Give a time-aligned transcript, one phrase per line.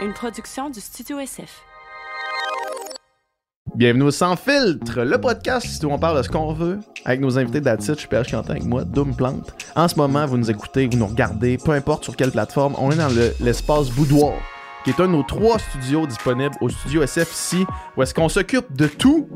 [0.00, 1.62] une production du Studio SF.
[3.74, 7.38] Bienvenue au Sans Filtre, le podcast où on parle de ce qu'on veut avec nos
[7.38, 7.86] invités d'Atit.
[7.88, 9.52] Je suis PH Quentin avec moi, Doom Plante.
[9.76, 12.90] En ce moment, vous nous écoutez, vous nous regardez, peu importe sur quelle plateforme, on
[12.90, 14.34] est dans le- l'espace Boudoir,
[14.84, 18.28] qui est un de nos trois studios disponibles au Studio SF ici, où est-ce qu'on
[18.28, 19.28] s'occupe de tout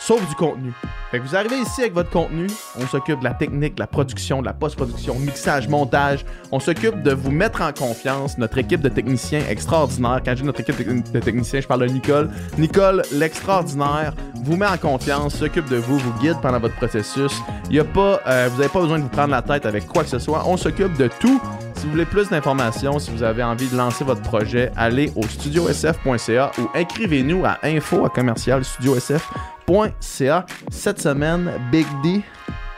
[0.00, 0.72] sauf du contenu.
[1.10, 2.46] Fait que vous arrivez ici avec votre contenu,
[2.78, 6.24] on s'occupe de la technique, de la production, de la post-production, mixage, montage.
[6.52, 8.38] On s'occupe de vous mettre en confiance.
[8.38, 10.20] Notre équipe de techniciens extraordinaire.
[10.24, 10.76] Quand je dis notre équipe
[11.12, 12.30] de techniciens, je parle de Nicole.
[12.58, 17.32] Nicole, l'extraordinaire, vous met en confiance, s'occupe de vous, vous guide pendant votre processus.
[17.70, 20.04] Y a pas, euh, vous n'avez pas besoin de vous prendre la tête avec quoi
[20.04, 20.44] que ce soit.
[20.46, 21.40] On s'occupe de tout.
[21.80, 25.22] Si vous voulez plus d'informations, si vous avez envie de lancer votre projet, allez au
[25.22, 30.46] studiosf.ca ou écrivez-nous à info à commercial studiosf.ca.
[30.70, 32.20] Cette semaine, Big D.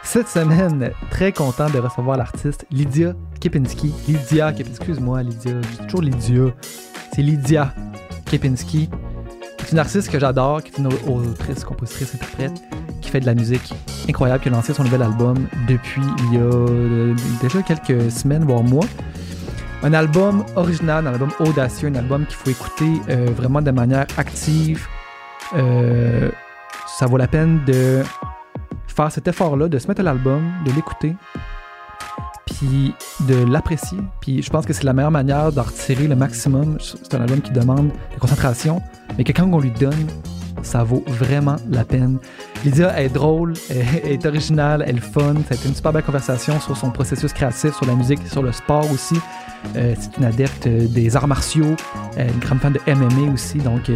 [0.04, 3.92] Cette semaine, très content de recevoir l'artiste Lydia Kepinski.
[4.06, 6.54] Lydia excuse-moi, Lydia, je dis toujours Lydia.
[7.12, 7.74] C'est Lydia
[8.30, 8.88] Kepinski.
[9.64, 12.62] C'est une artiste que j'adore, qui est une autrice, compositrice, interprète,
[13.00, 13.72] qui fait de la musique
[14.08, 18.44] incroyable, qui a lancé son nouvel album depuis il y a euh, déjà quelques semaines,
[18.44, 18.86] voire mois.
[19.82, 24.06] Un album original, un album audacieux, un album qu'il faut écouter euh, vraiment de manière
[24.16, 24.86] active.
[25.56, 26.30] Euh,
[26.86, 28.02] ça vaut la peine de
[28.86, 31.16] faire cet effort-là, de se mettre à l'album, de l'écouter,
[32.46, 32.94] puis
[33.28, 33.98] de l'apprécier.
[34.20, 36.78] Puis je pense que c'est la meilleure manière d'en retirer le maximum.
[36.80, 38.82] C'est un album qui demande de concentration,
[39.16, 40.06] mais que quand on lui donne,
[40.62, 42.18] ça vaut vraiment la peine.
[42.64, 45.34] Lydia est drôle, elle est originale, elle est fun.
[45.48, 48.42] Ça a été une super belle conversation sur son processus créatif, sur la musique, sur
[48.42, 49.16] le sport aussi.
[49.76, 51.76] Euh, c'est une adepte euh, des arts martiaux,
[52.18, 53.58] euh, une grande fan de MMA aussi.
[53.58, 53.90] Donc,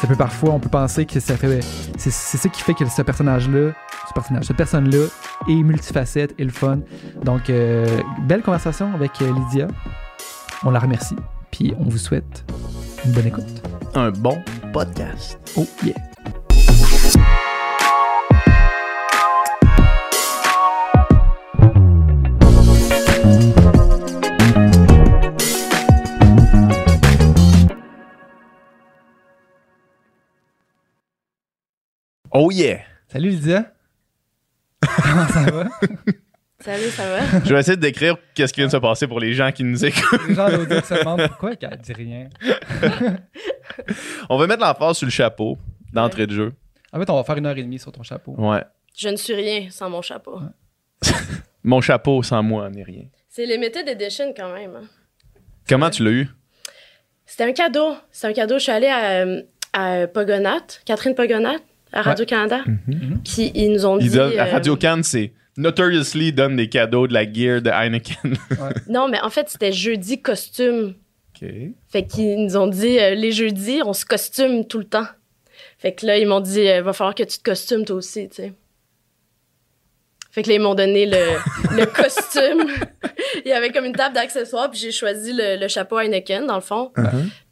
[0.00, 1.60] ça peut parfois, on peut penser que ça fait.
[1.96, 3.72] C'est ça qui fait que ce personnage-là,
[4.08, 5.06] ce personnage, cette personne-là
[5.48, 6.80] est multifacette et le fun.
[7.24, 7.50] Donc,
[8.26, 9.68] belle conversation avec Lydia.
[10.64, 11.16] On la remercie.
[11.50, 12.44] Puis, on vous souhaite
[13.04, 13.62] une bonne écoute.
[13.94, 14.38] Un bon
[14.72, 15.38] podcast.
[15.56, 16.15] Oh yeah!
[32.38, 32.80] Oh yeah!
[33.08, 33.72] Salut Lydia!
[35.02, 35.68] Comment ça va?
[36.60, 37.40] Salut, ça va?
[37.42, 39.64] Je vais essayer de décrire qu'est-ce qui vient de se passer pour les gens qui
[39.64, 40.20] nous écoutent.
[40.28, 42.28] Les gens d'audio se demandent pourquoi elle dit rien.
[44.28, 45.56] On va mettre l'emphase sur le chapeau
[45.94, 46.52] d'entrée de jeu.
[46.92, 48.34] En fait, on va faire une heure et demie sur ton chapeau.
[48.36, 48.62] Ouais.
[48.94, 50.38] Je ne suis rien sans mon chapeau.
[51.64, 53.04] Mon chapeau sans moi n'est rien.
[53.30, 54.76] C'est limited edition quand même.
[54.76, 54.86] hein.
[55.68, 56.28] Comment tu l'as eu?
[57.24, 57.96] C'était un cadeau.
[58.12, 58.58] C'était un cadeau.
[58.58, 59.42] Je suis allée à, euh,
[59.72, 61.56] à Pogonat, Catherine Pogonat,
[61.92, 62.62] à Radio-Canada.
[63.24, 64.16] Puis ils nous ont Ils dit.
[64.16, 68.36] donnent- à euh, Radio Cannes, c'est Notoriously donne des cadeaux de la gear de Heineken.
[68.88, 70.94] Non, mais en fait, c'était jeudi costume.
[71.40, 71.48] OK.
[71.88, 75.06] Fait qu'ils nous ont dit, euh, les jeudis, on se costume tout le temps.
[75.78, 78.28] Fait que là, ils m'ont dit, il va falloir que tu te costumes toi aussi,
[78.28, 78.52] tu sais.
[80.30, 81.16] Fait que là, ils m'ont donné le,
[81.76, 82.66] le costume.
[83.44, 86.54] Il y avait comme une table d'accessoires, puis j'ai choisi le, le chapeau Heineken, dans
[86.56, 86.92] le fond.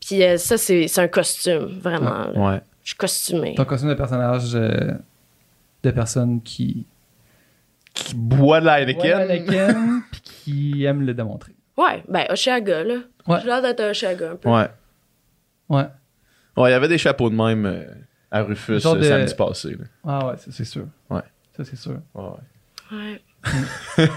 [0.07, 2.31] Puis euh, ça, c'est c'est un costume, vraiment.
[2.35, 2.61] Ouais.
[2.85, 3.55] Je suis costumée.
[3.57, 4.93] Ton costume de personnage euh,
[5.83, 6.87] de personne qui.
[7.95, 9.21] Qui boit de la Ouais, Heineken.
[9.21, 11.55] Anakin, puis qui aime le démontrer.
[11.77, 12.95] Ouais, ben, Oshiaga, là.
[13.27, 13.39] Ouais.
[13.41, 14.49] J'ai l'air d'être un Oshiaga, un peu.
[14.49, 14.69] Ouais.
[15.69, 15.87] Ouais.
[16.57, 17.85] Ouais, il y avait des chapeaux de même euh,
[18.31, 19.71] à Rufus Genre euh, de- samedi passé.
[19.71, 19.85] là.
[20.05, 20.87] Ah ouais, ça, c'est sûr.
[21.11, 21.23] Ouais.
[21.57, 21.99] Ça, c'est sûr.
[22.15, 22.25] Ouais,
[22.93, 23.21] ouais.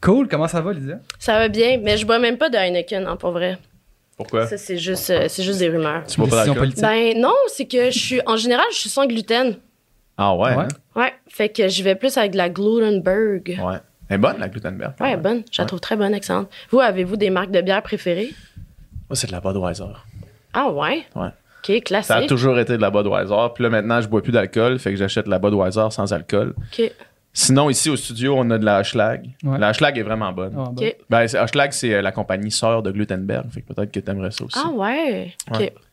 [0.00, 1.00] Cool, comment ça va, Lydia?
[1.18, 3.58] Ça va bien, mais je bois même pas de Heineken, hein, pour vrai.
[4.16, 4.46] Pourquoi?
[4.46, 6.04] Ça, c'est juste, euh, c'est juste des rumeurs.
[6.06, 6.68] Tu bois pas Décision d'alcool?
[6.74, 6.82] politique.
[6.82, 9.56] Ben non, c'est que je suis en général, je suis sans gluten.
[10.16, 10.54] Ah ouais?
[10.56, 10.64] Ouais?
[10.64, 10.68] hein?
[10.94, 13.58] Ouais, fait que je vais plus avec de la Glutenberg.
[13.62, 13.76] Ouais.
[14.08, 14.92] Elle est bonne, la Glutenberg.
[15.00, 15.42] Ouais, elle est bonne.
[15.52, 15.68] Je la Ouais.
[15.68, 16.48] trouve très bonne, excellente.
[16.70, 18.30] Vous, avez-vous des marques de bière préférées?
[19.10, 19.84] Moi, c'est de la Budweiser.
[20.54, 21.04] Ah ouais?
[21.14, 21.26] Ouais.
[21.28, 22.28] OK, Ça a classique.
[22.28, 23.34] toujours été de la Budweiser.
[23.54, 26.54] Puis là, maintenant, je bois plus d'alcool, fait que j'achète de la Budweiser sans alcool.
[26.72, 26.90] OK.
[27.38, 29.28] Sinon, ici au studio, on a de la Schlag.
[29.44, 29.58] Ouais.
[29.58, 30.54] La Schlag est vraiment bonne.
[30.56, 30.82] Ah, bon.
[31.10, 33.50] Ben, c'est- Schlag, c'est euh, la compagnie sœur de Glutenberg.
[33.50, 34.58] Fait que peut-être que t'aimerais ça aussi.
[34.58, 35.34] Ah ouais?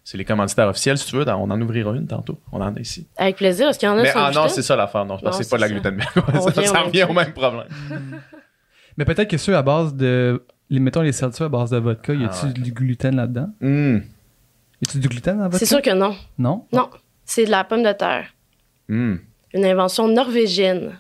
[0.05, 1.25] C'est les commanditaires officiels, si tu veux.
[1.25, 2.39] dans- On en ouvrira une tantôt.
[2.53, 3.07] On en a ici.
[3.17, 3.67] Avec plaisir.
[3.67, 5.05] Est-ce qu'il y en a Mais ah non, c'est ça l'affaire.
[5.05, 5.67] Non, c'est Non, pas de la.
[5.69, 6.09] Glutenberg.
[6.33, 7.67] On ça revient ça au revient même au même problème.
[8.97, 10.45] Mais peut-être que ceux à base de.
[10.69, 12.53] Les, mettons les seltzers à base de vodka, y a-tu Ah ouais.
[12.53, 13.49] du gluten là-dedans?
[13.61, 13.97] Hum,
[14.81, 15.59] Y a-tu du gluten dans la vodka?
[15.59, 16.15] C'est sûr que non.
[16.37, 16.65] Non?
[16.71, 16.89] Non.
[17.25, 18.27] C'est de la pomme de terre.
[18.89, 19.19] hum.
[19.53, 20.93] Une invention norvégienne.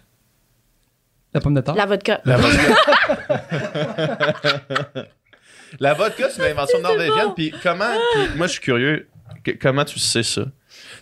[1.33, 1.75] La pomme de terre?
[1.75, 2.21] La vodka.
[2.25, 2.75] La vodka.
[5.79, 7.33] la vodka, c'est une invention norvégienne.
[7.35, 7.85] Puis comment.
[8.13, 9.07] puis moi, je suis curieux.
[9.43, 10.43] que- comment tu sais ça?
[10.43, 10.49] Tu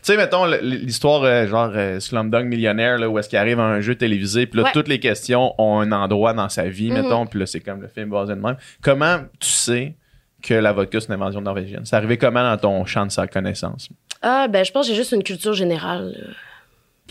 [0.04, 3.82] sais, mettons l'histoire euh, genre euh, Slumdog Millionnaire, là, où est-ce qu'il arrive à un
[3.82, 4.72] jeu télévisé, puis là, Ouais.
[4.74, 7.02] toutes les questions ont un endroit dans sa vie, Mhm.
[7.04, 8.58] mettons, puis là, c'est comme le film basé de même.
[8.82, 9.96] Comment tu sais
[10.42, 11.86] que la vodka, c'est une invention norvégienne?
[11.86, 13.90] C'est arrivé comment dans ton champ de sa connaissance?
[14.24, 16.36] Ah, ben, je pense que j'ai juste une culture générale.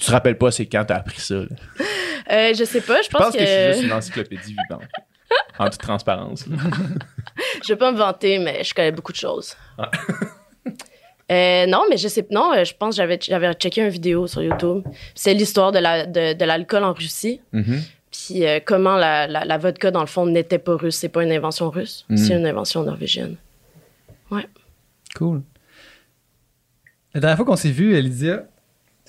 [0.00, 1.34] Tu te rappelles pas c'est quand t'as appris ça?
[1.34, 1.46] là?
[2.32, 4.84] Euh, je sais pas, je Je pense, pense que, je suis juste une encyclopédie vivante.
[5.58, 6.44] en toute transparence.
[7.62, 9.54] Je vais pas me vanter, mais je connais beaucoup de choses.
[9.78, 9.90] Ah.
[11.32, 14.26] Euh, non, mais je sais non, euh, je pense que j'avais j'avais checké une vidéo
[14.26, 14.82] sur YouTube.
[15.14, 17.80] C'est l'histoire de la de, de l'alcool en Russie, Mhm.
[18.10, 21.22] puis euh, comment la, la, la vodka dans le fond n'était pas russe, c'est pas
[21.22, 22.16] une invention russe, Mhm.
[22.16, 23.36] c'est une invention norvégienne.
[25.14, 25.42] Cool.
[27.14, 28.44] La dernière fois qu'on s'est vu, Lydia,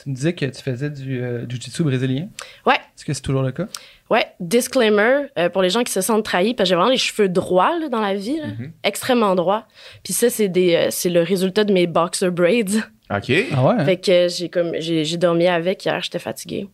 [0.04, 2.28] tu me disais que tu faisais du euh, jiu-jitsu brésilien.
[2.66, 2.76] Ouais.
[2.76, 3.68] Est-ce que c'est toujours le cas?
[4.10, 6.98] Ouais, disclaimer euh, pour les gens qui se sentent trahis, parce que j'ai vraiment les
[6.98, 8.72] cheveux droits là, dans la vie, là, Mhm.
[8.84, 9.66] extrêmement droits.
[10.04, 12.80] Puis ça c'est euh, c'est le résultat de mes boxer braids.
[13.14, 13.32] OK.
[13.52, 13.86] Ah ouais?
[13.86, 16.68] Fait que j'ai comme j'ai j'ai dormi avec hier, j'étais fatiguée.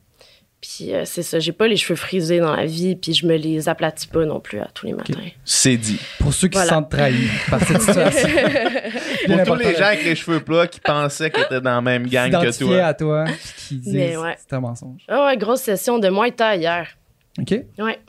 [0.59, 3.35] Puis euh, c'est ça, j'ai pas les cheveux frisés dans la vie, puis je me
[3.35, 5.13] les aplatis pas non plus à tous les matins.
[5.45, 5.99] C'est dit.
[6.19, 6.69] Pour ceux qui Voilà.
[6.69, 8.27] se sentent trahis par cette situation.
[9.45, 12.07] Pour tous les gens avec les cheveux plats qui pensaient qu'ils étaient dans la même
[12.07, 12.85] gang que toi.
[12.85, 13.25] à toi,
[13.67, 14.35] qui disent Mais ouais.
[14.39, 15.01] c'est un mensonge.
[15.07, 16.87] Ah ouais, grosse session de Muay Thai hier.
[17.39, 17.51] OK.
[17.77, 17.99] Ouais.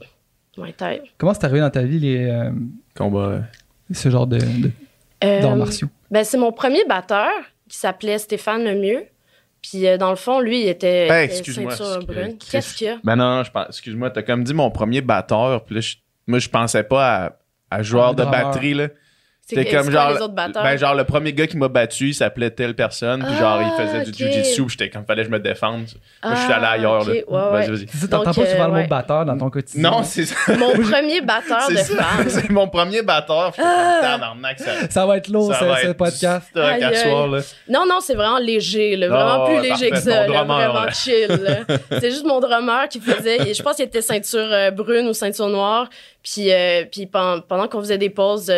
[0.56, 1.02] Muay Thai.
[1.18, 2.50] Comment c'est arrivé dans ta vie, les, euh,
[2.96, 3.18] Combat.
[3.18, 3.40] euh,
[3.92, 4.70] ce genre de, de
[5.22, 5.88] Euh, d'arts martiaux?
[6.10, 7.28] ben c'est mon premier batteur
[7.68, 9.04] qui s'appelait Stéphane Lemieux.
[9.62, 12.38] Puis euh, dans le fond, lui, il était, était excuse-moi, ceinture excuse- brune.
[12.50, 12.98] Qu'est-ce qu'il y a?
[13.04, 15.96] Ben non, non, je pense, excuse-moi, t'as comme dit mon premier batteur, puis là, je-
[16.26, 17.32] moi, je pensais pas à,
[17.78, 18.88] à joueur Un de batterie, là.
[19.48, 20.62] C'est comme genre, les autres batteurs?
[20.62, 23.68] ben genre le premier gars qui m'a battu, il s'appelait telle personne, puis genre il
[23.76, 24.16] Ah, faisait du ok.
[24.32, 25.86] jujitsu, puis j'étais comme fallait que je me défende.
[26.22, 27.12] Moi je suis Ah, allé ailleurs ok, là.
[27.14, 27.22] ouais,
[27.66, 27.88] Vas-y, vas-y.
[27.88, 28.86] Ça, t'entends pas souvent euh, le mot ouais.
[28.86, 29.90] batteur dans ton quotidien?
[29.90, 30.34] Non, c'est ça.
[30.56, 32.24] Mon premier batteur de femme.
[32.28, 33.52] C'est mon premier batteur.
[33.52, 34.20] puis Ah.
[34.58, 34.72] ça.
[34.90, 36.56] Ça va être lourd, ça ce, va ce être podcast.
[36.56, 36.96] Aïe, aïe.
[36.96, 37.40] soir, là.
[37.68, 41.26] Non, non, c'est vraiment léger, là, vraiment plus ouais, léger que ça, là, vraiment chill.
[41.28, 41.76] là.
[42.00, 45.48] C'est juste mon drummer qui faisait, je pense qu'il était ceinture euh, brune ou ceinture
[45.48, 45.88] noire,
[46.22, 48.52] puis, euh, puis pen- pendant qu'on faisait des pauses, tu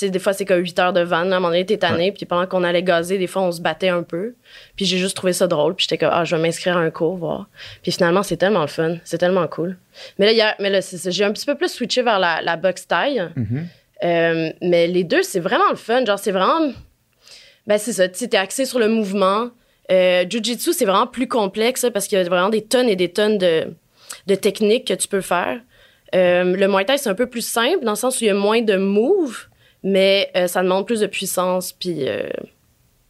[0.00, 1.76] sais, des fois c'est comme 8 heures de van, là, à un moment donné, t'es
[1.78, 4.34] tanné, puis pendant qu'on allait gazer, des fois on se battait un peu,
[4.76, 6.90] puis j'ai juste trouvé ça drôle, puis j'étais comme, ah, je vais m'inscrire à un
[6.90, 7.46] cours, voir.
[7.82, 9.76] Puis finalement, c'est tellement le fun, c'est tellement cool.
[10.18, 12.86] Mais là, hier- mais là j'ai un petit peu plus switché vers la, la boxe
[12.86, 13.28] taille.
[13.36, 13.66] Mhm.
[14.02, 16.04] Euh, mais les deux, c'est vraiment le fun.
[16.04, 16.72] Genre, c'est vraiment.
[17.66, 18.08] Ben, c'est ça.
[18.08, 19.48] Tu sais, t'es axé sur le mouvement.
[19.90, 23.10] Euh, Jiu-Jitsu, c'est vraiment plus complexe parce qu'il y a vraiment des tonnes et des
[23.10, 23.72] tonnes de,
[24.26, 25.60] de techniques que tu peux faire.
[26.14, 28.30] Euh, le Muay Thai, c'est un peu plus simple dans le sens où il y
[28.30, 29.46] a moins de moves,
[29.84, 31.72] mais euh, ça demande plus de puissance.
[31.72, 32.28] Puis, euh,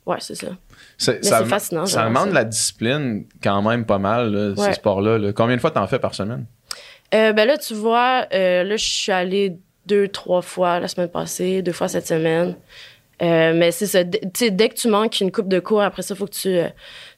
[0.04, 0.48] ouais, c'est ça.
[0.98, 4.66] C'est- Mais ça fascinant, Ça demande de la discipline quand même pas mal, là, Ouais.
[4.68, 5.16] ces sports-là.
[5.18, 5.32] là.
[5.32, 6.44] Combien de fois t'en fais par semaine?
[7.14, 9.56] Euh, ben là, tu vois, là, je suis allée
[9.86, 12.56] deux, trois fois la semaine passée, deux fois cette semaine.
[13.24, 14.04] Euh, mais c'est ça.
[14.04, 16.34] Tu sais, dès que tu manques une coupe de cours, après ça, il faut que
[16.34, 16.68] tu, euh,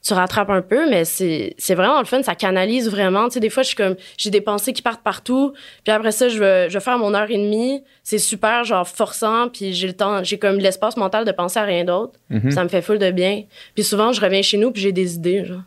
[0.05, 0.89] tu rattrapes un peu.
[0.89, 2.23] Mais c'est c'est vraiment le fun.
[2.23, 3.27] Ça canalise vraiment.
[3.27, 5.53] Tu sais, des fois, je suis comme, j'ai des pensées qui partent partout.
[5.83, 7.83] Puis après ça, je vais, je vais faire mon heure et demie.
[8.03, 9.49] C'est super, genre, forçant.
[9.49, 12.13] Puis j'ai le temps, j'ai comme l'espace mental de penser à rien d'autre.
[12.29, 12.51] Mhm.
[12.51, 13.43] Ça me fait full de bien.
[13.75, 15.61] Puis souvent, je reviens chez nous, puis j'ai des idées, genre.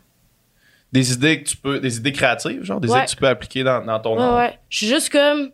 [0.91, 2.97] Des idées que tu peux, des idées créatives, genre, des Ouais.
[2.97, 4.59] idées que tu peux appliquer dans, dans ton Ouais, ouais.
[4.69, 5.51] Je suis juste comme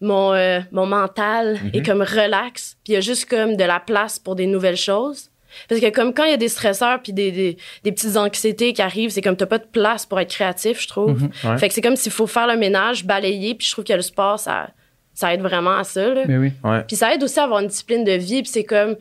[0.00, 1.70] mon, euh, mon mental Mhm.
[1.74, 4.76] est comme relax, puis il y a juste comme de la place pour des nouvelles
[4.76, 5.30] choses.
[5.68, 8.72] Parce que comme quand il y a des stresseurs puis des, des, des petites anxiétés
[8.72, 11.22] qui arrivent, c'est comme t'as pas de place pour être créatif, je trouve.
[11.22, 11.30] Mhm.
[11.44, 11.58] Ouais.
[11.58, 14.02] Fait que c'est comme s'il faut faire le ménage, balayer, puis je trouve que le
[14.02, 14.70] sport, ça,
[15.14, 16.08] ça aide vraiment à ça.
[16.12, 16.22] Là.
[16.26, 16.52] Mais oui.
[16.64, 16.82] Ouais.
[16.88, 18.42] Puis ça aide aussi à avoir une discipline de vie.
[18.42, 18.96] Puis c'est comme,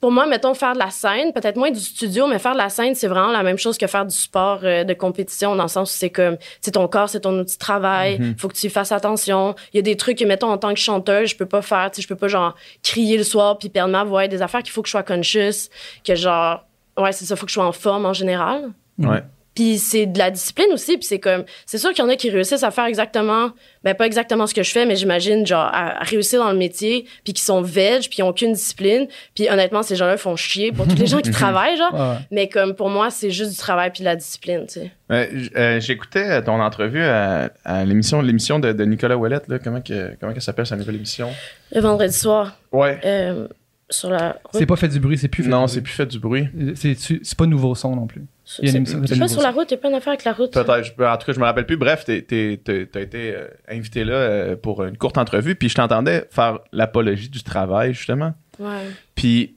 [0.00, 2.70] pour moi, mettons, faire de la scène, peut-être moins du studio, mais faire de la
[2.70, 5.68] scène, c'est vraiment la même chose que faire du sport euh, de compétition, dans le
[5.68, 8.66] sens où c'est comme, c'est ton corps, c'est ton outil de travail, faut que tu
[8.66, 9.54] y fasses attention.
[9.72, 11.90] Il y a des trucs que, mettons, en tant que chanteuse, je peux pas faire,
[11.90, 14.26] tu sais, je peux pas, genre, crier le soir puis perdre ma voix.
[14.26, 15.68] Des affaires qu'il faut que je sois conscious,
[16.02, 16.64] que, genre,
[16.96, 18.70] ouais, c'est ça, faut que je sois en forme en général.
[18.98, 19.22] Ouais.
[19.60, 22.16] Puis c'est de la discipline aussi, puis c'est comme c'est sûr qu'il y en a
[22.16, 23.50] qui réussissent à faire exactement
[23.84, 26.56] ben pas exactement ce que je fais, mais j'imagine genre à, à réussir dans le
[26.56, 30.34] métier, puis qui sont veg, puis ils ont aucune discipline, puis honnêtement ces gens-là font
[30.36, 31.92] chier pour tous les gens qui travaillent genre.
[31.92, 32.16] Ouais.
[32.30, 34.90] Mais comme pour moi, c'est juste du travail puis de la discipline, tu sais.
[35.12, 39.48] Euh, j- euh, J'écoutais ton entrevue à, à l'émission l'émission de, de Nicolas Ouellette.
[39.48, 39.58] Là.
[39.58, 41.28] Comment, que, comment que s'appelle sa nouvelle émission?
[41.72, 42.98] Le vendredi soir Ouais.
[43.04, 43.46] euh,
[43.90, 44.52] sur la route.
[44.52, 45.82] C'est pas fait du bruit, c'est plus fait Non, du c'est bruit.
[45.84, 46.48] plus fait du bruit.
[46.76, 48.22] C'est c'est pas nouveau son non plus.
[48.60, 49.74] il y a une émission qui C'est s'appelle pas Nouveau sur la route, il y
[49.74, 50.52] a plein d'affaires avec la route.
[50.52, 50.82] Peut-être.
[50.84, 51.76] je En tout cas, je me rappelle plus.
[51.76, 55.68] Bref, t'es- t'es- t'es- t'as été euh, invité là euh, pour une courte entrevue, puis
[55.68, 58.34] je t'entendais faire l'apologie du travail, justement.
[58.58, 58.86] Ouais.
[59.14, 59.54] Puis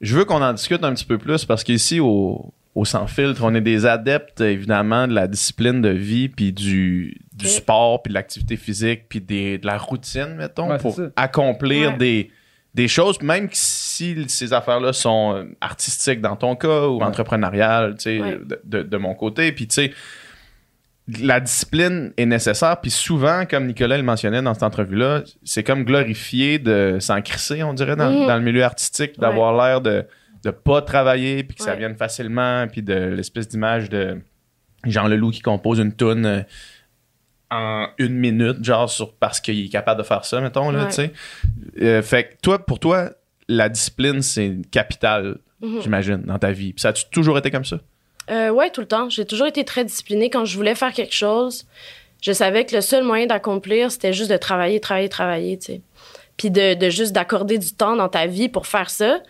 [0.00, 3.40] je veux qu'on en discute un petit peu plus parce qu'ici, au, au Sans Filtre,
[3.42, 7.50] on est des adeptes, évidemment, de la discipline de vie, puis du, du Ok.
[7.50, 11.02] sport, puis de l'activité physique, puis des- de la routine, mettons, Ouais, c'est pour ça.
[11.16, 11.96] accomplir Ouais.
[11.96, 12.30] des,
[12.76, 17.04] des choses, même si ces affaires-là sont euh, artistiques dans ton cas ou Ouais.
[17.04, 18.38] entrepreneuriales, tu sais, Ouais.
[18.64, 19.50] de, mon côté.
[19.52, 19.92] Puis, tu sais,
[21.22, 25.84] la discipline est nécessaire, puis souvent, comme Nicolas le mentionnait dans cette entrevue-là, c'est comme
[25.84, 28.26] glorifié de s'en crisser, on dirait, dans, Mhm.
[28.26, 30.04] dans le milieu artistique, d'avoir l'air de
[30.44, 34.18] de pas travailler, puis que ça vienne facilement, puis de l'espèce d'image de
[34.84, 36.42] Jean Leloup qui compose une toune euh,
[37.50, 40.88] en une minute, genre sur parce qu'il est capable de faire ça, mettons, là, Ouais.
[40.88, 41.12] tu sais.
[41.80, 43.10] Euh, fait que toi, pour toi,
[43.48, 45.80] la discipline, c'est capital, Mhm.
[45.82, 46.72] j'imagine, dans ta vie.
[46.72, 47.78] Puis ça a toujours été comme ça?
[48.30, 49.08] Euh, ouais, tout le temps.
[49.08, 50.30] J'ai toujours été très disciplinée.
[50.30, 51.66] Quand je voulais faire quelque chose,
[52.20, 55.80] je savais que le seul moyen d'accomplir, c'était juste de travailler, travailler, travailler, tu sais.
[56.36, 59.20] Puis de, de juste d'accorder du temps dans ta vie pour faire ça.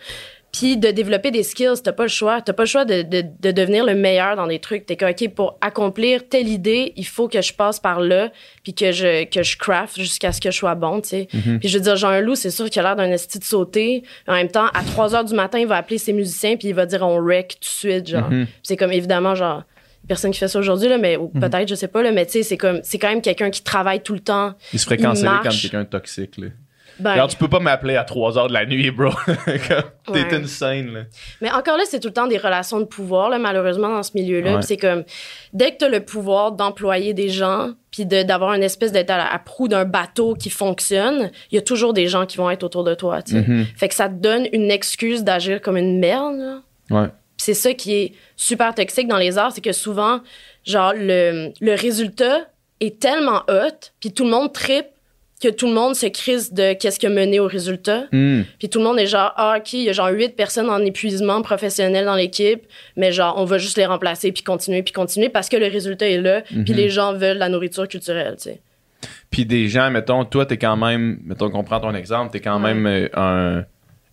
[0.57, 1.81] Puis de développer des skills.
[1.83, 2.41] T'as pas le choix.
[2.41, 4.85] T'as pas le choix de, de, de devenir le meilleur dans des trucs.
[4.85, 8.31] T'es comme, OK, pour accomplir telle idée, il faut que je passe par là,
[8.63, 11.27] puis que je, que je craft jusqu'à ce que je sois bon, tu sais.
[11.31, 14.03] Puis je veux dire, Jean Loup, c'est sûr qu'il a l'air d'un esti de sauter.
[14.27, 16.73] En même temps, à 3 heures du matin, il va appeler ses musiciens, puis il
[16.73, 18.29] va dire on wreck tout de suite, genre.
[18.29, 18.47] Mhm.
[18.63, 19.63] C'est comme évidemment genre
[20.07, 22.31] personne qui fait ça aujourd'hui là mais ou peut-être je sais pas là mais tu
[22.31, 24.95] sais c'est comme c'est quand même quelqu'un qui travaille tout le temps Il se ferait
[24.95, 26.47] canceller comme quelqu'un de toxique, là.
[26.99, 29.11] Ben, Alors, tu peux pas m'appeler à 3 heures de la nuit, bro.
[29.45, 30.35] T'es Ouais.
[30.37, 30.99] une scène, là.
[31.41, 34.11] mais encore là c'est tout le temps des relations de pouvoir là malheureusement dans ce
[34.15, 34.61] milieu là Ouais.
[34.61, 35.03] c'est comme
[35.53, 39.17] dès que tu as le pouvoir d'employer des gens puis d'avoir une espèce d'être à,
[39.17, 42.63] la- proue d'un bateau qui fonctionne il y a toujours des gens qui vont être
[42.63, 43.65] autour de toi tu sais Mhm.
[43.75, 46.61] fait que ça te donne une excuse d'agir comme une merde là.
[46.89, 47.07] Ouais.
[47.37, 50.21] Puis c'est ça qui est super toxique dans les arts, c'est que souvent,
[50.65, 52.47] genre, le, le résultat
[52.79, 54.87] est tellement hot, puis tout le monde tripe
[55.41, 58.05] que tout le monde se crise de qu'est-ce qui a mené au résultat.
[58.11, 58.41] Hmm.
[58.57, 60.79] Puis tout le monde est genre, ah, OK, il y a genre huit personnes en
[60.79, 62.63] épuisement professionnel dans l'équipe,
[62.95, 66.09] mais genre, on va juste les remplacer, puis continuer, puis continuer, parce que le résultat
[66.09, 68.61] est là, puis les gens veulent la nourriture culturelle, tu sais.
[69.29, 72.59] Puis des gens, mettons, toi, t'es quand même, mettons qu'on prend ton exemple, t'es quand
[72.63, 72.73] Ouais.
[72.73, 73.65] même euh, un-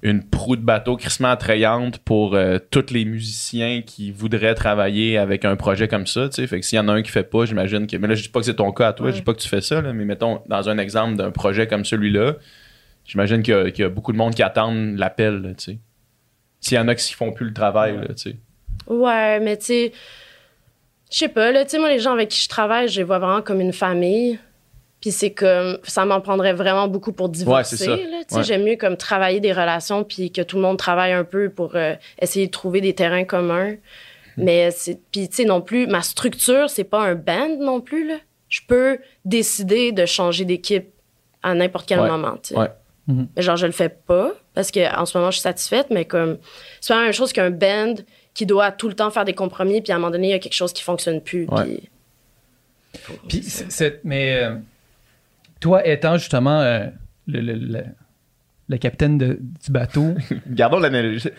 [0.05, 5.45] une proue de bateau crissement attrayante pour euh, tous les musiciens qui voudraient travailler avec
[5.47, 6.47] un projet comme ça, tu sais.
[6.47, 7.97] Fait que s'il y en a un qui fait pas, j'imagine que.
[7.97, 9.13] Mais là, je dis pas que c'est ton cas à toi, Ouais.
[9.13, 11.67] je dis pas que tu fais ça, là, mais mettons, dans un exemple d'un projet
[11.67, 12.35] comme celui-là,
[13.07, 15.65] j'imagine qu'il y, a- qu'il y a beaucoup de monde qui attendent l'appel, là, tu
[15.65, 15.79] sais.
[16.61, 18.37] S'il y en a qui font plus le travail, là, tu sais.
[18.87, 19.93] Ouais, mais tu sais,
[21.11, 23.05] je sais pas, là, tu sais, moi, les gens avec qui je travaille, je les
[23.05, 24.39] vois vraiment comme une famille.
[25.05, 28.43] Puis c'est comme, ça m'en prendrait vraiment beaucoup pour divorcer, sais, Ouais.
[28.43, 31.77] j'aime mieux comme travailler des relations puis que tout le monde travaille un peu pour
[31.77, 33.73] euh, essayer de trouver des terrains communs.
[34.39, 34.45] Hmm.
[34.45, 38.09] Mais c'est, puis tu sais, non plus, ma structure, c'est pas un band non plus,
[38.09, 38.15] là.
[38.49, 38.97] Je peux
[39.27, 40.87] décider de changer d'équipe
[41.43, 42.09] à n'importe quel Ouais.
[42.09, 42.59] moment, tu sais.
[42.59, 42.69] Ouais.
[43.07, 43.29] Mhm.
[43.37, 46.07] Mais genre, je le fais pas parce que en ce moment, je suis satisfaite, mais
[46.07, 46.39] comme,
[46.81, 47.97] c'est pas la même chose qu'un band
[48.33, 50.35] qui doit tout le temps faire des compromis, puis à un moment donné, il y
[50.35, 51.47] a quelque chose qui fonctionne plus.
[51.51, 51.81] Ouais.
[53.29, 53.45] puis-
[54.05, 54.55] mais euh,
[55.65, 56.87] toi, étant justement euh,
[57.27, 57.85] le, le- le-
[58.69, 60.15] le capitaine de- du bateau,
[60.47, 61.31] Gardons l'analogie.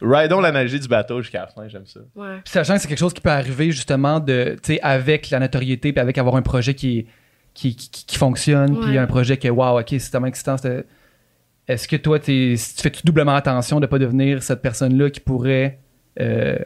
[0.00, 2.00] Ridons l'analogie du bateau jusqu'à la fin, j'aime ça.
[2.14, 2.36] Ouais.
[2.44, 5.40] Puis sachant que c'est quelque chose qui peut arriver justement de, tu sais, avec la
[5.40, 7.06] notoriété, puis avec avoir un projet qui,
[7.54, 8.98] qui, qui, qui fonctionne, puis Ouais.
[8.98, 10.56] un projet que, waouh, ok, c'est tellement excitant.
[10.56, 10.84] c'est-
[11.68, 15.78] Est-ce que toi, t'es, tu fais doublement attention de pas devenir cette personne-là qui pourrait
[16.20, 16.56] euh,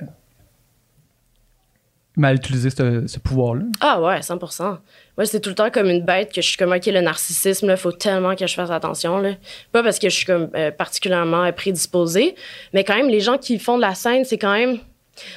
[2.16, 3.64] mal utiliser ce, ce pouvoir-là?
[3.80, 4.78] Ah ouais, 100%
[5.16, 7.70] Moi, c'est tout le temps comme une bête que je suis comme, OK, le narcissisme,
[7.70, 9.22] il faut tellement que je fasse attention.
[9.72, 12.34] Pas parce que je suis euh, particulièrement prédisposée,
[12.72, 14.78] mais quand même, les gens qui font de la scène, c'est quand même...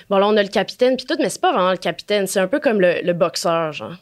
[0.10, 2.28] Bon, là, on a le capitaine, puis tout, mais c'est pas vraiment le capitaine.
[2.28, 3.96] C'est un peu comme le, le boxeur, genre.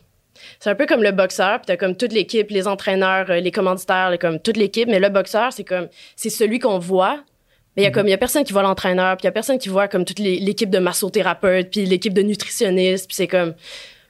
[0.59, 3.51] C'est un peu comme le boxeur, puis t'as comme toute l'équipe, les entraîneurs, euh, les
[3.51, 7.19] commanditaires, comme toute l'équipe, mais le boxeur, c'est comme, c'est celui qu'on voit,
[7.77, 9.29] mais il y a comme, il y a personne qui voit l'entraîneur, puis il y
[9.29, 13.27] a personne qui voit comme toute l'équipe de massothérapeutes, puis l'équipe de nutritionnistes, puis c'est
[13.27, 13.53] comme,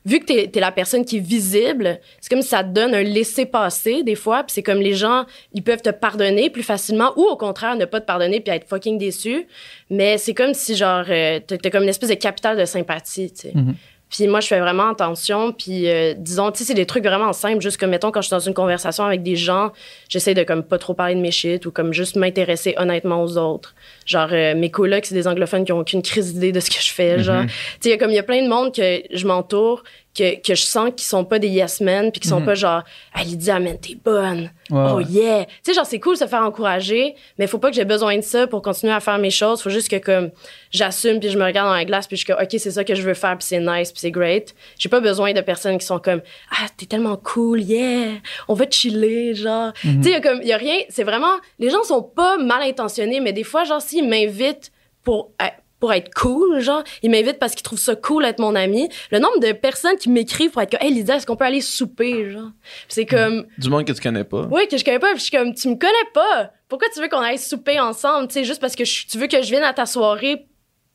[0.05, 3.03] vu que t'es es la personne qui est visible, c'est comme ça te donne un
[3.03, 7.23] laisser-passer des fois, puis c'est comme les gens, ils peuvent te pardonner plus facilement, ou
[7.23, 9.45] au contraire, ne pas te pardonner puis être fucking déçu,
[9.89, 13.33] mais c'est comme si genre, euh, t'as t'as comme une espèce de capital de sympathie,
[13.33, 13.51] tu sais.
[13.53, 13.75] Mhm.
[14.09, 15.51] Puis moi, je fais vraiment attention.
[15.51, 17.61] Puis euh, disons, tu sais, c'est des trucs vraiment simples.
[17.61, 19.71] Juste comme, mettons, quand je suis dans une conversation avec des gens,
[20.09, 23.37] j'essaie de comme pas trop parler de mes shit ou comme juste m'intéresser honnêtement aux
[23.37, 23.75] autres.
[24.05, 26.81] Genre, euh, mes colocs, c'est des anglophones qui ont aucune crise d'idée de ce que
[26.81, 27.19] je fais.
[27.19, 29.27] Genre, tu sais, il y a comme, il y a plein de monde que je
[29.27, 29.83] m'entoure,
[30.17, 32.45] que, que je sens qu'ils sont pas des yes men, puis qui sont Mhm.
[32.45, 32.83] pas genre,
[33.13, 34.49] ah, Lydia, man, t'es bonne.
[34.69, 35.45] Ouais, oh yeah.
[35.45, 38.17] Tu sais, genre, c'est cool de se faire encourager, mais faut pas que j'ai besoin
[38.17, 39.61] de ça pour continuer à faire mes choses.
[39.61, 40.31] Faut juste que, comme,
[40.71, 42.83] j'assume, puis je me regarde dans la glace, puis je suis comme, OK, c'est ça
[42.83, 44.53] que je veux faire, puis c'est nice, puis c'est great.
[44.77, 46.21] J'ai pas besoin de personnes qui sont comme,
[46.51, 48.13] ah, t'es tellement cool, yeah,
[48.47, 49.71] on va chiller, genre.
[49.83, 50.01] Mhm.
[50.01, 52.61] Tu sais, y a comme, y a rien, c'est vraiment, les gens sont pas mal
[52.63, 54.71] intentionnés, mais des fois, genre, s'ils m'invitent
[55.03, 55.45] pour, euh,
[55.79, 58.89] pour être cool, genre, ils m'invitent parce qu'ils trouvent ça cool d'être mon ami.
[59.11, 61.61] Le nombre de personnes qui m'écrivent pour être comme, hey, Lydia, est-ce qu'on peut aller
[61.61, 62.49] souper, genre?
[62.87, 64.47] C'est comme, Du monde que tu connais pas.
[64.51, 65.09] oui, que je connais pas.
[65.11, 66.51] Puis je suis comme, tu me connais pas.
[66.67, 68.27] Pourquoi tu veux qu'on aille souper ensemble?
[68.27, 70.47] Tu sais, juste parce que je- tu veux que je vienne à ta soirée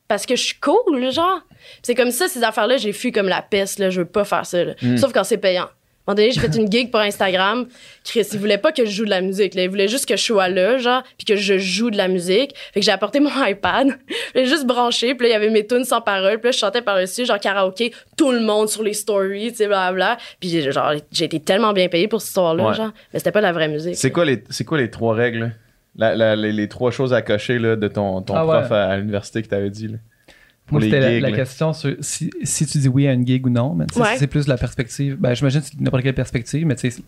[0.07, 1.39] parce que je suis cool, genre?
[1.81, 3.89] C'est comme ça, ces affaires-là, j'ai fui comme la peste, là.
[3.89, 4.73] Je veux pas faire ça, là.
[4.81, 4.97] Mm.
[4.97, 5.69] Sauf quand c'est payant.
[6.05, 7.65] Un moment donné, j'ai fait une gig pour Instagram.
[8.03, 9.55] Chris, il voulait pas que je joue de la musique.
[9.55, 9.63] Là.
[9.63, 12.53] Il voulait juste que je sois là, genre, puis que je joue de la musique.
[12.73, 13.87] Fait que j'ai apporté mon iPad.
[14.35, 15.15] J'ai juste branché.
[15.15, 16.39] Puis là, il y avait mes tunes sans parole.
[16.39, 19.67] Puis là, je chantais par-dessus, genre karaoké, tout le monde sur les stories, tu sais,
[19.67, 20.17] blablabla.
[20.41, 22.73] Puis genre, j'ai été tellement bien payé pour cette histoire-là, Ouais.
[22.73, 22.91] genre.
[23.13, 23.95] Mais c'était pas de la vraie musique.
[23.95, 25.53] C'est quoi, les, c'est quoi les trois règles?
[25.95, 28.75] La- la- les, les trois choses à cocher là, de ton, ton Ah prof ouais.
[28.75, 29.87] à, à l'université que t'avais dit.
[29.87, 29.97] Là?
[30.71, 33.75] Moi, c'était la, question sur si, si tu dis oui à une gig ou non.
[33.75, 34.15] Mais Ouais.
[34.17, 35.17] c'est plus la perspective.
[35.19, 37.03] Ben, j'imagine que c'est n'importe quelle perspective, mais tu sais,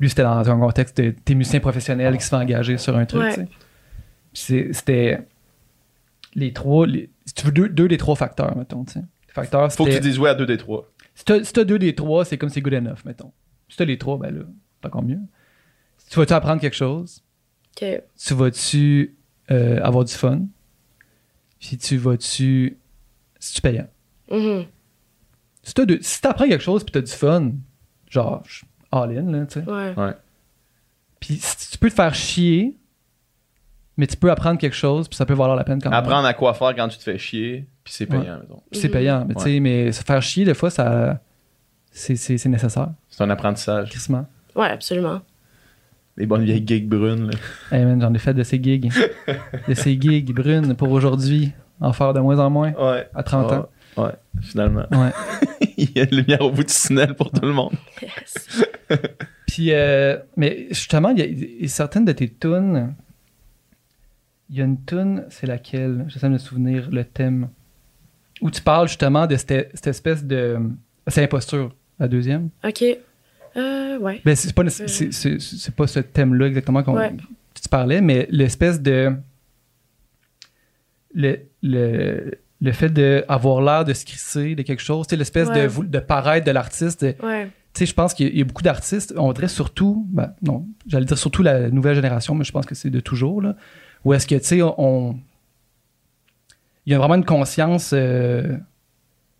[0.00, 3.04] lui, c'était dans un contexte de t'es musicien professionnel qui se fait engager sur un
[3.04, 3.22] truc.
[3.22, 3.34] Ouais.
[3.34, 3.46] tu sais.
[3.46, 3.52] Puis
[4.32, 5.18] c'est- C'était
[6.34, 6.86] les trois.
[6.86, 8.84] les- si tu veux deux, deux des trois facteurs, mettons.
[8.84, 9.00] tu sais.
[9.00, 10.90] Les facteurs, Faut que tu dises oui à deux des trois.
[11.14, 13.32] Si t'as si t'as deux des trois, c'est comme c'est good enough, mettons.
[13.68, 14.42] Si t'as les trois, ben là,
[14.80, 15.18] c'est encore mieux.
[15.98, 17.22] Si tu vas-tu apprendre quelque chose?
[17.76, 19.14] Tu vas-tu
[19.50, 20.46] euh, avoir du fun?
[21.60, 22.76] Puis tu vas-tu.
[23.44, 23.86] Si tu payant.
[24.30, 24.64] Mhm.
[25.62, 27.52] Si de- si t'apprends quelque chose puis t'as du fun,
[28.08, 29.70] genre, je suis all in, là, tu sais.
[29.70, 30.12] Ouais.
[31.20, 32.78] Puis si tu peux te faire chier,
[33.96, 35.98] mais tu peux apprendre quelque chose puis ça peut valoir la peine quand même.
[35.98, 38.62] Apprendre à quoi faire quand tu te fais chier, puis c'est payant, mettons.
[38.70, 38.92] Puis c'est Mhm.
[38.94, 41.20] payant, mais tu sais, mais se faire chier, des fois, ça.
[41.90, 43.90] C'est nécessaire, C'est un apprentissage.
[43.90, 44.26] crissement.
[44.56, 45.20] Ouais, absolument.
[46.16, 47.30] Les bonnes vieilles gigs brunes.
[47.30, 47.36] Là.
[47.76, 48.90] Hey man, j'en ai fait de ces gigs.
[49.68, 51.52] de ces gigs brunes pour aujourd'hui.
[51.80, 53.08] En faire de moins en moins Ouais.
[53.14, 53.68] à 30 ans.
[53.96, 54.12] Ouais,
[54.42, 54.86] finalement.
[54.92, 55.10] Ouais.
[55.76, 57.72] Il y a une lumière au bout du tunnel pour tout le monde.
[58.02, 58.64] Yes.
[59.46, 62.94] Puis, euh, mais justement, il y a, il y a certaines de tes tunes.
[64.50, 66.04] Il y a une tune, c'est laquelle?
[66.08, 67.48] J'essaie de me souvenir le thème.
[68.40, 70.58] Où tu parles justement de cette, cette espèce de.
[71.06, 72.48] C'est imposture, la deuxième.
[72.64, 72.84] OK.
[73.56, 74.20] Euh, ouais.
[74.24, 77.12] Ben, c'est pas, nécess- c'est, c'est- c'est pas ce thème-là exactement qu'on Ouais.
[77.54, 79.12] tu parlais, mais l'espèce de.
[81.14, 85.66] Le, le, le fait d'avoir l'air de se crisser de quelque chose, l'espèce Ouais.
[85.68, 87.02] de, de paraître de l'artiste.
[87.22, 87.46] Ouais.
[87.72, 90.06] tu sais, je pense qu'il y a- il y a beaucoup d'artistes, on dirait surtout,
[90.10, 93.42] ben, non, j'allais dire surtout la nouvelle génération, mais je pense que c'est de toujours,
[93.42, 93.56] là,
[94.04, 95.18] où est-ce que, tu sais, on.
[96.86, 98.56] Il y a vraiment une conscience euh,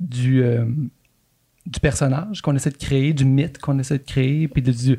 [0.01, 0.65] du, euh,
[1.67, 4.99] du personnage qu'on essaie de créer, du mythe qu'on essaie de créer, puis de, du-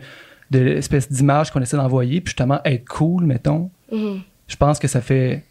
[0.52, 3.72] de l'espèce d'image qu'on essaie d'envoyer, puis justement être cool, mettons.
[3.92, 4.22] Mhm.
[4.48, 5.44] Je pense que ça fait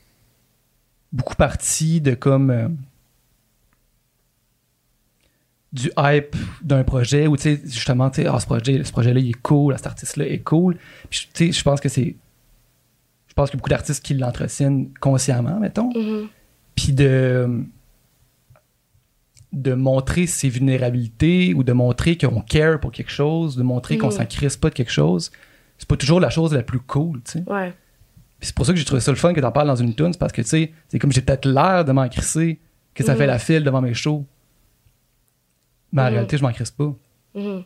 [1.14, 2.68] beaucoup partie de comme euh,
[5.72, 9.12] du hype d'un projet où tu sais justement tu sais ah, ce projet ce projet
[9.12, 10.76] là il est cool cet artiste là est cool
[11.10, 12.14] puis tu sais je pense que c'est
[13.26, 16.28] je pense qu'il y a beaucoup d'artistes qui l'entretiennent consciemment mettons Mhm.
[16.76, 17.64] puis de
[19.52, 24.08] de montrer ses vulnérabilités ou de montrer qu'on care pour quelque chose de montrer qu'on
[24.08, 24.12] Mhm.
[24.12, 25.32] s'en crisse pas de quelque chose
[25.78, 27.72] c'est pas toujours la chose la plus cool tu sais Ouais.
[28.40, 30.12] C'est pour ça que j'ai trouvé ça le fun que t'en parles dans une tune,
[30.12, 32.60] c'est parce que, tu sais, c'est comme j'ai peut-être l'air de m'en crisser,
[32.94, 33.18] que ça Mhm.
[33.18, 34.24] fait la file devant mes shows.
[35.92, 36.10] Mais en Mhm.
[36.12, 36.92] réalité, je m'en crisse pas.
[37.34, 37.64] Mhm.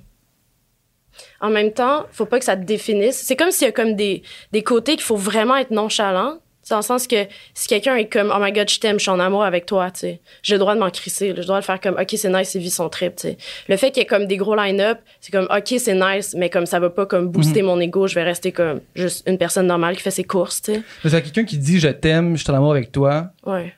[1.41, 3.17] En même temps, faut pas que ça te définisse.
[3.17, 6.39] C'est comme s'il y a comme des, des côtés qu'il faut vraiment être nonchalant.
[6.69, 7.17] C'est dans le sens que
[7.55, 9.91] si quelqu'un est comme Oh my god, je t'aime, je suis en amour avec toi,
[9.91, 11.29] tu sais, j'ai le droit de m'en crisser.
[11.29, 13.39] J'ai le droit de faire comme OK, c'est nice, c'est vie son trip, tu sais.
[13.71, 16.51] Le fait qu'il y ait comme des gros line-up, c'est comme OK, c'est nice, mais
[16.51, 19.67] comme ça va pas comme booster mon ego, je vais rester comme juste une personne
[19.67, 20.75] normale qui fait ses courses, tu
[21.09, 21.23] sais.
[21.23, 23.73] Quelqu'un qui dit je t'aime, je suis en amour avec toi, Ouais.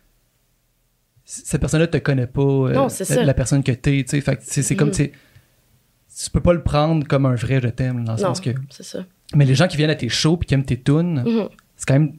[1.25, 3.23] cette personne-là te connaît pas, euh, Non, c'est la, ça.
[3.23, 4.39] la personne que t'es, tu sais.
[4.41, 4.95] C'est c'est comme, Mhm.
[4.97, 8.51] tu peux pas le prendre comme un vrai je t'aime, dans le Non, sens que.
[8.71, 9.05] c'est ça.
[9.37, 11.49] Mais les gens qui viennent à tes shows puis qui aiment tes tunes, Mhm.
[11.77, 12.15] c'est quand même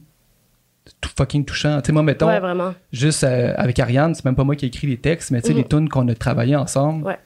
[1.00, 1.80] tout fucking touchant.
[1.80, 2.74] Tu sais, moi, mettons, Ouais, vraiment.
[2.92, 5.48] juste euh, avec Ariane, c'est même pas moi qui ai écrit les textes, mais tu
[5.48, 5.58] sais, Mhm.
[5.58, 7.18] les tunes qu'on a travaillées ensemble, Ouais.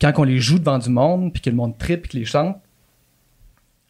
[0.00, 2.26] quand on les joue devant du monde, puis que le monde tripe, puis qu'ils les
[2.26, 2.56] chante,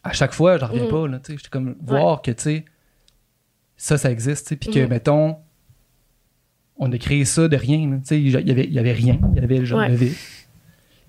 [0.03, 0.89] à chaque fois, j'en reviens Mhm.
[0.89, 2.65] pas, là, tu sais, j'étais comme, voir que, tu sais,
[3.77, 4.89] ça, ça existe, tu sais, puis que, Mhm.
[4.89, 5.37] mettons,
[6.77, 9.19] on a créé ça de rien, tu sais, il y avait, il y avait rien,
[9.33, 10.13] il y avait le genre de vide.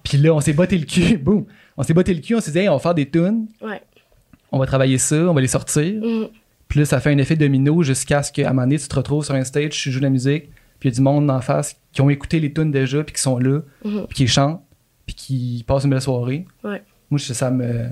[0.02, 2.50] Puis là, on s'est botté le cul, boum, on s'est botté le cul, on s'est
[2.52, 3.80] dit, hey, on va faire des tunes, Ouais.
[4.50, 6.28] on va travailler ça, on va les sortir, Mhm.
[6.70, 8.94] Puis là, ça fait un effet domino jusqu'à ce qu'à un moment donné, tu te
[8.96, 10.44] retrouves sur un stage, tu joues de la musique,
[10.78, 13.14] puis il y a du monde en face qui ont écouté les tunes déjà, puis
[13.14, 14.06] qui sont là, Mhm.
[14.08, 14.62] puis qui chantent,
[15.04, 16.46] puis qui passent une belle soirée.
[16.64, 16.82] Ouais.
[17.10, 17.88] Moi, ça me,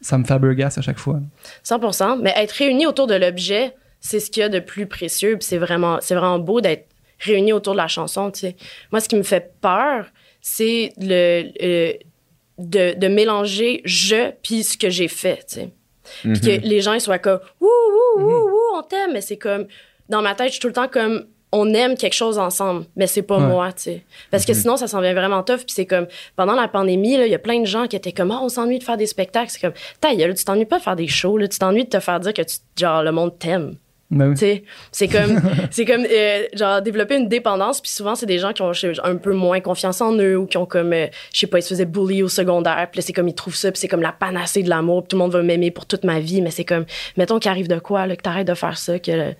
[0.00, 1.20] ça me fabergasse à chaque fois.
[1.64, 5.36] 100% Mais être réunis autour de l'objet, c'est ce qu'il y a de plus précieux.
[5.38, 6.86] Puis c'est vraiment, c'est vraiment beau d'être
[7.18, 8.30] réunis autour de la chanson.
[8.30, 8.56] Tu sais.
[8.90, 10.06] Moi, ce qui me fait peur,
[10.40, 11.92] c'est le, euh,
[12.58, 15.44] de, de mélanger je puis ce que j'ai fait.
[15.48, 15.72] Tu sais.
[16.22, 19.36] Puis que les gens ils soient comme ouh ouh ouh ouh on t'aime, mais c'est
[19.36, 19.66] comme
[20.08, 23.06] dans ma tête, je suis tout le temps comme on aime quelque chose ensemble, mais
[23.06, 23.46] c'est pas Ouais.
[23.46, 24.04] moi, tu sais.
[24.30, 25.58] Parce que sinon, ça s'en vient vraiment tough.
[25.58, 28.30] Puis c'est comme, pendant la pandémie, il y a plein de gens qui étaient comme,
[28.30, 29.50] ah, on s'ennuie de faire des spectacles.
[29.50, 31.46] C'est comme, ta tu t'ennuies pas de faire des shows, là.
[31.48, 33.76] Tu t'ennuies de te faire dire que tu, genre, le monde t'aime.
[34.12, 34.62] Ben oui.
[34.92, 38.60] C'est comme, c'est comme, euh, genre, développer une dépendance, puis souvent, c'est des gens qui
[38.62, 41.46] ont sais, un peu moins confiance en eux ou qui ont comme, euh, je sais
[41.46, 43.80] pas, ils se faisaient bully au secondaire, puis là, c'est comme, ils trouvent ça, puis
[43.80, 46.20] c'est comme la panacée de l'amour, puis tout le monde va m'aimer pour toute ma
[46.20, 46.84] vie, mais c'est comme,
[47.16, 49.30] mettons qu'il arrive de quoi, là, que t'arrêtes de faire ça, que euh,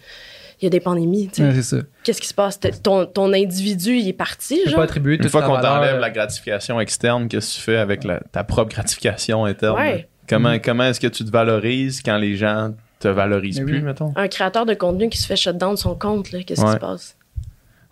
[0.61, 1.48] il y a des pandémies, tu sais.
[1.48, 1.82] Ouais, c'est ça.
[2.04, 2.58] Qu'est-ce qui se passe?
[2.82, 4.78] Ton, ton individu, il est parti, Tu peux genre?
[4.78, 8.04] pas attribuer Une fois qu'on t'enlève euh, la gratification externe, qu'est-ce que tu fais avec
[8.04, 9.76] la- ta propre gratification interne?
[9.76, 10.08] Ouais.
[10.28, 13.82] Comment, comment est-ce que tu te valorises quand les gens te valorisent Mais plus, oui.
[13.82, 14.12] mettons?
[14.16, 16.70] Un créateur de contenu qui se fait shut down de son compte, là, qu'est-ce qui
[16.72, 17.16] se passe?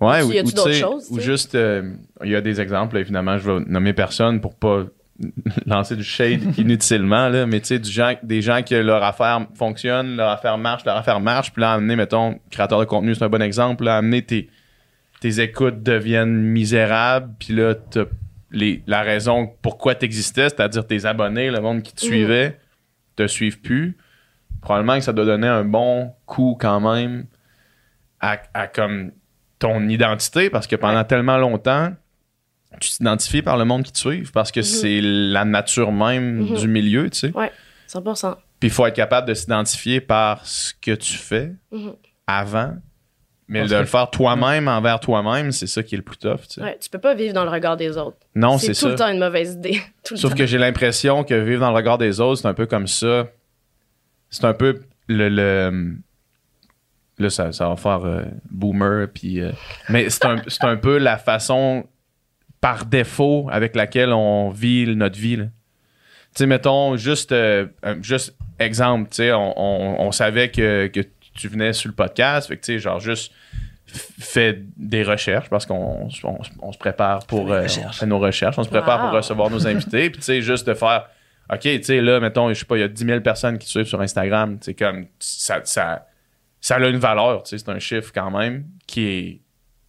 [0.01, 1.92] Ouais, Y ou, a-tu ou, tu d'autres choses, ou tu juste, euh,
[2.25, 4.85] il y a des exemples, là, évidemment, je vais nommer personne pour pas
[5.66, 7.90] lancer du shade inutilement, là, mais tu sais, du
[8.23, 11.96] des gens que leur affaire fonctionne, leur affaire marche, leur affaire marche, puis là, amener,
[11.96, 14.49] mettons, créateur de contenu, c'est un bon exemple, là, amener tes,
[15.20, 18.05] tes écoutes deviennent misérables, puis là, t'as
[18.53, 22.11] les, la raison pourquoi t'existais, c'est-à-dire tes abonnés, le monde qui te Mhm.
[22.11, 22.59] suivait,
[23.16, 23.96] te suivent plus.
[24.61, 27.27] Probablement que ça doit donner un bon coup quand même
[28.20, 29.12] à, à comme
[29.59, 31.92] ton identité parce que pendant tellement longtemps,
[32.81, 36.55] tu t'identifies par le monde qui te suit parce que c'est la nature même Mhm.
[36.57, 37.33] du milieu, tu sais.
[37.88, 38.37] 100%.
[38.61, 41.94] Puis il faut être capable de s'identifier par ce que tu fais Mhm.
[42.27, 42.75] avant.
[43.49, 46.18] Mais Parce de que- le faire toi-même envers toi-même, c'est ça qui est le plus
[46.18, 46.62] tough, tu sais.
[46.62, 48.18] Ouais, tu peux pas vivre dans le regard des autres.
[48.37, 48.88] Non, c'est c'est tout ça.
[48.90, 49.81] le temps une mauvaise idée.
[50.05, 50.37] Tout le Sauf temps.
[50.37, 53.27] que j'ai l'impression que vivre dans le regard des autres, c'est un peu comme ça.
[54.31, 55.29] C'est un peu le.
[55.29, 55.97] le-
[57.19, 59.40] là, ça, ça va faire euh, boomer, puis.
[59.40, 59.53] euh,
[59.88, 61.87] mais c'est un, c'est un peu la façon
[62.61, 65.37] par défaut avec laquelle on vit notre vie.
[65.37, 65.45] là.
[65.45, 65.51] Tu
[66.38, 71.01] sais, mettons, juste, euh, un- juste exemple, tu sais, on, on- on savait que, que
[71.35, 73.33] tu venais sur le podcast, fait que, tu sais, genre, juste
[73.87, 78.57] fait des recherches parce qu'on on- on se prépare pour euh, on fait nos recherches,
[78.59, 79.07] on se prépare Wow.
[79.09, 81.09] pour recevoir nos invités, puis tu sais, juste de faire,
[81.53, 83.67] ok, tu sais, là, mettons, je sais pas, il y a 10 000 personnes qui
[83.67, 86.07] te suivent sur Instagram, tu sais, comme, ça, ça,
[86.61, 89.41] ça a une valeur, tu sais, c'est un chiffre quand même qui est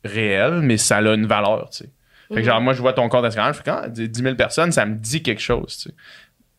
[0.03, 1.89] réel, mais ça a une valeur, tu sais.
[2.33, 4.71] Fait que genre, moi, je vois ton compte Instagram, je fais quand 10 000 personnes,
[4.71, 5.95] ça me dit quelque chose, tu sais.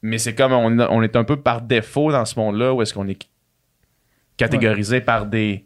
[0.02, 2.92] Mais c'est comme on, on est un peu par défaut dans ce monde-là où est-ce
[2.92, 3.28] qu'on est
[4.36, 5.64] catégorisé par des,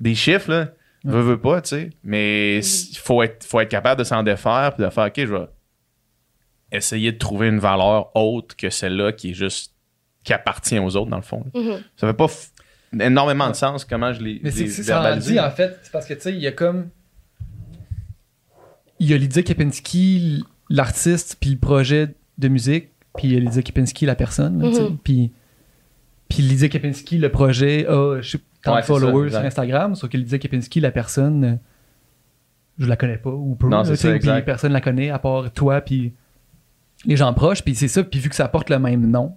[0.00, 0.68] des chiffres, là.
[1.04, 1.90] Veux, veux pas, tu sais.
[2.02, 5.24] Mais il faut être, faut être capable de s'en défaire puis de faire, OK, je
[5.24, 5.46] vais
[6.72, 9.74] essayer de trouver une valeur autre que celle-là qui est juste,
[10.24, 11.44] qui appartient aux autres, dans le fond.
[11.54, 11.60] là.
[11.60, 11.80] Mhm.
[11.96, 12.26] Ça fait pas
[13.00, 15.78] énormément de sens comment je l'ai Mais c'est ça en dit, en fait.
[15.82, 16.88] C'est parce que, tu sais, il y a comme.
[19.00, 23.40] Il y a Lydia Kepinski, l'artiste, puis le projet de musique, puis il y a
[23.40, 24.60] Lydia Kepinski, la personne.
[24.62, 24.82] là, tu sais.
[24.82, 24.98] Mhm.
[24.98, 25.32] Puis,
[26.28, 29.94] puis Lydia Kepinski, le projet, a je sais, tant Ouais, de ça, followers sur Instagram,
[29.94, 31.54] sauf que Lydia Kepinski, la personne, euh,
[32.78, 33.68] je la connais pas, ou peu.
[33.68, 34.44] Non, ça, Puis exact.
[34.44, 36.12] personne la connaît, à part toi, puis
[37.04, 37.62] les gens proches.
[37.62, 39.34] Puis c'est ça, puis vu que ça porte le même nom,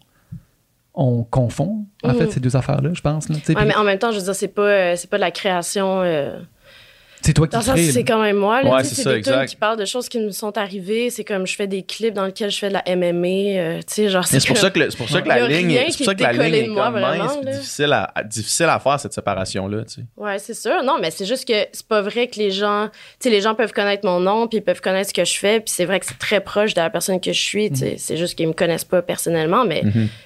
[0.93, 3.30] on confond, en fait, ces deux affaires-là, je pense.
[3.30, 3.36] là.
[3.56, 5.32] Ouais, mais en même temps, je veux dire, c'est pas, euh, c'est pas de la
[5.32, 6.02] création.
[6.02, 6.39] euh,
[7.23, 7.91] C'est toi qui Dans crée.
[7.91, 8.63] c'est quand même moi.
[8.63, 9.49] Là, Ouais, c'est ça, des exact.
[9.49, 11.10] qui parlent de choses qui me sont arrivées.
[11.12, 13.27] C'est comme je fais des clips dans lesquels je fais de la MMA.
[13.60, 16.15] euh, Mais c'est pour ça que, le- pour ça que la ligne, est- pour ça
[16.15, 19.84] que la ligne est comme mince, difficile à, à- difficile à faire cette séparation là,
[19.84, 20.01] tu sais.
[20.17, 20.84] Ouais, c'est sûr.
[20.84, 23.53] Non, mais c'est juste que c'est pas vrai que les gens, tu sais, les gens
[23.55, 25.99] peuvent connaître mon nom, puis ils peuvent connaître ce que je fais, puis c'est vrai
[25.99, 27.95] que c'est très proche de la personne que je suis, sais.
[27.97, 29.84] C'est juste qu'ils me connaissent pas personnellement, mais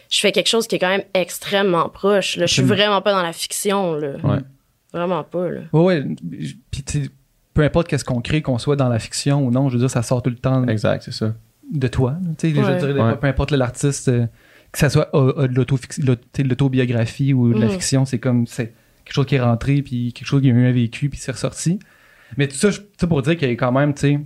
[0.10, 2.38] je fais quelque chose qui est quand même extrêmement proche.
[2.38, 2.46] Là.
[2.46, 4.12] Je suis vraiment pas dans la fiction, là.
[4.24, 4.38] Ouais.
[4.96, 5.62] Vraiment pas, là.
[5.74, 6.06] Ouais, ouais.
[6.72, 7.10] Puis, tu sais,
[7.54, 9.90] peu importe qu'est-ce qu'on crée, qu'on soit dans la fiction ou non, je veux dire,
[9.90, 11.34] ça sort tout le temps Exact, c'est ça.
[11.72, 12.18] de toi.
[12.38, 13.02] Tu sais, Ouais.
[13.02, 13.16] Ouais.
[13.18, 14.26] peu importe l'artiste, euh,
[14.72, 17.72] que ça soit euh, euh, de l'autobiographie ou de la Mhm.
[17.72, 20.66] fiction, c'est comme c'est quelque chose qui est rentré, puis quelque chose qui a eu
[20.68, 21.80] un vécu, puis c'est ressorti.
[22.38, 24.20] Mais tout ça, je- ça pour dire qu'il y a quand même, tu sais,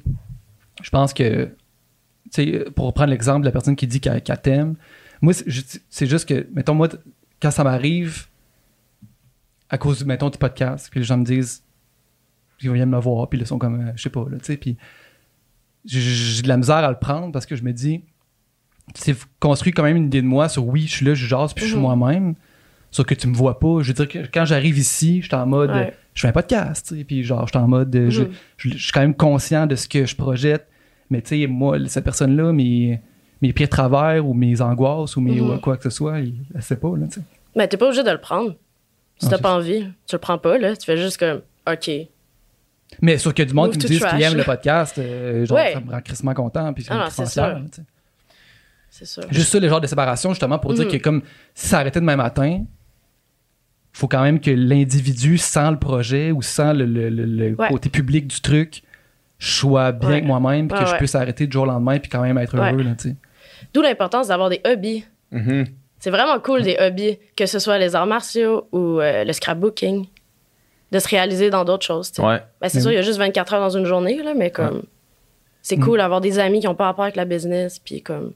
[0.82, 1.52] je pense que, tu
[2.32, 4.76] sais, pour reprendre l'exemple de la personne qui dit qu'elle t'aime,
[5.22, 6.88] moi, c'est ju- c'est juste que, mettons, moi,
[7.42, 8.28] quand ça m'arrive,
[9.70, 11.64] à cause, mettons, du podcast, puis les gens me disent,
[12.62, 14.58] ils viennent me voir, puis ils sont comme, euh, je sais pas, là, tu sais,
[14.58, 14.78] puis
[15.86, 18.02] j'ai- de la misère à le prendre parce que je me dis,
[18.96, 21.54] c'est construit quand même une idée de moi sur oui, je suis là, je jase,
[21.54, 21.82] puis je suis Mhm.
[21.84, 22.36] moi-même,
[22.92, 23.82] sauf que tu me vois pas.
[23.82, 25.94] Je veux dire que quand j'arrive ici, je suis en mode, Ouais.
[26.14, 28.32] je fais un podcast, tu sais, puis genre, je suis en mode, euh, je, Mhm.
[28.58, 30.68] je- je suis quand même conscient de ce que je projette,
[31.10, 33.00] mais tu sais, moi, cette personne-là, mes,
[33.42, 35.50] mes pires travers ou mes angoisses ou mes Mhm.
[35.52, 37.26] ou quoi que ce soit, il- elle sait pas, là, tu sais.
[37.56, 38.56] Mais t'es pas obligé de le prendre.
[39.20, 40.76] Si t'as pas envie, tu le prends pas, là.
[40.76, 41.92] Tu fais juste comme, OK.
[43.02, 44.40] Mais sauf qu'il y a du monde Move qui me disent qu'ils aiment là.
[44.40, 45.74] le podcast, euh, genre, Ouais.
[45.74, 47.82] ça me rend crissement content, puis Ah c'est tu sais.
[48.90, 49.24] C'est sûr.
[49.30, 50.92] Juste ça, le genre de séparation, justement, pour dire Mhm.
[50.92, 51.22] que comme
[51.54, 52.64] si ça arrêtait demain matin,
[53.94, 57.68] faut quand même que l'individu, sans le projet ou sans le, le- le- le Ouais.
[57.70, 58.82] côté public du truc,
[59.38, 60.14] je sois bien Ouais.
[60.16, 62.38] avec moi-même, puis que Ouais, je puisse arrêter du jour au lendemain, puis quand même
[62.40, 62.72] être Ouais.
[62.72, 63.16] heureux, là, tu sais.
[63.74, 65.06] D'où l'importance d'avoir des hobbies.
[65.32, 65.66] Mhm.
[66.00, 70.06] C'est vraiment cool des hobbies, que ce soit les arts martiaux ou euh, le scrapbooking,
[70.92, 72.12] de se réaliser dans d'autres choses.
[72.20, 72.42] Ouais.
[72.62, 74.50] Ben, c'est Mais sûr, il y a juste 24 heures dans une journée, là, mais
[74.52, 74.84] comme.
[75.62, 78.34] C'est cool d'avoir des amis qui n'ont pas rapport avec la business, puis comme.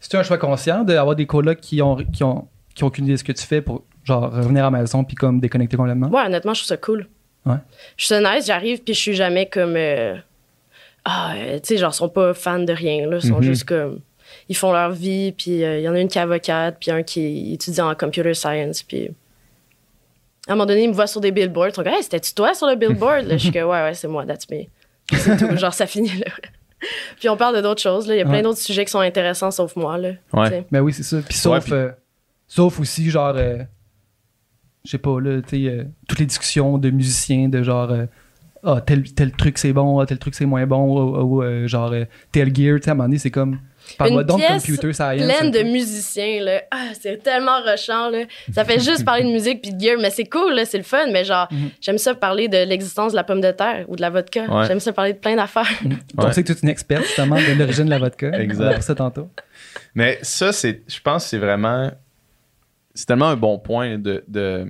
[0.00, 3.14] C'est un choix conscient d'avoir des colocs qui ont, qui ont, qui ont aucune idée
[3.14, 6.08] de ce que tu fais pour genre revenir à la maison puis comme déconnecter complètement?
[6.08, 7.08] Ouais, honnêtement, je trouve ça cool.
[7.44, 7.56] Ouais.
[7.96, 9.74] Je suis nice, j'arrive, puis je suis jamais comme.
[9.76, 10.14] euh,
[11.04, 13.16] Ah, euh, tu sais, genre, ils sont pas fans de rien, là.
[13.22, 13.42] Ils sont Mhm.
[13.42, 14.00] juste comme.
[14.48, 16.90] Ils font leur vie, puis euh, il y en a une qui est avocate, puis
[16.90, 19.10] un qui étudie en computer science, puis.
[20.46, 21.68] À un moment donné, ils me voient sur des billboards.
[21.68, 23.26] Ils sont comme, hey, c'était-tu toi sur le billboard?
[23.26, 24.62] Là, je suis comme, ouais, ouais, c'est moi, that's me.
[25.12, 25.54] C'est tout.
[25.58, 26.30] Genre, ça finit là.
[27.20, 28.14] Puis on parle de d'autres choses, là.
[28.14, 28.42] Il y a plein Ouais.
[28.42, 30.12] d'autres sujets qui sont intéressants, sauf moi, là.
[30.32, 30.44] Ouais.
[30.44, 30.64] Tu sais.
[30.70, 31.18] Ben oui, c'est ça.
[31.20, 31.90] Puis sauf, Ouais, puis- euh,
[32.46, 33.58] sauf aussi, genre, euh,
[34.86, 38.06] je sais pas, là, tu sais, euh, toutes les discussions de musiciens, de genre, euh,
[38.64, 41.66] ah, tel, tel truc c'est bon, ah, tel truc c'est moins bon, ou, ou, euh,
[41.66, 43.58] genre, euh, tel gear, tu sais, à un moment donné, c'est comme,
[43.96, 45.22] parle-moi Une donc computer science.
[45.22, 49.62] pleine de musiciens là ah c'est tellement rushant là ça fait juste parler de musique
[49.62, 51.70] puis de gear mais c'est cool là c'est le fun mais genre Mhm.
[51.80, 54.66] j'aime ça parler de l'existence de la pomme de terre ou de la vodka Ouais.
[54.66, 55.66] j'aime ça parler de plein d'affaires
[56.18, 56.32] On Ouais.
[56.32, 58.30] sait que tu es une experte, justement, de l'origine de la vodka.
[58.38, 58.64] Exact.
[58.70, 59.28] Appris ça tantôt.
[59.94, 61.90] Mais ça, c'est, je pense que c'est vraiment.
[62.94, 64.66] C'est tellement un bon point de, de-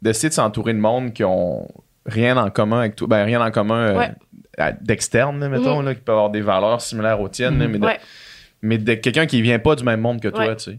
[0.00, 1.68] d'essayer de s'entourer de monde qui ont
[2.06, 3.06] rien en commun avec toi.
[3.08, 4.12] Ben, rien en commun euh, Ouais.
[4.80, 7.98] D'externe, mettons, là, qui peut avoir des valeurs similaires aux tiennes, là, mais, de, ouais
[8.60, 10.56] mais de quelqu'un qui vient pas du même monde que toi, Ouais.
[10.56, 10.78] tu sais.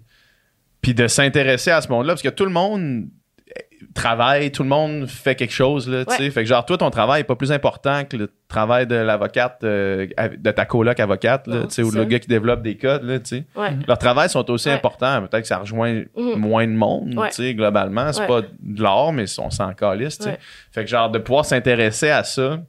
[0.82, 3.06] Puis de s'intéresser à ce monde-là, parce que tout le monde
[3.50, 6.24] euh, travaille, tout le monde fait quelque chose, là, tu sais.
[6.24, 6.30] Ouais.
[6.30, 9.60] Fait que genre, toi, ton travail est pas plus important que le travail de l'avocate,
[9.64, 10.08] euh,
[10.38, 13.04] de ta coloc avocate, là, Non, tu sais, ou le gars qui développe des codes,
[13.04, 13.46] là, tu sais.
[13.56, 14.76] ouais Leurs travails sont aussi Ouais.
[14.76, 15.22] importants.
[15.28, 16.36] Peut-être que ça rejoint Mhm.
[16.38, 17.30] moins de monde, Ouais.
[17.30, 18.12] tu sais, globalement.
[18.14, 18.28] C'est Ouais.
[18.28, 20.30] pas de l'art, mais on s'en calisse, tu sais.
[20.32, 20.40] Ouais.
[20.72, 22.60] Fait que genre, de pouvoir s'intéresser à ça,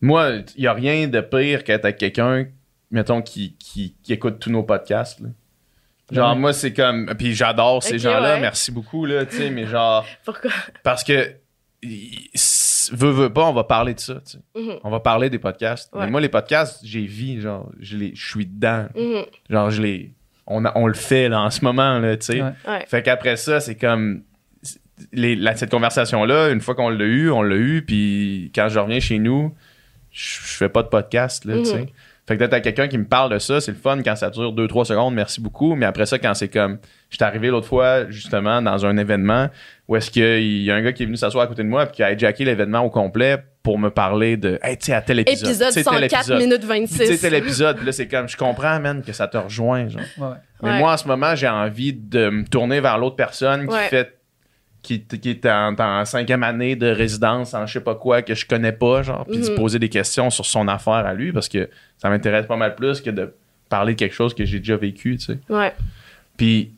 [0.00, 2.46] moi, il y a rien de pire qu'être avec quelqu'un,
[2.90, 5.28] mettons, qui, qui, qui écoute tous nos podcasts, là.
[6.12, 6.38] Genre, Ouais.
[6.38, 7.12] moi, c'est comme...
[7.18, 8.40] Puis j'adore ces gens-là, ouais.
[8.40, 10.06] merci beaucoup, là, tu sais, mais genre...
[10.24, 10.52] pourquoi?
[10.84, 11.32] Parce que...
[12.92, 14.38] Veux, veux pas, on va parler de ça, tu sais.
[14.54, 14.78] Mhm.
[14.84, 15.92] On va parler des podcasts.
[15.92, 16.04] Ouais.
[16.04, 18.86] Mais moi, les podcasts, j'ai vie, genre, je les- je suis dedans.
[18.94, 19.24] Mhm.
[19.50, 20.12] Genre, je les.
[20.46, 22.42] On, a- on le fait là, en ce moment, là, tu sais.
[22.86, 24.22] Fait qu'après ça, c'est comme.
[25.12, 28.78] les- la- cette conversation-là, une fois qu'on l'a eu, on l'a eu, puis quand je
[28.78, 29.52] reviens chez nous,
[30.16, 31.78] je, je fais pas de podcast, là, tu sais.
[31.80, 31.86] Mhm.
[32.28, 34.30] Fait que d'être à quelqu'un qui me parle de ça, c'est le fun quand ça
[34.30, 35.76] dure 2-3 secondes, merci beaucoup.
[35.76, 36.78] Mais après ça, quand c'est comme.
[37.08, 39.46] J'étais arrivé l'autre fois, justement, dans un événement
[39.86, 41.86] où est-ce qu'il y a un gars qui est venu s'asseoir à côté de moi
[41.86, 44.58] puis qui a hijacké l'événement au complet pour me parler de.
[44.60, 45.46] Hey, tu sais, à tel épisode.
[45.50, 46.38] épisode tu sais, tel 104 épisode.
[46.40, 49.36] minutes Tu sais, 26 tel épisode, là, c'est comme, je comprends, man, que ça te
[49.36, 50.02] rejoint, genre.
[50.18, 50.34] Ouais, ouais.
[50.64, 50.78] Mais Ouais.
[50.80, 53.86] moi, en ce moment, j'ai envie de me tourner vers l'autre personne qui Ouais.
[53.86, 54.18] fait.
[54.86, 58.34] Qui, qui est en, en cinquième année de résidence en je sais pas quoi que
[58.36, 59.56] je connais pas, genre, puis de se Mhm.
[59.56, 61.68] poser des questions sur son affaire à lui parce que
[61.98, 63.34] ça m'intéresse pas mal plus que de
[63.68, 65.38] parler de quelque chose que j'ai déjà vécu, tu sais.
[65.50, 65.74] ouais
[66.36, 66.70] Puis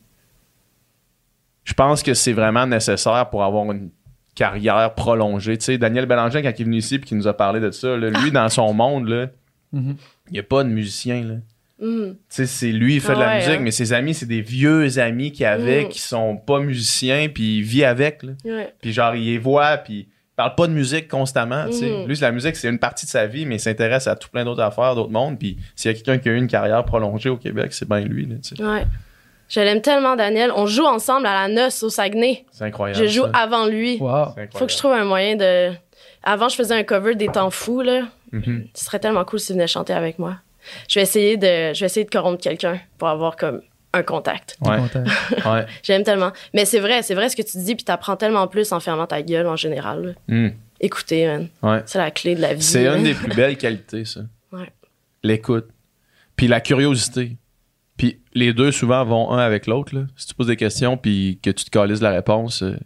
[1.64, 3.90] je pense que c'est vraiment nécessaire pour avoir une
[4.34, 5.58] carrière prolongée.
[5.58, 7.70] Tu sais, Daniel Bélanger, quand il est venu ici et qui nous a parlé de
[7.72, 9.26] ça, là, lui, dans son monde, là,
[9.72, 9.96] Mhm.
[10.28, 11.22] il n'y a pas de musicien.
[11.24, 11.34] Là.
[11.80, 13.60] Tu sais, c'est lui, il fait de la Ouais, musique, hein.
[13.60, 15.88] mais ses amis, c'est des vieux amis qu'il avait Mm.
[15.88, 18.22] qui sont pas musiciens, puis il vit avec.
[18.22, 18.32] Là.
[18.44, 21.66] ouais Puis genre, il les voit, puis il parle pas de musique constamment.
[21.66, 21.88] tu sais.
[21.90, 22.06] Mm.
[22.08, 24.28] Lui, c'est la musique, c'est une partie de sa vie, mais il s'intéresse à tout
[24.28, 25.38] plein d'autres affaires, d'autres mondes.
[25.38, 28.00] Puis s'il y a quelqu'un qui a eu une carrière prolongée au Québec, c'est bien
[28.00, 28.26] lui.
[28.26, 28.62] là, tu sais.
[28.64, 28.84] ouais
[29.50, 33.00] je l'aime tellement Daniel on joue ensemble à la noce au Saguenay C'est incroyable.
[33.02, 33.30] je joue ça.
[33.34, 34.34] avant lui Wow.
[34.54, 35.70] Faut que je trouve un moyen de
[36.22, 38.66] avant je faisais un cover des temps fous là Mhm.
[38.74, 40.36] ce serait tellement cool s'il venait chanter avec moi
[40.88, 43.60] je vais essayer de je vais essayer de corrompre quelqu'un pour avoir comme
[43.92, 44.76] un contact Ouais.
[45.46, 45.66] Ouais.
[45.82, 46.32] J'aime tellement.
[46.54, 49.06] Mais c'est vrai, c'est vrai ce que tu dis, puis t'apprends tellement plus en fermant
[49.06, 50.16] ta gueule en général.
[50.28, 50.34] là.
[50.36, 50.50] Mm.
[50.80, 51.48] Écouter, man.
[51.62, 51.82] Ouais.
[51.86, 52.62] C'est la clé de la vie.
[52.62, 54.20] C'est une des plus belles qualités, ça.
[54.52, 54.70] Ouais.
[55.22, 55.66] L'écoute.
[56.36, 57.36] Puis la curiosité.
[57.96, 59.94] Puis les deux, souvent, vont un avec l'autre.
[59.94, 60.02] là.
[60.16, 62.76] Si tu poses des questions puis que tu te calises la réponse, euh,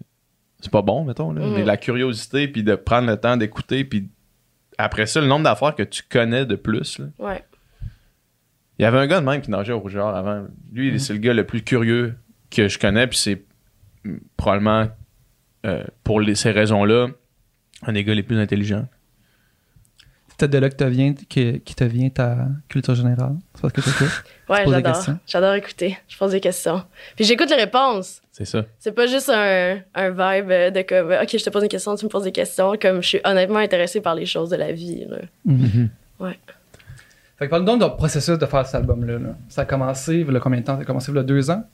[0.61, 1.33] c'est pas bon, mettons.
[1.33, 1.43] Là.
[1.47, 4.09] Mais la curiosité, puis de prendre le temps d'écouter, puis
[4.79, 6.99] après ça, le nombre d'affaires que tu connais de plus.
[6.99, 7.07] là.
[7.19, 7.45] Ouais.
[8.79, 10.47] Il y avait un gars de même qui nageait au rougeur avant.
[10.73, 12.15] Lui, c'est le gars le plus curieux
[12.51, 13.43] que je connais, puis c'est
[14.05, 14.89] mm, probablement,
[15.67, 17.09] euh, pour les- ces raisons-là,
[17.87, 18.87] un des gars les plus intelligents.
[20.29, 23.37] C'est peut-être de là que te vient, que- qui te vient ta culture générale?
[23.55, 24.25] C'est parce que t'écoutes.
[24.49, 24.93] Ouais, j'adore.
[24.93, 25.19] questions?
[25.27, 25.99] J'adore écouter.
[26.09, 26.83] Je pose des questions.
[27.17, 28.21] Puis j'écoute les réponses.
[28.33, 28.65] C'est ça.
[28.79, 32.05] C'est pas juste un, un vibe de comme, OK, je te pose une question, tu
[32.05, 32.73] me poses des questions.
[32.81, 35.05] Comme je suis honnêtement intéressée par les choses de la vie.
[35.09, 35.19] là.
[36.21, 36.39] Ouais.
[37.43, 39.15] Fait que parle donc du processus de faire cet album-là.
[39.19, 39.29] là.
[39.49, 40.77] Ça a commencé, il y a combien de temps?
[40.77, 41.65] Ça a commencé il y a deux ans?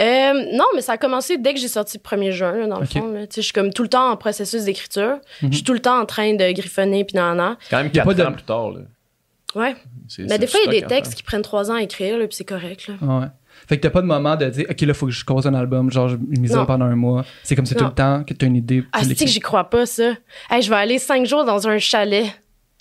[0.00, 2.78] Euh, non, mais ça a commencé dès que j'ai sorti le 1er juin, là, dans
[2.78, 3.12] le fond.
[3.12, 3.26] là.
[3.26, 5.18] Tu sais, Je suis comme tout le temps en processus d'écriture.
[5.42, 5.48] Mhm.
[5.50, 7.98] Je suis tout le temps en train de griffonner puis nan, C'est quand même Y
[7.98, 8.70] a pas quatre de- ans plus tard.
[8.70, 8.80] Là.
[9.56, 9.74] Ouais.
[10.18, 12.18] Mais c'est des fois, il y a des textes qui prennent trois ans à écrire,
[12.18, 12.86] là, puis c'est correct.
[12.86, 12.94] Là.
[13.00, 13.26] Ouais.
[13.66, 15.54] Fait que t'as pas de moment de dire, OK, là, faut que je compose un
[15.54, 16.66] album, genre, je m'isole Non.
[16.66, 17.24] pendant un mois.
[17.42, 18.84] C'est comme c'est tout le temps que t'as une idée.
[18.92, 20.12] Ah, c'est que j'y crois pas, ça.
[20.50, 22.26] Hey, je vais aller cinq jours dans un chalet.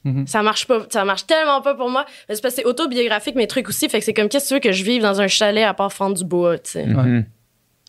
[0.06, 0.28] Mhm.
[0.28, 0.86] Ça marche pas.
[0.90, 2.06] Ça marche tellement pas pour moi.
[2.30, 3.90] Mais c'est parce que c'est autobiographique, mes trucs aussi.
[3.90, 5.74] Fait que c'est comme, qu'est-ce que tu veux que je vive dans un chalet à
[5.74, 6.86] part fendre du bois, tu sais?
[6.86, 7.26] Mhm.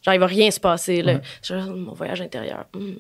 [0.05, 1.15] Genre, il va rien se passer, là.
[1.15, 1.21] Ouais.
[1.43, 2.67] Genre, mon voyage intérieur.
[2.75, 2.95] Mhm.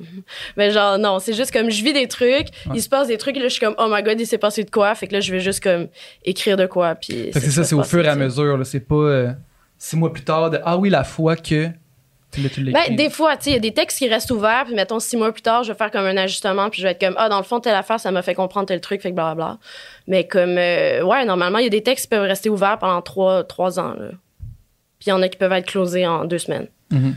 [0.57, 3.37] Mais genre, non, c'est juste comme, je vis des trucs, il se passe des trucs,
[3.37, 4.94] et là, je suis comme, oh my god, il s'est passé de quoi?
[4.94, 5.88] Fait que là, je vais juste comme
[6.24, 7.31] écrire de quoi, puis.
[7.33, 8.64] C'est ça, c'est au fur et à mesure, là.
[8.64, 9.33] C'est pas euh,
[9.79, 11.70] six mois plus tard de, ah oui, la fois que.
[12.32, 12.42] Tu.
[12.72, 14.98] Ben, des fois, tu sais, il y a des textes qui restent ouverts, puis mettons,
[15.00, 17.14] six mois plus tard, je vais faire comme un ajustement, puis je vais être comme,
[17.16, 19.58] ah, dans le fond, telle affaire, ça m'a fait comprendre tel truc, fait que blablabla.
[20.06, 23.00] Mais comme, euh, ouais, normalement, il y a des textes qui peuvent rester ouverts pendant
[23.00, 24.10] trois, trois ans, là.
[24.98, 26.68] Puis il y en a qui peuvent être closés en deux semaines.
[26.90, 27.14] Mhm.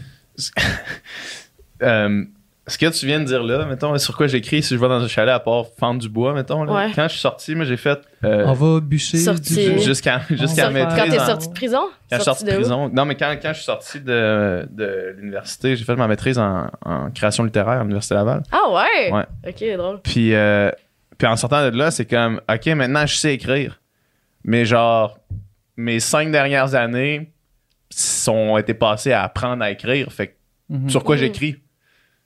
[1.81, 2.23] Euh,
[2.69, 5.01] ce que tu viens de dire là, mettons, sur quoi j'écris si je vais dans
[5.03, 6.63] un chalet à part fendre du bois, mettons.
[6.63, 6.71] là.
[6.73, 6.91] Ouais.
[6.95, 9.17] Quand je suis sorti, moi j'ai fait euh, On va bûcher.
[9.17, 10.97] Du jusqu'à jusqu'à maîtrise.
[10.97, 11.81] Quand t'es en- sorti de prison?
[12.09, 12.89] Quand je suis sorti de prison.
[12.93, 16.67] Non, mais quand, quand je suis sorti de, de l'université, j'ai fait ma maîtrise en,
[16.85, 18.43] en création littéraire à l'Université Laval.
[18.51, 19.11] Ah ouais?
[19.11, 19.25] Ouais.
[19.47, 20.01] Ok, drôle.
[20.01, 20.71] Puis, euh,
[21.17, 23.79] puis en sortant de là, c'est comme, OK, maintenant je sais écrire.
[24.43, 25.17] Mais genre,
[25.77, 27.31] mes cinq dernières années
[27.89, 30.11] sont été passées à apprendre à écrire.
[30.11, 30.33] Fait que
[30.69, 30.89] Mhm.
[30.89, 31.21] sur quoi Mhm.
[31.21, 31.55] j'écris?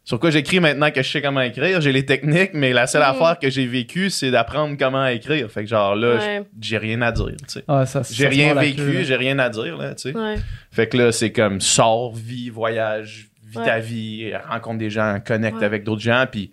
[0.06, 1.80] Sur quoi j'écris maintenant que je sais comment écrire?
[1.80, 3.08] J'ai les techniques, mais la seule Mhm.
[3.10, 5.50] affaire que j'ai vécue, c'est d'apprendre comment écrire.
[5.50, 6.44] Fait que genre là, Ouais.
[6.62, 7.64] j'ai rien à dire, tu sais.
[7.70, 10.18] Ah, ça- J'ai rien vécu, j'ai rien à dire, là, tu sais.
[10.18, 10.36] Ouais.
[10.72, 13.66] Fait que là, c'est comme sors, vis, voyage, vis Ouais.
[13.66, 15.66] ta vie, rencontre des gens, connecte Ouais.
[15.66, 16.52] avec d'autres gens, puis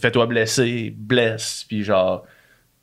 [0.00, 2.24] fais-toi blesser, blesse, puis genre,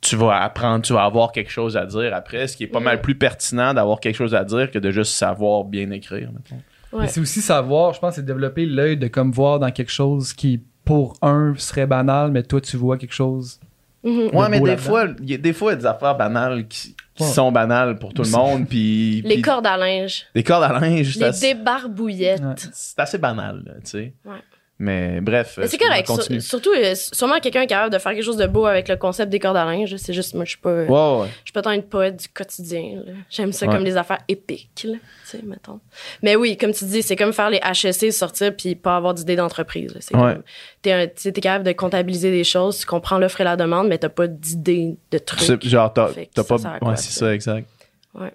[0.00, 2.78] tu vas apprendre, tu vas avoir quelque chose à dire après, ce qui est pas
[2.78, 2.84] Mhm.
[2.84, 6.30] mal plus pertinent d'avoir quelque chose à dire que de juste savoir bien écrire.
[6.32, 6.62] mettons.
[6.92, 7.02] Ouais.
[7.02, 10.32] Mais c'est aussi savoir, je pense, c'est développer l'œil de comme voir dans quelque chose
[10.32, 13.58] qui, pour un, serait banal, mais toi, tu vois quelque chose.
[14.04, 14.30] Mhm.
[14.32, 16.68] Ouais, mais des fois, il y a des fois il y a des affaires banales
[16.68, 17.28] qui, qui Ouais.
[17.28, 20.26] sont banales pour tout le monde, puis Les cordes à linge.
[20.34, 22.40] des cordes à linge, Les assez, débarbouillettes.
[22.40, 22.54] Ouais.
[22.72, 24.14] c'est assez banal, là, tu sais.
[24.24, 24.36] Ouais.
[24.78, 26.06] Mais bref, Mais c'est euh, correct.
[26.06, 28.96] sur- surtout, euh, sûrement quelqu'un est capable de faire quelque chose de beau avec le
[28.96, 29.96] concept des cordes à linge.
[29.96, 30.82] C'est juste, moi, je suis pas.
[30.82, 31.28] Ouais, ouais, ouais.
[31.28, 33.02] Je suis pas tant une poète du quotidien.
[33.30, 33.74] J'aime ça Ouais.
[33.74, 35.80] comme les affaires épiques, là, tu sais, mettons.
[36.22, 39.34] Mais oui, comme tu dis, c'est comme faire les HSC, sortir puis pas avoir d'idée
[39.36, 39.96] d'entreprise.
[40.00, 40.36] C'est Ouais.
[40.82, 44.10] t'es, t'es capable de comptabiliser des choses, tu comprends l'offre et la demande, mais t'as
[44.10, 45.40] pas d'idée de trucs.
[45.40, 46.56] C'est- Genre, t'as ça pas.
[46.82, 47.20] ouais, c'est ça?
[47.26, 47.66] ça, exact.
[48.14, 48.32] Ouais.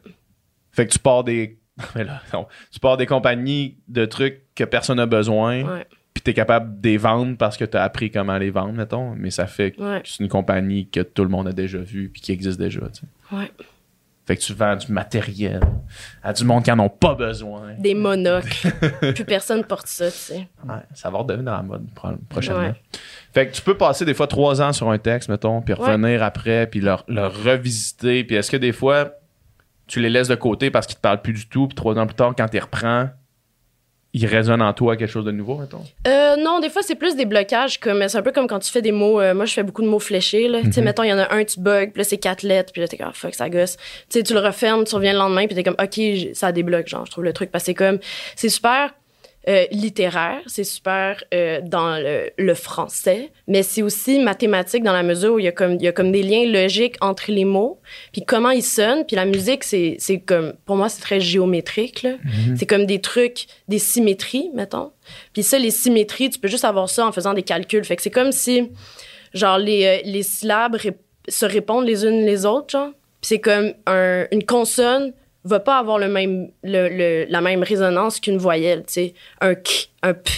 [0.71, 1.59] Fait que tu pars des.
[1.95, 2.47] Mais là, non.
[2.71, 5.85] Tu pars des compagnies de trucs que personne n'a besoin, Ouais.
[6.13, 9.15] Puis t'es capable de les vendre parce que t'as appris comment les vendre, mettons.
[9.15, 10.01] Mais ça fait que Ouais.
[10.05, 13.01] c'est une compagnie que tout le monde a déjà vue, puis qui existe déjà, tu
[13.01, 13.35] sais.
[13.35, 13.51] Ouais.
[14.27, 15.59] Fait que tu vends du matériel
[16.21, 17.73] à du monde qui en ont pas besoin.
[17.79, 18.69] Des monocles.
[19.15, 20.47] Plus personne porte ça, tu sais.
[20.63, 22.59] Ouais, ça va redevenir dans la mode pro- prochainement.
[22.67, 22.75] Ouais.
[23.33, 26.21] Fait que tu peux passer des fois trois ans sur un texte, mettons, puis revenir
[26.23, 28.23] après, puis le, le revisiter.
[28.23, 29.11] Puis est-ce que des fois,
[29.87, 32.05] tu les laisses de côté parce qu'ils te parlent plus du tout, puis trois ans
[32.05, 33.09] plus tard, quand tu les reprends,
[34.13, 35.83] ils résonnent en toi quelque chose de nouveau, mettons?
[36.07, 37.79] Euh, non, des fois, c'est plus des blocages.
[37.79, 39.21] comme C'est un peu comme quand tu fais des mots.
[39.21, 40.47] euh, moi, je fais beaucoup de mots fléchés.
[40.47, 40.61] Là.
[40.63, 40.85] Tu sais, Mhm.
[40.85, 42.87] mettons, il y en a un, tu bugs, puis là, c'est quatre lettres, puis là,
[42.87, 43.77] t'es comme, ah, fuck, ça gosse.
[44.09, 45.99] Tu sais, tu le refermes, tu reviens le lendemain, puis t'es comme, OK,
[46.33, 47.51] ça débloque, genre, je trouve le truc.
[47.51, 47.99] Parce que c'est comme,
[48.35, 48.93] c'est super
[49.49, 55.01] euh, littéraire, c'est super euh, dans le, le français, mais c'est aussi mathématique dans la
[55.01, 57.43] mesure où il y, a comme, il y a comme des liens logiques entre les
[57.45, 57.79] mots,
[58.13, 62.03] puis comment ils sonnent, puis la musique, c'est c'est comme, pour moi, c'est très géométrique,
[62.03, 62.17] là.
[62.55, 64.91] C'est comme des trucs, des symétries, mettons.
[65.33, 67.83] Puis ça, les symétries, tu peux juste avoir ça en faisant des calculs.
[67.83, 68.69] Fait que c'est comme si,
[69.33, 72.89] genre, les, euh, les syllabes ré- se répondent les unes les autres, genre.
[73.21, 77.63] Puis c'est comme un- une consonne va pas avoir le même, le, le- la même
[77.63, 79.13] résonance qu'une voyelle, tu sais.
[79.41, 80.29] Un k, un p.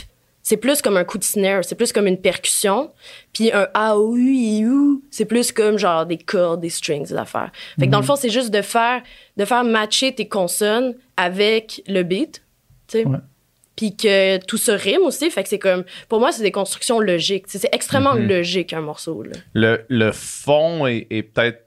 [0.45, 2.91] C'est plus comme un coup de snare, c'est plus comme une percussion.
[3.31, 7.13] Puis un a, ou, i, ou, c'est plus comme genre des cordes, des strings, des
[7.15, 7.49] affaires.
[7.79, 9.01] Fait que dans le fond, c'est juste de faire,
[9.37, 12.43] de faire matcher tes consonnes avec le beat,
[12.87, 13.05] tu sais.
[13.05, 13.19] Ouais.
[13.77, 15.29] Puis que tout se rime aussi.
[15.31, 17.45] Fait que c'est comme, pour moi, c'est des constructions logiques.
[17.47, 18.27] C'est extrêmement Mhm.
[18.27, 19.31] logique, un morceau, là.
[19.53, 21.61] Le, le fond est, est peut-être,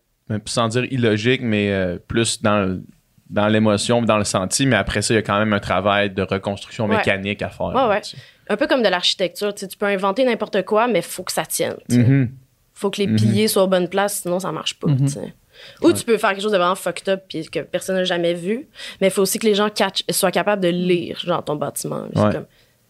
[0.44, 2.82] sans dire illogique, mais euh, plus dans, le-
[3.30, 6.10] dans l'émotion, dans le senti, mais après ça, il y a quand même un travail
[6.10, 6.96] de reconstruction Ouais.
[6.98, 7.66] mécanique à faire.
[7.66, 8.00] Ouais, ouais.
[8.48, 9.52] Un peu comme de l'architecture.
[9.54, 11.76] Tu sais, tu peux inventer n'importe quoi, mais faut que ça tienne.
[11.88, 12.02] tu sais.
[12.02, 12.30] Mhm.
[12.78, 13.16] faut que les Mhm.
[13.16, 14.88] piliers soient aux bonnes places, sinon ça marche pas.
[14.88, 14.98] Mhm.
[14.98, 15.34] tu sais.
[15.80, 18.34] Ou tu peux faire quelque chose de vraiment fucked up puis que personne n'a jamais
[18.34, 18.68] vu,
[19.00, 22.04] mais il faut aussi que les gens catch, soient capables de lire genre ton bâtiment.
[22.14, 22.44] C'est comme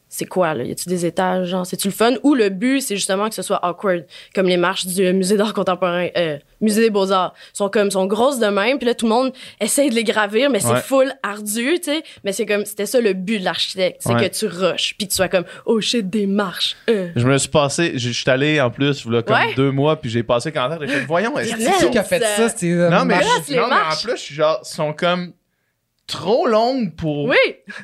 [0.08, 0.62] c'est quoi là?
[0.64, 2.12] Y a-tu des étages genre c'est tu le fun?
[2.22, 5.52] Ou le but c'est justement que ce soit awkward comme les marches du musée d'art
[5.52, 9.10] contemporain euh, musée des beaux-arts sont comme sont grosses de même puis là tout le
[9.10, 10.80] monde essaye de les gravir mais c'est Ouais.
[10.80, 14.28] full ardu tu sais mais c'est comme c'était ça le but de l'architecte c'est Ouais.
[14.30, 17.08] que tu rushes puis que tu sois comme oh shit des marches euh.
[17.16, 19.54] Je me suis passé, je je suis allé en plus, là, comme Ouais.
[19.54, 22.48] deux mois, puis j'ai passé quand j'ai fait, voyons, est-ce que qui a fait ça?
[22.48, 22.70] C'était.
[22.72, 25.32] euh, Non, mais, non, mais en plus, je suis genre, sont comme
[26.06, 27.36] trop longue pour, Oui,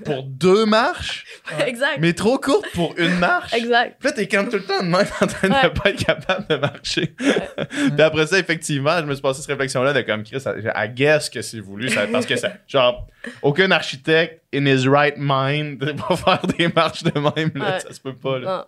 [0.05, 1.25] pour deux marches,
[1.67, 1.99] exact.
[2.01, 3.53] mais trop courte pour une marche.
[3.53, 3.97] Exact.
[3.99, 5.71] Puis là, t'es comme tout le temps de même en train de Ouais.
[5.83, 7.07] pas être capable de marcher.
[7.17, 11.29] Puis après ça, effectivement, je me suis passé cette réflexion-là de comme Chris, I guess
[11.31, 11.89] que c'est voulu.
[11.89, 13.09] Ça, parce que ça, genre,
[13.43, 17.51] aucun architecte in his right mind va faire des marches de même.
[17.57, 17.81] Là, Ouais.
[17.81, 18.39] Ça se peut pas.
[18.39, 18.67] Là.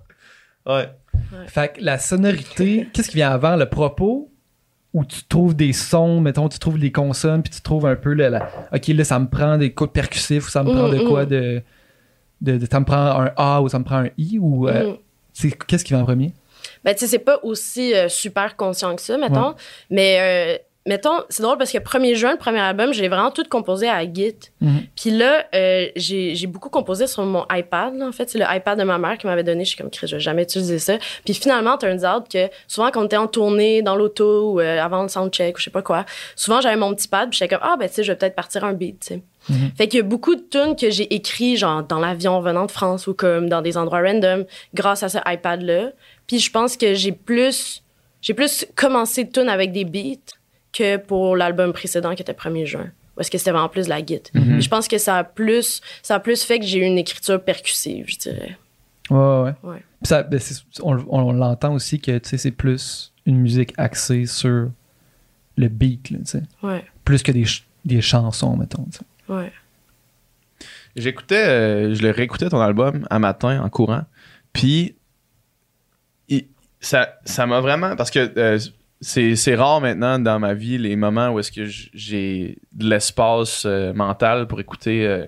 [0.67, 0.75] Non.
[0.75, 0.89] Ouais.
[1.47, 3.55] Fait que la sonorité, qu'est-ce qui vient avant?
[3.57, 4.31] Le propos?
[4.95, 8.13] Où tu trouves des sons, mettons, tu trouves des consonnes, puis tu trouves un peu
[8.15, 10.99] le, la, ok là ça me prend des coups percussifs ou ça me prend de
[11.01, 11.29] Mm, quoi mm.
[11.29, 11.63] de,
[12.41, 14.95] de, de- ça me prend un A ou ça me prend un I ou euh,
[15.43, 15.51] Mm.
[15.67, 16.33] qu'est-ce qui vient en premier?
[16.85, 19.55] Ben, tu sais, c'est pas aussi euh, super conscient que ça, mettons.
[19.91, 23.45] Mais, euh, mettons, c'est drôle parce que 1er juin, le premier album, j'ai vraiment tout
[23.49, 24.37] composé à Git.
[24.61, 24.83] Mhm.
[24.95, 28.29] Puis là, euh, j'ai j'ai beaucoup composé sur mon iPad, là, en fait.
[28.29, 29.65] C'est le iPad de ma mère qui m'avait donné.
[29.65, 30.99] Je suis comme, Chris, je vais jamais utiliser ça.
[31.25, 34.79] Puis finalement, turns out que souvent, quand on était en tournée, dans l'auto ou euh,
[34.79, 36.05] avant le soundcheck ou je sais pas quoi,
[36.37, 38.37] souvent, j'avais mon petit pad puis j'étais comme, ah, ben, tu sais, je vais peut-être
[38.37, 39.23] partir un beat, tu sais.
[39.49, 39.73] Mhm.
[39.77, 42.71] Fait qu'il y a beaucoup de tunes que j'ai écrits, genre, dans l'avion venant de
[42.71, 45.93] France ou comme dans des endroits random, grâce à ce iPad-là.
[46.27, 47.83] Puis je pense que j'ai plus,
[48.23, 50.35] j'ai plus commencé de tunes avec des beats
[50.77, 52.91] que pour l'album précédent qui était 1er juin.
[53.17, 54.21] Où est-ce que c'était vraiment plus de la git.
[54.35, 54.61] Mhm.
[54.61, 57.43] Je pense que ça a plus, ça a plus fait que j'ai eu une écriture
[57.43, 58.59] percussive, je dirais.
[59.11, 59.83] Ouais, ouais.
[60.03, 60.41] Ça, ben,
[60.83, 64.71] on, on- l'entend aussi que tu sais, c'est plus une musique axée sur
[65.57, 66.43] le beat, là, tu sais.
[66.63, 68.87] Ouais, plus que des, ch- des chansons, mettons.
[69.29, 69.53] ouais.
[70.97, 74.03] J'écoutais, euh, je le réécoutais ton album un matin en courant.
[74.53, 74.95] Puis,
[76.81, 77.97] ça m'a vraiment.
[77.97, 78.59] Parce que euh,
[79.01, 83.93] c'est rare maintenant dans ma vie les moments où est-ce que j'ai de l'espace euh,
[83.93, 85.27] mental pour écouter euh,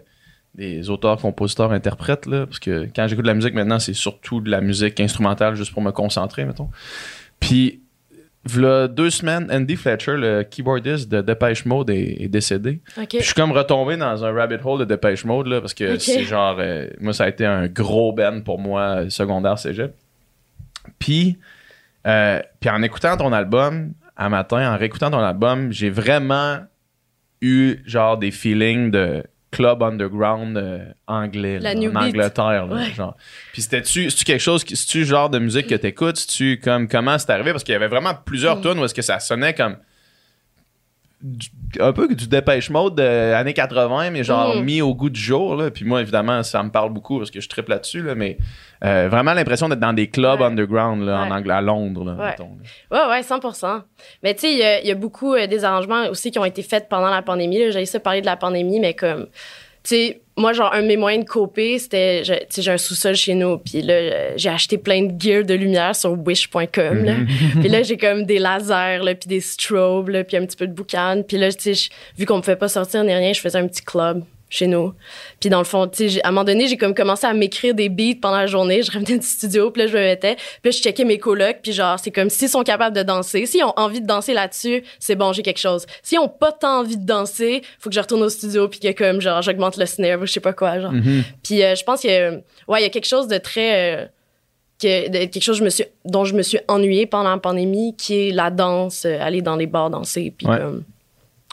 [0.54, 2.26] des auteurs, compositeurs, interprètes.
[2.26, 5.54] Là, parce que quand j'écoute de la musique maintenant, c'est surtout de la musique instrumentale
[5.54, 6.70] juste pour me concentrer, mettons.
[7.40, 7.82] Puis,
[8.46, 12.80] v'là deux semaines, Andy Fletcher, le keyboardiste de Depeche Mode, est, est décédé.
[12.94, 15.98] Puis je suis comme retombé dans un rabbit hole de Depeche Mode, là, parce que
[15.98, 16.56] c'est genre.
[16.58, 19.94] euh, moi, ça a été un gros band pour moi, secondaire cégep.
[20.98, 21.36] Puis,
[22.06, 26.58] euh, puis en écoutant ton album, un matin, en réécoutant ton album, j'ai vraiment
[27.42, 31.96] eu genre des feelings de club underground euh, anglais, La là, en.
[31.96, 32.66] Angleterre.
[32.66, 32.90] là, Ouais.
[32.94, 33.16] genre.
[33.52, 36.16] Puis c'était-tu c'est-tu quelque chose, qui- c'est-tu genre de musique que t'écoutes?
[36.16, 37.52] C'est-tu comme, comment c'est arrivé?
[37.52, 38.62] Parce qu'il y avait vraiment plusieurs Mm.
[38.62, 39.76] tunes où est-ce que ça sonnait comme
[41.22, 41.48] du-
[41.80, 44.60] un peu du dépêche mode des années 80 mais genre Mm.
[44.64, 45.70] mis au goût du jour là.
[45.70, 48.36] puis moi évidemment ça me parle beaucoup parce que je tripe là-dessus là, mais
[48.84, 50.46] euh, vraiment l'impression d'être dans des clubs Ouais.
[50.46, 51.30] underground là, en.
[51.30, 52.30] Angl- à Londres là, Ouais.
[52.30, 52.50] mettons,
[52.90, 53.08] là.
[53.08, 53.40] Ouais, ouais, 100
[54.22, 56.38] Mais tu sais, il y a- il y, a beaucoup euh, des arrangements aussi qui
[56.38, 57.56] ont été faits pendant la pandémie.
[57.56, 59.30] essayé de parler de la pandémie, mais comme, tu
[59.84, 63.14] sais, moi, genre, un de mes moyens de coper, c'était, tu sais, j'ai un sous-sol
[63.14, 67.14] chez nous, puis là, j'ai acheté plein de gear de lumière sur wish.com, là.
[67.60, 70.66] Puis là, j'ai comme des lasers, là, puis des strobes, là, puis un petit peu
[70.66, 71.22] de boucan.
[71.26, 73.66] Puis là, tu sais, vu qu'on ne pouvait pas sortir ni rien, je faisais un
[73.66, 74.22] petit club
[74.56, 74.92] chez nous.
[75.40, 77.74] Puis dans le fond, tu sais, à un moment donné, j'ai comme commencé à m'écrire
[77.74, 78.82] des beats pendant la journée.
[78.82, 80.36] Je revenais du studio, puis là, je me mettais.
[80.36, 83.46] Puis là, je checkais mes colocs, puis genre, c'est comme s'ils sont capables de danser.
[83.46, 85.86] S'ils ont envie de danser là-dessus, c'est bon, j'ai quelque chose.
[86.02, 88.92] S'ils ont pas tant envie de danser, faut que je retourne au studio, puis que
[88.92, 90.92] comme, genre, j'augmente le snare, ou je sais pas quoi, genre.
[90.92, 91.22] Mhm.
[91.42, 92.30] Puis euh, je pense que
[92.68, 94.06] ouais, il y a quelque chose de très euh,
[94.80, 97.94] que, de- quelque chose je me suis, dont je me suis ennuyée pendant la pandémie,
[97.96, 100.32] qui est la danse, euh, aller dans les bars danser.
[100.36, 100.58] Puis Ouais.
[100.58, 100.82] comme,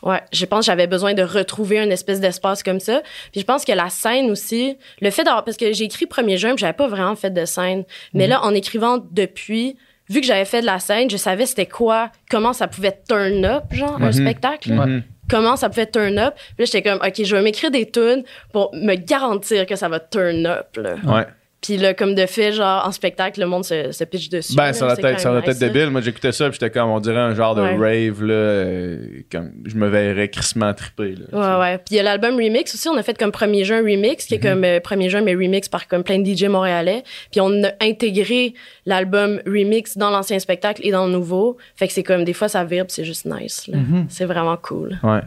[0.03, 3.01] ouais, je pense que j'avais besoin de retrouver une espèce d'espace comme ça.
[3.31, 6.37] Puis je pense que la scène aussi, le fait d'avoir, parce que j'ai écrit 1er
[6.37, 7.83] juin, puis j'avais pas vraiment fait de scène.
[8.13, 9.75] Mais là, en écrivant depuis,
[10.09, 13.43] vu que j'avais fait de la scène, je savais c'était quoi, comment ça pouvait turn
[13.45, 14.11] up, genre, un Mhm.
[14.13, 14.73] spectacle.
[14.73, 15.03] Mhm.
[15.29, 16.33] comment ça pouvait turn up.
[16.35, 19.87] Puis là, j'étais comme, OK, je vais m'écrire des tunes pour me garantir que ça
[19.87, 20.75] va turn up.
[20.75, 20.95] Là.
[21.05, 21.25] ouais
[21.63, 24.55] Puis là, comme de fait, genre, en spectacle, le monde se, se pitch dessus.
[24.55, 24.73] ben là.
[24.73, 27.17] ça va C'est être ça nice, débile moi j'écoutais ça puis j'étais comme on dirait
[27.17, 27.75] un genre de Ouais.
[28.09, 28.97] rave là euh,
[29.31, 31.77] comme je me verrais crissement triper là, Ouais, ouais.
[31.77, 32.89] Puis il y a l'album Remix aussi.
[32.89, 35.69] On a fait comme 1er juin Remix, qui est comme euh, 1er juin, mais Remix
[35.69, 37.03] par comme plein de DJ montréalais.
[37.31, 38.53] Puis on a intégré
[38.85, 41.57] l'album Remix dans l'ancien spectacle et dans le nouveau.
[41.77, 43.67] Fait que c'est comme, des fois, ça puis c'est juste nice.
[43.67, 43.77] là.
[43.77, 44.07] Mhm.
[44.09, 44.99] C'est vraiment cool.
[45.03, 45.21] ouais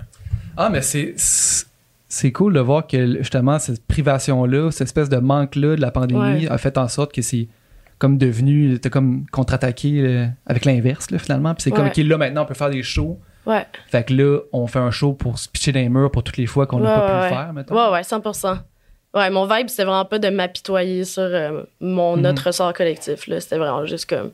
[0.57, 1.15] Ah, mais c'est.
[2.19, 6.47] C'est- cool de voir que justement cette privation-là, cette espèce de manque-là de la pandémie
[6.47, 6.49] Ouais.
[6.49, 7.49] a fait en sorte que c'est
[7.99, 8.79] comme devenu.
[8.79, 11.55] T'as comme contre-attaqué euh, avec l'inverse, finalement.
[11.55, 13.19] Puis c'est comme qu'il là maintenant on peut faire des shows.
[13.47, 13.65] Ouais.
[13.89, 16.37] Fait que là, on fait un show pour se pitcher dans les murs pour toutes
[16.37, 17.75] les fois qu'on n'a pas pu le faire, mettons.
[17.77, 18.59] Ouais, ouais, 100%
[19.15, 23.25] Ouais, mon vibe, c'était vraiment pas de m'apitoyer sur euh, mon notre ressort collectif.
[23.39, 24.33] C'était vraiment juste comme,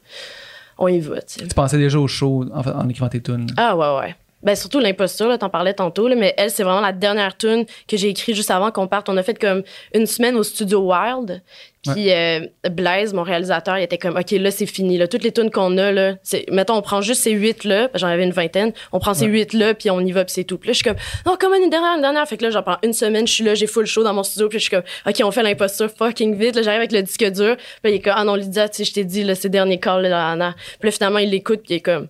[0.79, 1.47] on y va, tu sais.
[1.47, 3.47] Tu pensais déjà au show en, en écrivant tes tunes?
[3.57, 4.17] Ah, ouais, ouais.
[4.43, 7.65] Ben, surtout l'imposture, là, t'en parlais tantôt, là, mais elle, c'est vraiment la dernière tune
[7.87, 9.09] que j'ai écrite juste avant qu'on parte.
[9.09, 9.63] On a fait comme
[9.95, 11.43] une semaine au studio Wild.
[11.83, 14.99] Puis euh, Blaise, mon réalisateur, il était comme, OK, là, c'est fini.
[14.99, 15.09] Là.
[15.09, 18.23] Toutes les tunes qu'on a, là, c'est, mettons, on prend juste ces huit-là, j'en avais
[18.23, 20.59] une vingtaine, on prend ces huit-là, puis on y va, puis c'est tout.
[20.59, 22.27] Puis là, je suis comme, non, comme une dernière, une dernière.
[22.29, 24.23] Fait que là, j'en prends une semaine, je suis là, j'ai full show dans mon
[24.23, 26.55] studio, puis je suis comme, OK, on fait l'imposture fucking vite.
[26.55, 27.57] Là, j'arrive avec le disque dur.
[27.57, 29.49] Puis là, il est comme, ah non, Lydia, tu sais, je t'ai dit, là, c'est
[29.49, 30.55] dernier call, là, Anna.
[30.79, 32.07] Puis là, finalement, il l'écoute, puis il est comme,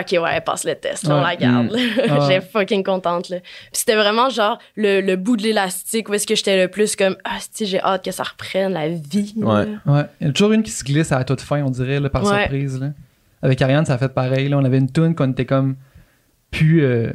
[0.00, 1.70] OK, ouais, elle passe le test, là, on la garde.
[1.70, 1.78] là.
[2.08, 2.18] Ah.
[2.28, 3.28] J'étais fucking contente.
[3.28, 3.40] Là.
[3.40, 6.96] Puis c'était vraiment genre le, le bout de l'élastique où est-ce que j'étais le plus
[6.96, 9.34] comme ah si j'ai hâte que ça reprenne la vie.
[9.36, 9.46] là.
[9.46, 9.68] Ouais.
[9.86, 10.02] Ouais.
[10.20, 12.00] Il y en a toujours une qui se glisse à la toute fin, on dirait,
[12.00, 12.40] là, par Ouais.
[12.40, 12.80] surprise.
[12.80, 12.88] Là.
[13.42, 14.48] Avec Ariane, ça a fait pareil.
[14.48, 14.58] Là.
[14.58, 15.76] On avait une tune qu'on était comme
[16.50, 17.12] plus, euh,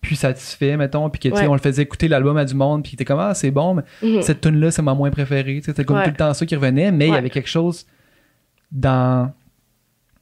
[0.00, 1.10] plus satisfait, mettons.
[1.10, 1.48] Puis que, tu sais, Ouais.
[1.48, 2.82] on le faisait écouter l'album à du monde.
[2.82, 4.22] Puis il était comme, ah, c'est bon, mais Mhm.
[4.22, 5.56] cette tune-là, c'est ma moins préférée.
[5.56, 6.04] Tu sais, C'était comme Ouais.
[6.04, 6.92] tout le temps ça qui revenait.
[6.92, 7.84] Mais il y avait quelque chose
[8.72, 9.32] dans,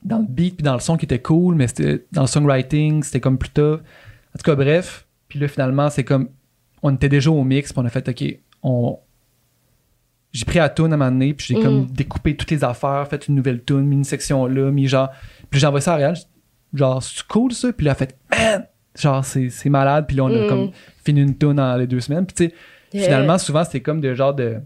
[0.04, 1.54] dans le beat puis dans le son qui était cool.
[1.54, 3.74] Mais c'était dans le songwriting, c'était comme plutôt.
[3.74, 5.06] En tout cas, bref.
[5.28, 6.28] Puis là, finalement, c'est comme.
[6.82, 7.72] On était déjà au mix.
[7.72, 8.98] Puis on a fait, OK, on,
[10.32, 13.06] j'ai pris la tune à un moment donné, puis j'ai comme découpé toutes les affaires,
[13.08, 15.10] fait une nouvelle tune, mis une section là, mis genre.
[15.50, 16.16] Puis j'ai envoyé ça à Ariane,
[16.74, 17.72] genre, c'est cool ça?
[17.72, 18.66] Puis là, elle a fait, man!
[18.96, 20.48] Genre, c'est, c'est malade, puis là, on a Mhm.
[20.48, 20.70] comme
[21.04, 22.26] fini une tune dans les deux semaines.
[22.26, 22.54] Puis tu sais,
[22.92, 23.04] Yeah.
[23.06, 24.58] finalement, souvent, c'est comme des genres de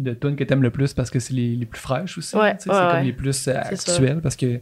[0.00, 2.36] de tunes que t'aimes le plus parce que c'est les, les plus fraîches aussi.
[2.36, 2.76] Ouais, c'est ouais.
[2.92, 4.60] comme les plus euh, actuelles parce que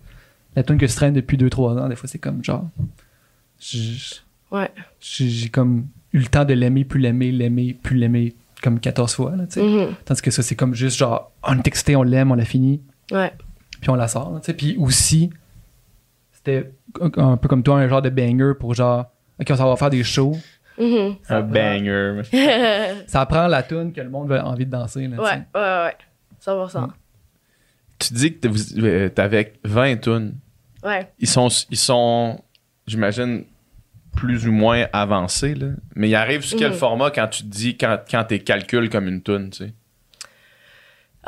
[0.55, 2.65] la tune que je traîne depuis 2-3 ans, des fois, c'est comme genre.
[5.01, 9.37] J'ai, comme eu le temps de l'aimer, plus l'aimer, l'aimer, plus l'aimer comme 14 fois.
[9.37, 9.63] Là, tu sais.
[9.63, 9.95] Mhm.
[10.05, 12.81] Tandis que ça, c'est comme juste genre, on est excité, on l'aime, on l'a fini,
[13.13, 13.33] Ouais.
[13.81, 14.33] puis on la sort.
[14.33, 14.55] là, tu sais.
[14.55, 15.31] Puis aussi,
[16.33, 16.73] c'était
[17.17, 19.07] un peu comme toi, un genre de banger pour genre,
[19.41, 20.37] ok, on s'en va faire des shows.
[20.79, 21.17] Mhm.
[21.29, 22.23] Un banger.
[23.07, 25.07] Ça prend la tune que le monde a envie de danser.
[25.09, 25.47] Là, tu ouais, sais.
[25.55, 25.97] ouais, ouais.
[26.45, 26.89] 100%.
[27.99, 30.35] Tu dis que t'es- t'avais 20 tunes.
[30.85, 31.09] Ouais.
[31.19, 32.41] Ils sont, ils sont
[32.87, 33.45] j'imagine,
[34.15, 35.69] plus ou moins avancés, là.
[35.95, 36.77] Mais il arrive sur quel Mhm.
[36.77, 39.73] format quand tu te dis, quand, quand t'es calcul comme une tune, tu sais?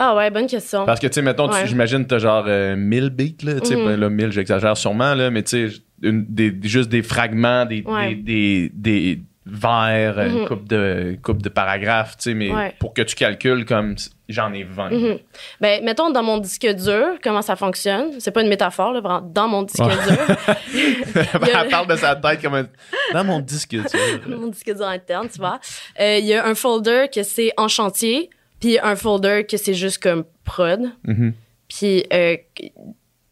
[0.00, 0.86] Ah ouais, bonne question.
[0.86, 1.66] Parce que, tu sais, mettons, tu- Ouais.
[1.66, 3.60] j'imagine, t'as genre euh, 1000 beats, là.
[3.60, 3.84] Tu sais, Mhm.
[3.84, 8.14] ben, là, 1000, j'exagère sûrement, là, mais tu sais, des- juste des fragments, des, Ouais.
[8.14, 10.46] des, des, vers, une Mhm.
[10.48, 12.74] coupe de, coupe de paragraphes, tu sais, mais Ouais.
[12.78, 13.94] pour que tu calcules comme
[14.28, 14.90] j'en ai 20.
[14.90, 15.18] Mhm.
[15.60, 18.20] Ben, mettons dans mon disque dur, comment ça fonctionne?
[18.20, 19.22] C'est pas une métaphore, là.
[19.24, 19.94] Dans mon disque Ouais.
[20.06, 20.36] dur.
[21.56, 22.66] A- Elle parle de sa tête comme un...
[23.14, 23.98] Dans mon disque, sais.
[24.26, 25.58] mon disque dur interne, tu vois.
[25.98, 28.28] Euh, Il y a un folder que c'est en chantier,
[28.60, 30.90] puis un folder que c'est juste comme prod.
[31.04, 31.32] Mhm.
[31.68, 32.36] Puis euh,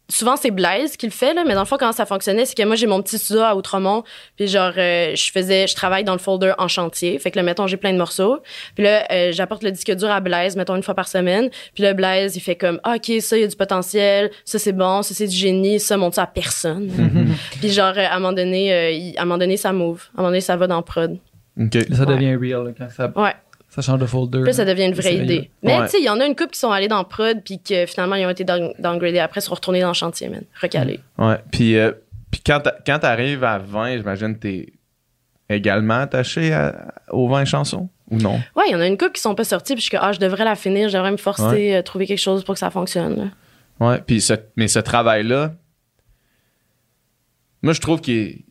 [0.09, 2.55] souvent c'est Blaise qui le fait là, mais dans le fond comment ça fonctionnait, c'est
[2.55, 4.03] que moi j'ai mon petit studio à Outremont,
[4.35, 7.19] puis genre euh, je faisais je travaille dans le folder en chantier.
[7.19, 8.39] Fait que là mettons j'ai plein de morceaux.
[8.75, 11.49] Puis là euh, j'apporte le disque dur à Blaise mettons une fois par semaine.
[11.73, 14.59] Puis là Blaise il fait comme ah, OK, ça il y a du potentiel, ça
[14.59, 16.89] c'est bon, ça c'est du génie, ça monte ça à personne.
[17.59, 20.03] puis genre euh, à un moment donné euh, il- à un moment donné ça move,
[20.15, 21.17] à un moment donné ça va dans prod.
[21.59, 21.73] OK.
[21.73, 22.13] Là, ça Ouais.
[22.15, 23.33] devient real là, quand ça, Ouais.
[23.77, 24.39] Ça change de folder.
[24.39, 25.27] Puis là, ça devient une vraie idée.
[25.27, 25.49] sérieux.
[25.63, 25.85] Mais Ouais.
[25.85, 27.85] tu sais, il y en a une couple qui sont allés dans prod puis que
[27.85, 30.99] finalement ils ont été down- downgradés après, sont retournés dans le chantier, man, recalés.
[31.17, 31.37] Ouais.
[31.51, 31.91] Puis, euh,
[32.31, 34.73] puis quand t'a- quand t'arrives à 20, j'imagine que t'es
[35.49, 37.89] également attaché à- aux 20 chansons?
[38.09, 38.35] Ou non?
[38.55, 40.01] Ouais, il y en a une couple qui sont pas sorties, puis je suis que
[40.01, 41.75] ah, je devrais la finir, je devrais me forcer Ouais.
[41.75, 43.15] à trouver quelque chose pour que ça fonctionne.
[43.79, 43.85] là.
[43.85, 44.01] Ouais.
[44.05, 45.53] Puis ce, mais ce travail-là,
[47.61, 48.45] moi, je trouve qu'il est-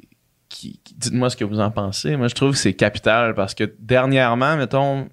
[0.49, 2.16] qu'il- qu'il- Dites-moi ce que vous en pensez.
[2.16, 5.09] Moi, je trouve que c'est capital parce que dernièrement, mettons,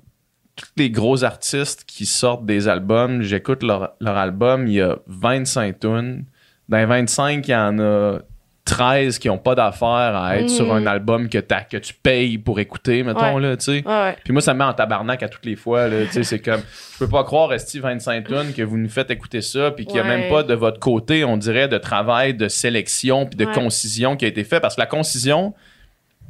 [0.56, 4.98] tous les gros artistes qui sortent des albums, j'écoute leur, leur album, il y a
[5.08, 6.26] 25 tunes.
[6.70, 8.20] Dans les 25, il y en a
[8.66, 12.38] 13 qui n'ont pas d'affaire à être sur un album que, t'as- que tu payes
[12.38, 13.42] pour écouter, mettons, Ouais.
[13.42, 13.84] là, tu sais.
[13.86, 14.16] Ouais, ouais.
[14.24, 15.90] Puis moi, ça me met en tabarnak à toutes les fois.
[15.90, 16.62] Là, Tu sais, c'est comme,
[16.94, 19.98] je peux pas croire, Esti 25 tonnes, que vous nous faites écouter ça, puis qu'il
[19.98, 23.46] y a même pas de votre côté, on dirait, de travail, de sélection, puis de
[23.46, 24.62] concision qui a été fait.
[24.62, 25.54] Parce que la concision,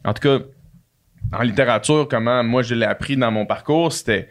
[0.04, 0.44] en tout cas,
[1.32, 4.30] en littérature, comment moi je l'ai appris dans mon parcours, c'était.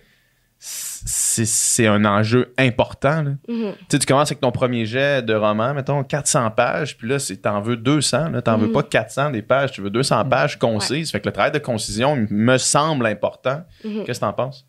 [1.04, 3.22] C'est un enjeu important.
[3.22, 3.30] là.
[3.48, 3.72] Mhm.
[3.72, 7.16] Tu sais, tu commences avec ton premier jet de roman, mettons 400 pages, puis là,
[7.42, 8.28] t'en veux 200.
[8.28, 8.72] Là, t'en veux Mhm.
[8.72, 11.10] pas 400 des pages, tu veux 200 pages concises.
[11.10, 13.62] Fait que le travail de concision me semble important.
[13.84, 14.04] Mhm.
[14.04, 14.64] Qu'est-ce que t'en penses?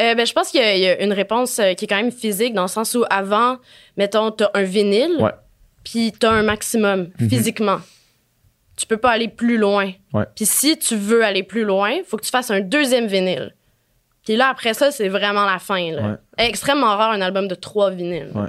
[0.00, 2.10] Euh, ben, je pense qu'il y, y a une réponse euh, qui est quand même
[2.12, 3.58] physique, dans le sens où avant,
[3.98, 5.18] mettons, t'as un vinyle,
[5.84, 7.80] puis t'as un maximum physiquement.
[8.76, 9.92] Tu peux pas aller plus loin.
[10.12, 10.24] Ouais.
[10.34, 13.54] Puis si tu veux aller plus loin, faut que tu fasses un deuxième vinyle.
[14.24, 15.92] Puis là, après ça, c'est vraiment la fin.
[15.92, 16.02] Là.
[16.02, 16.46] Ouais.
[16.46, 18.30] Extrêmement rare un album de trois vinyles.
[18.34, 18.48] Ouais.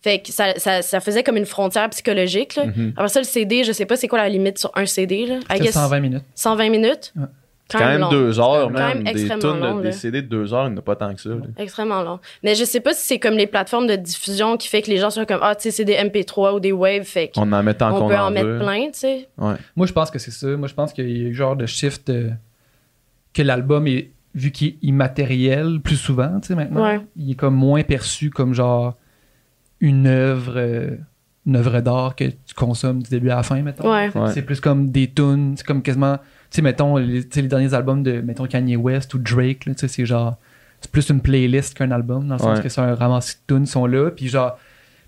[0.00, 2.54] Fait que ça, ça, ça faisait comme une frontière psychologique.
[2.56, 2.66] Là.
[2.66, 2.92] Mhm.
[2.96, 5.26] Après ça, le CD, je sais pas c'est quoi la limite sur un CD.
[5.26, 5.36] Là.
[5.36, 6.24] I C'était guess 120 minutes.
[6.34, 7.12] 120 minutes?
[7.70, 8.08] Quand même long.
[8.10, 9.02] deux heures, même.
[9.04, 11.20] Des long, de- des CD de deux heures, il n'y en a pas tant que
[11.20, 11.28] ça.
[11.30, 11.36] là.
[11.58, 12.18] Extrêmement long.
[12.42, 14.96] Mais je sais pas si c'est comme les plateformes de diffusion qui fait que les
[14.96, 17.52] gens sont comme, ah, tu sais, c'est des MP3 ou des waves, fait qu'on On
[17.52, 18.58] en met tant qu'on peut en en mettre veut.
[18.58, 19.28] plein, tu sais.
[19.36, 19.54] Ouais.
[19.76, 20.46] Moi, je pense que c'est ça.
[20.56, 22.30] Moi, je pense qu'il y a un genre de shift euh,
[23.34, 27.00] que l'album est, vu qu'il est immatériel plus souvent, tu sais, maintenant, Ouais.
[27.16, 28.94] il est comme moins perçu comme genre
[29.80, 30.96] une œuvre, euh,
[31.46, 33.90] une œuvre d'art que tu consommes du début à la fin, mettons.
[33.90, 34.10] Ouais.
[34.32, 36.18] C'est plus comme des tunes, c'est comme quasiment,
[36.50, 39.74] sais, mettons, les, tu sais, les derniers albums de, mettons, Kanye West ou Drake, là,
[39.74, 40.36] tu sais, c'est genre,
[40.80, 42.62] c'est plus une playlist qu'un album, dans le sens Ouais.
[42.62, 44.58] que c'est un ramassis de tunes sont là, puis genre,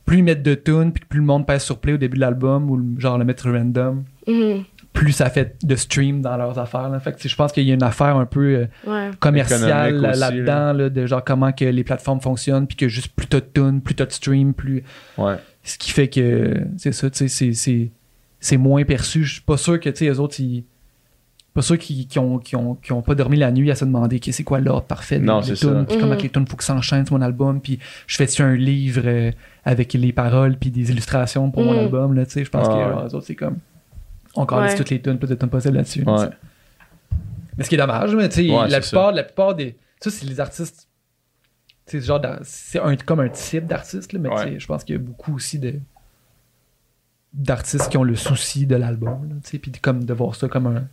[0.04, 2.20] plus ils mettent de tunes, puis plus le monde pèse sur play au début de
[2.20, 4.64] l'album, ou le- genre le mettre random, Mhm.
[4.92, 6.88] plus ça fait de stream dans leurs affaires.
[6.88, 6.98] Là.
[6.98, 9.10] Fait que, je pense qu'il y a une affaire un peu euh, Ouais.
[9.20, 13.12] commerciale là- aussi, là-dedans, là, de genre comment que les plateformes fonctionnent, puis que juste
[13.14, 14.82] plus t'as de tunes, plus t'as de stream, plus.
[15.16, 15.36] Ouais.
[15.62, 17.90] Ce qui fait que c'est ça, tu sais, c'est- c'est,
[18.40, 19.22] c'est moins perçu.
[19.22, 20.64] Je suis pas sûr que tu sais, eux autres, ils.
[21.52, 23.84] Pas sûr qu'ils qui ont, qui ont, qui ont pas dormi la nuit à se
[23.84, 26.18] demander c'est quoi l'ordre parfait des, c'est tunes, puis comment Mhm.
[26.18, 29.32] que les tunes faut que s'enchaînent sur mon album, puis je fais-tu un livre euh,
[29.64, 31.78] avec les paroles puis des illustrations pour mon Mhm.
[31.80, 33.08] album, là, tu sais, je pense Ah que ouais.
[33.08, 33.58] eux autres, c'est comme.
[34.36, 34.76] On Ouais.
[34.76, 36.04] toutes les tunes, plus de tunes possibles là-dessus.
[36.04, 36.28] Ouais.
[36.28, 36.36] tu.
[37.58, 39.76] Mais ce qui est dommage, mais tu sais, Ouais, la, c'est plupart, la plupart des.
[40.00, 40.86] Ça, c'est les artistes.
[41.86, 44.94] tu sais, genre, c'est un, comme un type d'artiste, là, mais tu je pense qu'il
[44.94, 45.74] y a beaucoup aussi de
[47.32, 50.66] d'artistes qui ont le souci de l'album, tu sais, puis comme de voir ça comme
[50.68, 50.84] un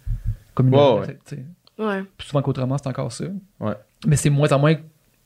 [0.57, 1.17] comme une œuvre, ouais.
[1.25, 1.45] tu sais.
[1.77, 2.03] Ouais.
[2.17, 3.25] Plus souvent qu'autrement, c'est encore ça.
[3.59, 3.73] Ouais.
[4.07, 4.75] Mais c'est moins en moins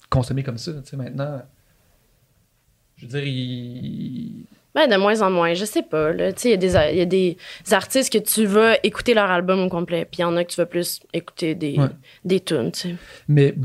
[0.10, 1.42] consommé comme ça, tu sais, maintenant.
[2.98, 4.44] Je veux dire, il...
[4.76, 6.12] Ben, de moins en moins, je sais pas.
[6.14, 6.32] là.
[6.34, 7.38] Tu sais, il y, a des- il y a des
[7.72, 10.50] artistes que tu vas écouter leur album au complet, puis il y en a que
[10.52, 11.88] tu vas plus écouter des, Ouais.
[12.26, 12.96] des tunes, tu sais.
[13.28, 13.56] Mais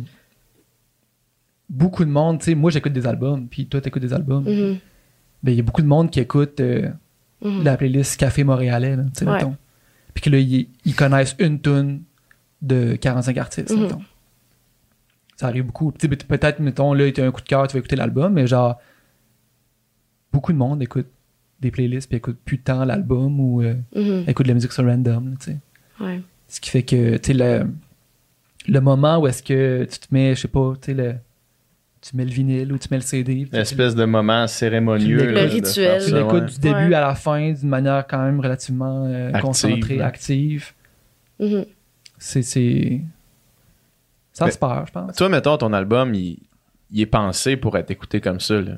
[1.69, 4.45] beaucoup de monde, tu sais, moi j'écoute des albums, puis toi t'écoutes des albums.
[4.45, 4.79] Mhm.
[5.43, 6.89] Ben, il y a beaucoup de monde qui écoute euh,
[7.43, 7.63] Mhm.
[7.65, 9.33] la playlist Café Montréalais, là, tu sais, Ouais.
[9.35, 9.57] mettons.
[10.17, 12.03] Puis que là, ils, ils connaissent une tune
[12.63, 13.83] de 45 artistes, Mhm.
[13.83, 14.03] mettons.
[15.37, 15.93] Ça arrive beaucoup.
[15.93, 17.97] Tu sais, peut- peut-être, mettons, là, tu as un coup de cœur, tu vas écouter
[17.97, 18.81] l'album, mais genre,
[20.33, 21.07] beaucoup de monde écoute
[21.61, 24.25] des playlists, puis écoute plus tant l'album ou euh, Mhm.
[24.27, 25.59] écoute de la musique sur random, tu sais.
[26.01, 26.23] Ouais.
[26.49, 27.67] Ce qui fait que, tu sais, le,
[28.69, 31.15] le moment où est-ce que tu te mets, je sais pas, tu sais, le,
[32.09, 33.49] tu mets le vinyle ou tu mets le CD.
[33.51, 35.33] L'espèce de moment cérémonieux.
[35.33, 36.03] Le rituel.
[36.05, 36.47] Tu l'écoutes ouais.
[36.47, 36.95] du début Ouais.
[36.95, 40.03] à la fin d'une manière quand même relativement euh, Active, concentrée, ouais.
[40.03, 40.73] active.
[41.41, 41.65] Mhm.
[42.19, 42.43] C'est.
[42.43, 43.01] c'est...
[44.33, 45.17] Ça Mais- se perd, je pense.
[45.17, 46.39] Toi, mettons, ton album, il,
[46.93, 48.61] il est pensé pour être écouté comme ça.
[48.61, 48.77] Là.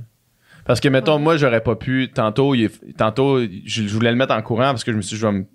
[0.64, 2.10] Parce que, mettons, moi, j'aurais pas pu.
[2.14, 5.16] Tantôt, il tantôt je, je voulais le mettre en courant parce que je me suis
[5.16, 5.46] dit, je vais me,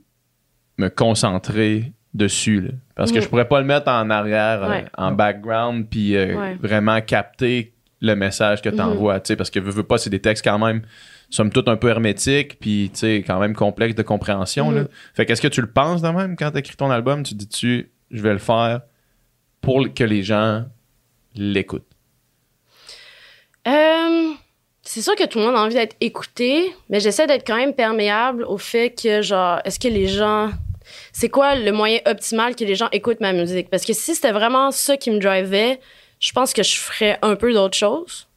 [0.78, 2.62] me concentrer dessus.
[2.62, 2.70] là.
[2.96, 4.86] Parce que je pourrais pas le mettre en arrière, euh, Ouais.
[4.98, 6.58] en background, puis euh, Ouais.
[6.62, 9.20] vraiment capter le message que tu envoies.
[9.38, 10.82] Parce que, veux, veux pas, c'est des textes quand même,
[11.30, 12.92] somme toute, un peu hermétiques, puis,
[13.26, 14.70] quand même complexes de compréhension.
[14.70, 14.76] Mhm.
[14.78, 14.84] là.
[15.16, 17.24] Fait qu'est-ce que tu le penses de même quand tu écris ton album?
[17.24, 18.82] Tu dis-tu, je vais le faire
[19.62, 20.66] pour que les gens
[21.36, 21.88] l'écoutent?
[23.68, 24.32] Euh,
[24.82, 27.74] c'est sûr que tout le monde a envie d'être écouté, mais j'essaie d'être quand même
[27.74, 30.52] perméable au fait que, genre, est-ce que les gens.
[31.14, 33.70] C'est quoi le moyen optimal que les gens écoutent ma musique?
[33.70, 35.80] Parce que si c'était vraiment ça qui me drivait,
[36.20, 38.28] je pense que je ferais un peu d'autres choses.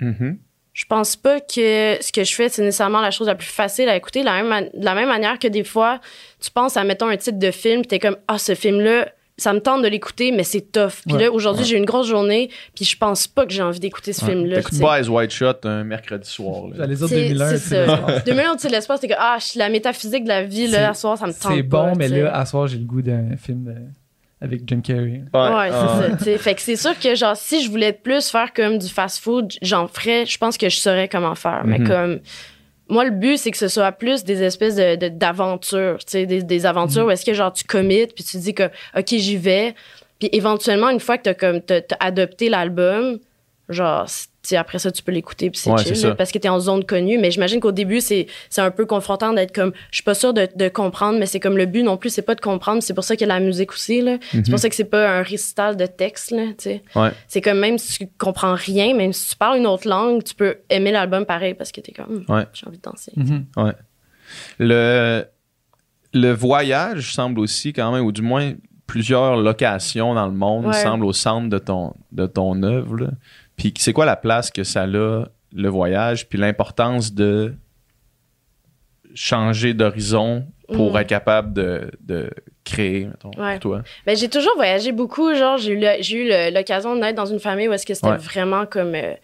[0.00, 0.38] Mhm.
[0.72, 3.88] Je pense pas que ce que je fais, c'est nécessairement la chose la plus facile
[3.88, 4.20] à écouter.
[4.20, 6.00] De la même, de la même manière que des fois,
[6.40, 9.52] tu penses à, mettons, un titre de film, puis t'es comme, ah, ce film-là, ça
[9.52, 11.02] me tente de l'écouter, mais c'est tough.
[11.06, 11.22] Puis Ouais.
[11.24, 14.24] là, aujourd'hui, j'ai une grosse journée, puis je pense pas que j'ai envie d'écouter ce
[14.24, 14.56] film-là.
[14.56, 14.82] T'écoutes tu sais.
[14.82, 16.68] pas Eyes White Shot un mercredi soir.
[16.68, 16.74] là.
[16.78, 17.46] J'allais dire C'est 2001.
[17.48, 18.20] c'est tu sais, ça.
[18.26, 21.16] 2001 au-dessus de l'espace, c'est que, ah, la métaphysique de la vie, là, à soir,
[21.18, 22.22] ça me tente C'est pas, bon, mais tu sais.
[22.22, 23.74] là, à soir, j'ai le goût d'un film
[24.42, 25.22] avec Jim Carrey.
[25.22, 25.66] Ouais, ah,
[26.00, 26.16] c'est ça.
[26.16, 26.38] tu sais.
[26.38, 29.86] Fait que c'est sûr que, genre, si je voulais plus faire comme du fast-food, j'en
[29.86, 31.62] ferais, je pense que je saurais comment faire.
[31.66, 31.86] Mais Mhm.
[31.88, 32.20] comme,
[32.90, 36.26] moi, le but, c'est que ce soit plus des espèces de, de- d'aventures, tu sais,
[36.26, 38.64] des, des aventures où est-ce que, genre, tu commits, puis tu dis que,
[38.96, 39.74] OK, j'y vais.
[40.18, 43.18] Puis éventuellement, une fois que t'as comme, t'as, t'as adopté l'album,
[43.68, 44.06] genre,
[44.42, 46.08] tu après ça, tu peux l'écouter, puis c'est Ouais, chill, c'est ça.
[46.08, 47.18] là, parce que t'es en zone connue.
[47.18, 50.32] Mais j'imagine qu'au début, c'est, c'est un peu confrontant d'être comme, je suis pas sûre
[50.32, 52.94] de, de comprendre, mais c'est comme le but non plus, c'est pas de comprendre, c'est
[52.94, 54.16] pour ça qu'il y a la musique aussi, là.
[54.32, 56.68] C'est pour ça que c'est pas un récital de texte, là, tu.
[56.98, 57.10] Ouais.
[57.28, 60.34] C'est comme même si tu comprends rien, même si tu parles une autre langue, tu
[60.34, 62.44] peux aimer l'album pareil parce que t'es comme, Hum, Ouais.
[62.54, 63.12] j'ai envie de danser.
[63.16, 63.44] Mhm.
[64.58, 65.24] Le,
[66.12, 68.52] le voyage semble aussi quand même, ou du moins
[68.86, 70.72] plusieurs locations dans le monde Ouais.
[70.72, 73.10] semblent au centre de ton, de ton œuvre.
[73.60, 77.52] Puis c'est quoi la place que ça a, le voyage, puis l'importance de
[79.14, 81.00] changer d'horizon pour Mhm.
[81.00, 82.30] être capable de, de
[82.64, 83.52] créer, mettons, Ouais.
[83.54, 83.82] pour toi?
[84.06, 85.34] Ben, j'ai toujours voyagé beaucoup.
[85.34, 88.16] Genre, j'ai eu, l'occasion de naître dans une famille où est-ce que c'était Ouais.
[88.16, 88.94] vraiment comme.
[88.94, 89.14] euh,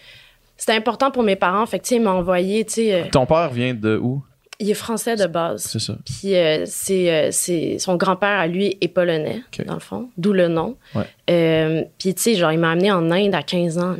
[0.56, 1.64] c'était important pour mes parents.
[1.66, 2.94] Fait que, tu sais, ils m'ont envoyé, tu sais.
[2.94, 4.22] euh, Ton père vient de où?
[4.58, 5.62] Il est français de base.
[5.64, 5.96] C'est ça.
[6.04, 10.48] Puis euh, c'est, c'est son grand-père à lui est polonais dans le fond, d'où le
[10.48, 10.76] nom.
[10.94, 11.86] Ouais.
[11.98, 13.96] Puis tu sais genre il m'a amené en Inde à 15 ans.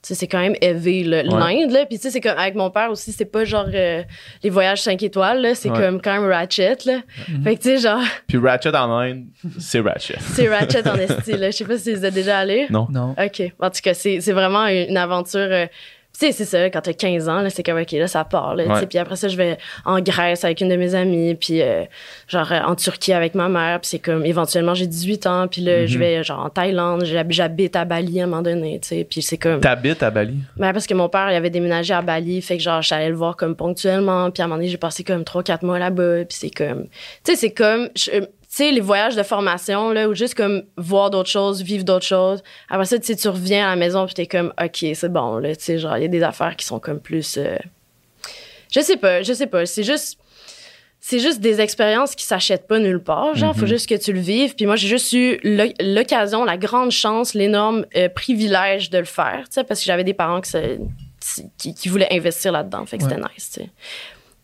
[0.00, 0.02] Là.
[0.02, 1.84] Tu sais c'est quand même élevé là, l'Inde là.
[1.86, 4.02] Puis tu sais c'est comme avec mon père aussi c'est pas genre euh,
[4.42, 5.78] les voyages 5 étoiles là, c'est Ouais.
[5.78, 7.00] comme quand même ratchet là.
[7.44, 9.26] Fait que tu sais genre Puis Ratchet en Inde,
[9.58, 10.16] c'est Ratchet.
[10.20, 11.50] c'est ratchet en esti là.
[11.50, 12.66] Je sais pas si vous êtes déjà allé.
[12.70, 12.86] Non.
[12.90, 13.14] Non.
[13.22, 13.42] OK.
[13.60, 15.40] En tout cas, c'est c'est vraiment une aventure.
[15.40, 15.66] euh,
[16.20, 18.54] tu sais, c'est ça, quand t'as 15 ans, là, c'est comme, OK, là, ça part.
[18.54, 18.64] Là.
[18.66, 18.86] Ouais.
[18.86, 19.56] Puis après ça, je vais
[19.86, 21.84] en Grèce avec une de mes amies, puis euh,
[22.28, 23.80] genre en Turquie avec ma mère.
[23.80, 26.00] Puis c'est comme, éventuellement, j'ai 18 ans, puis là, je Mhm.
[26.00, 29.06] vais genre en Thaïlande, j'hab- j'habite à Bali à un moment donné, tu sais.
[29.08, 29.60] Puis c'est comme...
[29.60, 30.36] T'habites à Bali?
[30.56, 33.14] Ben, parce que mon père, il avait déménagé à Bali, fait que genre, j'allais le
[33.16, 36.36] voir comme ponctuellement, puis à un moment donné, j'ai passé comme 3-4 mois là-bas, puis
[36.38, 36.84] c'est comme...
[37.24, 37.88] Tu sais, c'est comme...
[37.96, 38.10] je-
[38.56, 42.42] sais, les voyages de formation, là, ou juste comme voir d'autres choses, vivre d'autres choses.
[42.68, 45.38] Après ça, tu sais, tu reviens à la maison, puis t'es comme, OK, c'est bon,
[45.38, 47.36] là, tu sais, genre, il y a des affaires qui sont comme plus...
[47.38, 47.56] euh,
[48.72, 50.18] Je sais pas, je sais pas, c'est juste...
[51.02, 53.34] C'est juste des expériences qui s'achètent pas nulle part.
[53.34, 53.68] Genre, faut Mhm.
[53.68, 54.54] juste que tu le vives.
[54.54, 59.06] Puis moi, j'ai juste eu l'o- l'occasion, la grande chance, l'énorme euh, privilège de le
[59.06, 62.84] faire, tu sais, parce que j'avais des parents qui, qui voulaient investir là-dedans.
[62.84, 63.70] Fait que c'était nice, tu sais.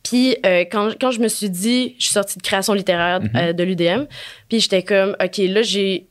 [0.08, 3.30] Puis euh, quand, quand je me suis dit, je suis sortie de création littéraire Mhm.
[3.36, 4.04] euh, de l'UDM,
[4.48, 6.06] puis j'étais comme, OK, là, j'ai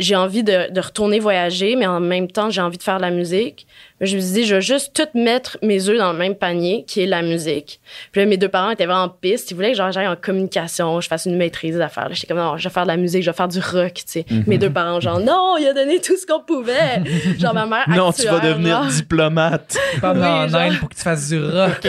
[0.00, 3.02] j'ai envie de, de retourner voyager, mais en même temps, j'ai envie de faire de
[3.02, 3.66] la musique.
[4.00, 6.84] Je me suis dit, je vais juste tout mettre mes œufs dans le même panier,
[6.86, 7.80] qui est la musique.
[8.12, 9.50] Puis là, mes deux parents étaient vraiment pistes.
[9.50, 12.08] Ils voulaient que j'aille en communication, je fasse une maîtrise des affaires.
[12.08, 13.94] Là, J'étais comme, non, je vais faire de la musique, je vais faire du rock,
[13.94, 14.24] tu sais.
[14.30, 14.44] Mhm.
[14.46, 17.02] Mes deux parents, genre, non, il a donné tout ce qu'on pouvait.
[17.38, 18.92] genre, ma mère, Non, tu vas devenir genre.
[18.92, 19.76] diplomate.
[20.00, 21.88] Pas Oui, en genre- pour que tu fasses du rock.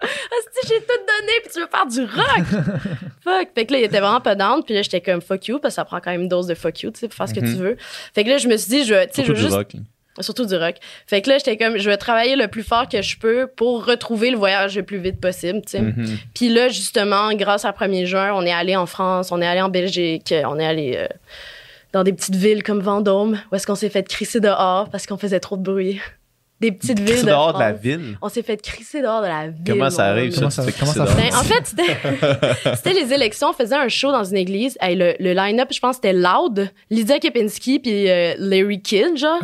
[0.00, 2.44] Asti, j'ai tout donné, puis tu veux faire du rock?
[3.24, 3.48] fuck.
[3.54, 5.74] Fait que là, il était vraiment pas down, puis là, j'étais comme fuck you, parce
[5.74, 7.34] que ça prend quand même une dose de fuck you, tu sais, pour faire ce
[7.34, 7.52] que Mhm.
[7.52, 7.76] tu veux.
[8.14, 9.54] Fait que là, je me suis dit, je vais, tu sais, je veux du juste.
[9.54, 9.72] rock.
[10.20, 10.74] Surtout du rock.
[11.06, 13.84] Fait que là, j'étais comme, je vais travailler le plus fort que je peux pour
[13.84, 15.80] retrouver le voyage le plus vite possible, tu sais.
[15.80, 16.18] Mhm.
[16.34, 19.60] Puis là, justement, grâce à 1er juin, on est allé en France, on est allé
[19.60, 21.06] en Belgique, on est allé euh,
[21.92, 25.18] dans des petites villes comme Vendôme, où est-ce qu'on s'est fait crisser dehors parce qu'on
[25.18, 26.00] faisait trop de bruit.
[26.60, 28.18] Des petites villes C'est de dehors de la ville.
[28.20, 29.62] On s'est fait crisser dehors de la ville.
[29.64, 30.38] Comment ça arrive, ça?
[30.40, 33.50] Comment ça- comment ça crisser Ben, en fait, c'était, les élections.
[33.50, 34.76] On faisait un show dans une église.
[34.80, 39.38] Hey, le, le line-up, je pense, c'était Loud, Lydia Kepinski puis euh, Larry Kidd, genre.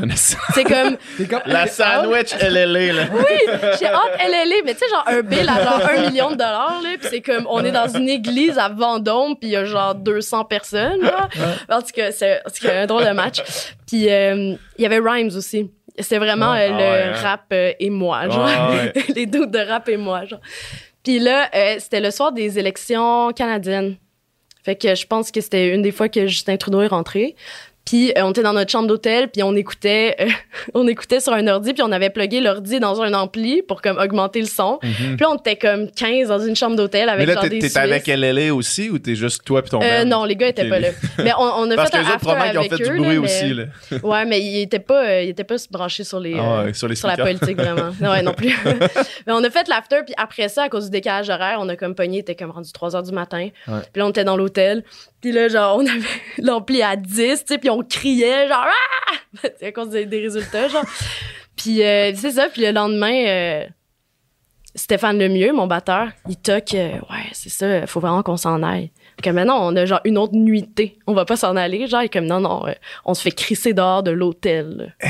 [0.54, 0.96] C'est comme,
[1.46, 3.02] La sandwich LLA, là.
[3.14, 6.36] oui, j'ai hâte LLA, mais tu sais, genre un bill à genre un million de
[6.36, 6.90] dollars, là.
[6.98, 9.94] Puis c'est comme, on est dans une église à Vendôme, puis il y a genre
[9.94, 11.28] 200 personnes, là.
[11.70, 13.40] En tout cas, c'est en tout cas, un drôle de match.
[13.86, 15.70] Puis euh, il y avait Rhymes aussi.
[15.98, 17.12] C'était vraiment euh, Ah le ouais, hein.
[17.22, 18.48] rap euh, et moi, genre.
[18.70, 20.40] Ouais, les doutes de rap et moi, genre.
[21.04, 23.96] Puis là, euh, c'était le soir des élections canadiennes.
[24.64, 27.36] Fait que je pense que c'était une des fois que Justin Trudeau est rentré.
[27.84, 30.28] Puis euh, on était dans notre chambre d'hôtel, puis on écoutait, euh,
[30.74, 33.98] on écoutait sur un ordi, puis on avait plugué l'ordi dans un ampli pour comme
[33.98, 34.78] augmenter le son.
[34.82, 35.16] Mhm.
[35.16, 37.78] Puis là, on était comme 15 dans une chambre d'hôtel Mais avec là, genre t'es
[37.78, 40.78] avec LLA aussi ou t'es juste toi puis ton Euh, non, les gars étaient pas
[40.78, 40.88] là.
[41.18, 42.94] Mais on, on a Parce fait que un les autres, ils ont avec fait eux,
[42.94, 43.98] du bruit là, aussi, mais- là.
[44.02, 46.96] Ouais, mais ils étaient pas, euh, ils étaient pas branchés sur les, Ah sur les
[46.96, 47.90] sur la politique vraiment.
[48.00, 48.54] Ouais, non plus.
[49.26, 51.76] mais on a fait l'after, puis après ça, à cause du décalage horaire, on a
[51.76, 53.48] comme pogné, était comme rendu 3 heures du matin.
[53.68, 53.80] Ouais.
[53.92, 54.84] Puis là, on était dans l'hôtel.
[55.20, 56.00] Puis là, genre, on avait
[56.38, 59.48] l'ampli à 10, tu sais, puis on criait, genre, ah!
[59.62, 60.84] À cause des, des résultats, genre.
[61.56, 63.64] Puis euh, c'est ça, puis le lendemain, euh,
[64.74, 68.90] Stéphane Lemieux, mon batteur, il toque, euh, ouais, c'est ça, faut vraiment qu'on s'en aille.
[69.22, 70.98] Que maintenant, on a genre une autre nuitée.
[71.06, 71.86] On va pas s'en aller.
[71.86, 72.72] Genre, il est comme, non, non, euh,
[73.04, 74.92] on se fait crisser dehors de l'hôtel.
[75.00, 75.08] là.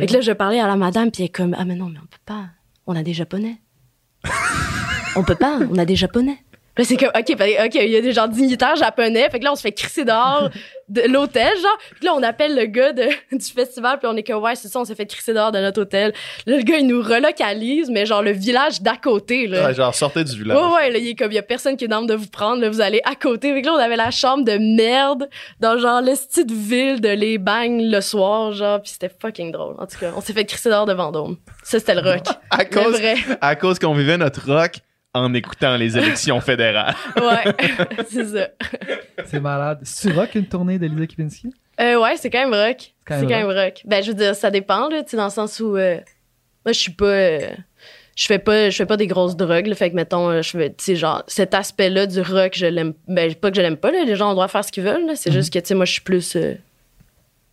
[0.00, 1.86] Fait que là, je parlais à la madame, puis elle est comme, ah, mais non,
[1.86, 2.46] mais on peut pas.
[2.88, 3.58] On a des Japonais.
[5.16, 6.38] on peut pas, on a des Japonais.
[6.74, 9.28] Puis c'est comme, OK, fait- OK, il y a des gens dignitaires japonais.
[9.30, 10.50] Fait que là, on se fait crisser dehors
[10.88, 11.78] de l'hôtel, genre.
[11.96, 14.68] Puis là, on appelle le gars de- du festival, puis on est comme, ouais, c'est
[14.68, 16.12] ça, on s'est fait crisser dehors de notre hôtel.
[16.46, 19.66] Là, le gars, il nous relocalise, mais genre le village d'à côté, là.
[19.66, 20.56] Ouais, genre, sortez du village.
[20.58, 22.26] Ouais, ouais, là, il est comme, il y a personne qui est dans de vous
[22.28, 23.52] prendre, là, vous allez à côté.
[23.54, 25.28] Fait que là, on avait la chambre de merde
[25.60, 29.76] dans genre le style ville de les bagnes le soir, genre, puis c'était fucking drôle.
[29.78, 31.36] En tout cas, on s'est fait crisser dehors de Vendôme.
[31.62, 32.24] Ça, c'était le rock.
[32.50, 33.14] À cause, vrai.
[33.40, 34.76] à cause qu'on vivait notre rock
[35.14, 36.94] en écoutant les élections fédérales.
[37.16, 37.54] Ouais,
[38.10, 38.48] c'est ça.
[39.24, 39.78] C'est malade.
[39.84, 41.54] C'est rock une tournée de Lisa Kipinski?
[41.80, 42.76] Euh, ouais, c'est quand même rock.
[42.78, 43.80] C'est quand quand, même même rock.
[43.84, 45.96] Ben, je veux dire, ça dépend, là, tu sais, dans le sens où, euh,
[46.64, 47.48] moi, je suis pas, euh,
[48.16, 50.50] je fais pas, je fais pas des grosses drogues, là, fait que, mettons, euh, je
[50.50, 53.76] fais, tu sais, genre, cet aspect-là du rock, je l'aime, ben, pas que je l'aime
[53.76, 55.36] pas, là, les gens ont le droit de faire ce qu'ils veulent, là, c'est Mhm.
[55.36, 56.54] juste que, tu sais, moi, je suis plus, euh,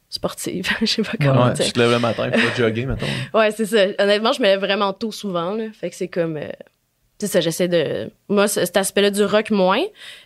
[0.10, 0.68] sportive.
[0.82, 1.66] Je sais pas comment Ouais, dire.
[1.66, 3.06] tu te lèves le matin pour jogger, mettons.
[3.34, 3.86] Ouais, c'est ça.
[3.98, 5.66] Honnêtement, je me lève vraiment tôt souvent, là.
[5.74, 6.36] Fait que c'est comme.
[6.38, 6.50] euh,
[7.22, 8.10] tu sais, ça, j'essaie de.
[8.30, 9.84] Moi, cet aspect-là du rock, moins.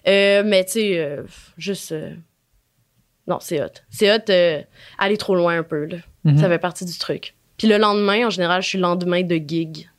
[0.08, 1.24] Euh, mais, tu sais, euh,
[1.58, 1.92] juste.
[1.92, 2.12] euh,
[3.28, 3.68] Non, c'est hot.
[3.90, 4.66] C'est hot,
[4.98, 5.98] aller trop loin un peu, là.
[6.24, 6.38] Mhm.
[6.38, 7.36] Ça fait partie du truc.
[7.58, 9.90] Puis le lendemain, en général, je suis le lendemain de gig.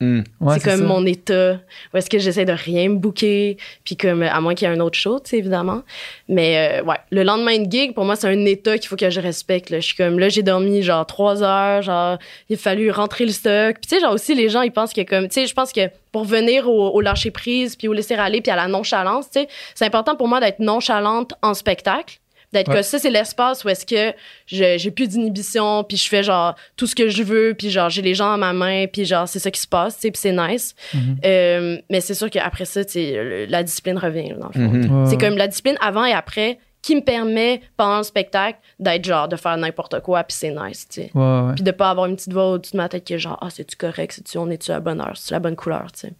[0.00, 0.84] Ouais, c'est comme ça.
[0.84, 1.58] mon état
[1.92, 4.74] où est-ce que j'essaie de rien me booker puis comme à moins qu'il y ait
[4.74, 5.82] un autre show tu sais évidemment
[6.28, 9.08] mais euh, ouais le lendemain de gig pour moi c'est un état qu'il faut que
[9.08, 9.80] je respecte là.
[9.80, 12.18] je suis comme là j'ai dormi genre trois heures genre
[12.50, 14.92] il a fallu rentrer le stock puis tu sais genre aussi les gens ils pensent
[14.92, 17.94] que comme tu sais je pense que pour venir au, au lâcher prise puis au
[17.94, 21.54] laisser aller puis à la nonchalance tu sais c'est important pour moi d'être nonchalante en
[21.54, 22.18] spectacle
[22.52, 22.76] d'être Ouais.
[22.76, 24.16] que ça c'est l'espace où est-ce que
[24.46, 27.90] je- j'ai plus d'inhibition puis je fais genre tout ce que je veux puis genre
[27.90, 30.10] j'ai les gens à ma main puis genre c'est ça qui se passe tu sais
[30.10, 31.16] puis c'est nice Mhm.
[31.24, 34.60] euh, mais c'est sûr qu'après ça tu sais le- la discipline revient dans le fond
[34.72, 35.02] Mhm.
[35.04, 39.04] Ouais, c'est comme la discipline avant et après qui me permet pendant le spectacle d'être
[39.04, 41.54] genre de faire n'importe quoi puis c'est nice tu sais Ouais, ouais.
[41.56, 43.48] puis de pas avoir une petite voix au-dessus de ma tête qui est genre ah
[43.50, 44.12] c'est tu correct?
[44.14, 45.14] C'est tu on est tu à la bonne heure?
[45.16, 46.12] C'est la bonne couleur tu sais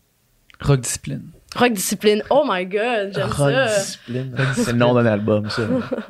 [0.61, 1.23] Rock discipline.
[1.57, 4.37] Rock discipline oh my god j'aime Rock ça discipline.
[4.55, 5.63] C'est le nom d'un album, ça.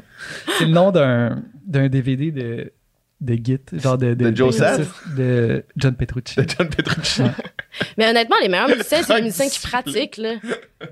[0.59, 2.73] C'est le nom d'un d'un DVD de
[3.21, 4.87] de Git, genre de De Joe Saad?
[5.17, 6.37] de John Petrucci.
[6.37, 7.23] De John Petrucci.
[7.97, 9.83] mais honnêtement les meilleurs musiciens c'est les musiciens qui discipline.
[9.83, 10.35] pratiquent là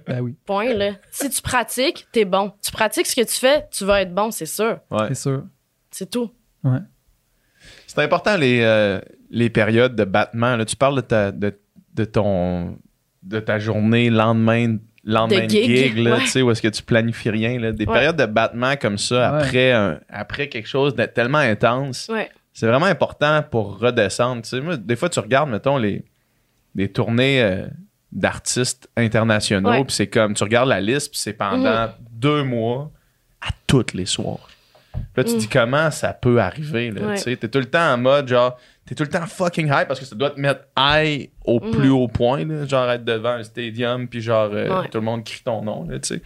[0.06, 3.66] Ben oui, point là si tu pratiques t'es bon tu pratiques ce que tu fais
[3.70, 5.08] tu vas être bon c'est sûr Ouais.
[5.08, 5.44] c'est sûr.
[5.90, 6.30] c'est tout
[6.62, 6.78] Ouais.
[7.86, 9.00] C'est important les, euh,
[9.30, 10.56] les périodes de battement.
[10.56, 11.56] Là, tu parles de ta, de,
[11.94, 12.76] de ton
[13.24, 16.20] de ta journée lendemain lendemain de gig, gig, là, ouais.
[16.20, 17.58] tu sais, où est-ce que tu planifies rien.
[17.58, 17.72] Là?
[17.72, 17.92] Des Ouais.
[17.92, 19.42] périodes de battement comme ça Ouais.
[19.42, 24.42] après, un- après quelque chose de tellement intense, ouais c'est vraiment important pour redescendre.
[24.42, 26.04] Tu sais, moi, des fois, tu regardes, mettons, les,
[26.76, 27.66] les tournées euh,
[28.12, 29.84] d'artistes internationaux, Ouais.
[29.84, 32.90] puis c'est comme, tu regardes la liste, puis c'est pendant deux mois
[33.42, 34.48] à tous les soirs.
[35.16, 35.38] Là, tu te Mm.
[35.40, 36.92] dis comment ça peut arriver.
[36.92, 37.14] Là, Ouais.
[37.16, 37.36] tu sais?
[37.36, 38.56] T'es tout le temps en mode genre,
[38.86, 41.70] t'es tout le temps fucking high parce que ça doit te mettre high au Mm.
[41.70, 42.44] plus haut point.
[42.44, 44.88] Là, genre être devant un stadium, puis genre euh, Ouais.
[44.88, 45.86] tout le monde crie ton nom.
[45.86, 46.22] Tu sais.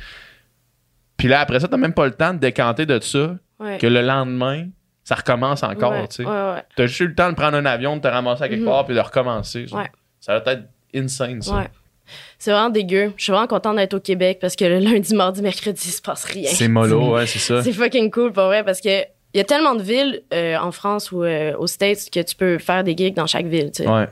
[1.16, 3.86] Puis là, après ça, t'as même pas le temps de décanter de ça ouais que
[3.86, 4.66] le lendemain,
[5.04, 5.92] ça recommence encore.
[5.92, 6.24] ouais, tu sais.
[6.24, 6.62] ouais, ouais.
[6.76, 8.66] T'as juste eu le temps de prendre un avion, de te ramasser à quelque Mhm.
[8.66, 9.66] part, puis de recommencer.
[10.20, 11.56] Ça va être insane, ça.
[11.56, 11.68] Ouais.
[12.38, 13.12] C'est vraiment dégueu.
[13.16, 16.00] Je suis vraiment contente d'être au Québec parce que le lundi, mardi, mercredi, il se
[16.00, 16.48] passe rien.
[16.52, 17.62] C'est mollo, ouais, c'est ça.
[17.62, 19.04] C'est fucking cool, pour vrai, parce que
[19.34, 22.34] il y a tellement de villes euh, en France ou euh, aux States que tu
[22.34, 23.88] peux faire des gigs dans chaque ville, tu sais.
[23.88, 24.06] Ouais.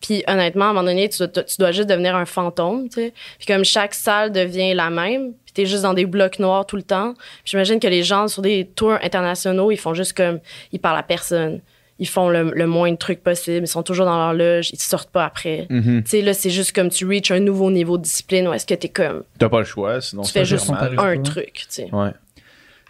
[0.00, 2.94] Puis honnêtement, à un moment donné, tu dois, tu dois juste devenir un fantôme, tu
[2.94, 3.12] sais.
[3.38, 6.76] Puis comme chaque salle devient la même, puis t'es juste dans des blocs noirs tout
[6.76, 7.14] le temps.
[7.44, 10.40] J'imagine que les gens sur des tours internationaux, ils font juste comme,
[10.72, 11.60] ils parlent à personne.
[11.98, 13.64] Ils font le, le moins de trucs possible.
[13.64, 14.70] Ils sont toujours dans leur loge.
[14.72, 15.66] Ils sortent pas après.
[15.68, 16.02] Mhm.
[16.02, 18.64] Tu sais, là, c'est juste comme tu reach un nouveau niveau de discipline où est-ce
[18.64, 21.90] que t'es comme, T'as pas le choix, sinon tu fais juste un truc, tu sais.
[21.92, 22.12] Ouais.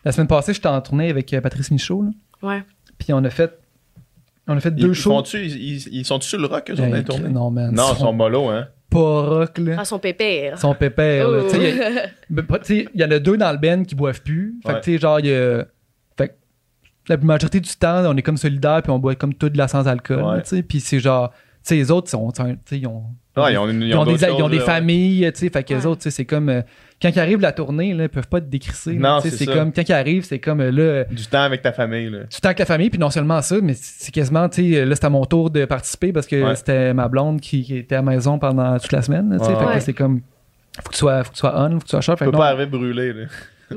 [0.04, 2.10] La semaine passée, j'étais en tournée avec euh, Patrice Michaud, là.
[2.42, 2.62] Ouais.
[2.98, 3.58] Puis on a fait
[4.48, 5.22] on a fait Ils, deux ils shows.
[5.34, 5.40] ils,
[5.74, 7.28] ils- ils sont-tu sur le rock, eux autres, Ben, tournées?
[7.28, 7.72] non, man.
[7.74, 8.66] Non, ils ils sont mollo, hein.
[8.90, 9.76] pas rock, là.
[9.78, 10.54] Ah, son pépère.
[10.56, 11.42] Ils sont pépères, là.
[11.44, 11.48] Oh.
[11.50, 11.70] Tu sais,
[12.30, 13.94] il y a- pas- tu sais, il y en a deux dans le band qui
[13.94, 14.56] boivent plus.
[14.64, 14.80] Fait que, Ouais.
[14.80, 15.64] tu sais, genre, il y a.
[16.16, 16.32] Fait que
[17.08, 19.68] la majorité du temps, on est comme solidaires, puis on boit comme tout de la
[19.68, 20.22] sans-alcool.
[20.22, 20.36] Ouais.
[20.36, 20.62] là, tu sais.
[20.62, 21.30] Puis c'est genre.
[21.30, 23.04] Tu sais, les autres, sont, tu sais, ils ont.
[23.36, 25.50] Ils ont, une- ils ont des, là, familles, tu sais.
[25.50, 26.48] Fait que les autres, tu sais, c'est comme.
[26.48, 26.62] euh,
[27.00, 28.94] quand ils arrivent la tournée, là, ils peuvent pas être décrissés.
[28.94, 29.52] là, Non, c'est c'est ça.
[29.54, 29.72] comme.
[29.72, 30.82] Quand ils arrivent, c'est comme euh, là.
[30.82, 32.18] euh, Du temps avec ta famille, là.
[32.20, 34.94] le temps avec la famille, puis non seulement ça, mais c'est quasiment, tu sais, là,
[34.94, 36.56] c'était à mon tour de participer parce que Ouais.
[36.56, 39.52] c'était ma blonde qui, qui était à la maison pendant toute la semaine, tu sais.
[39.54, 39.66] Ouais.
[39.72, 40.20] Fait que c'est comme,
[40.76, 42.18] faut que tu sois, faut que tu sois on, faut que tu sois sharp.
[42.18, 43.24] Tu Fait peux que pas arriver brûlé, là.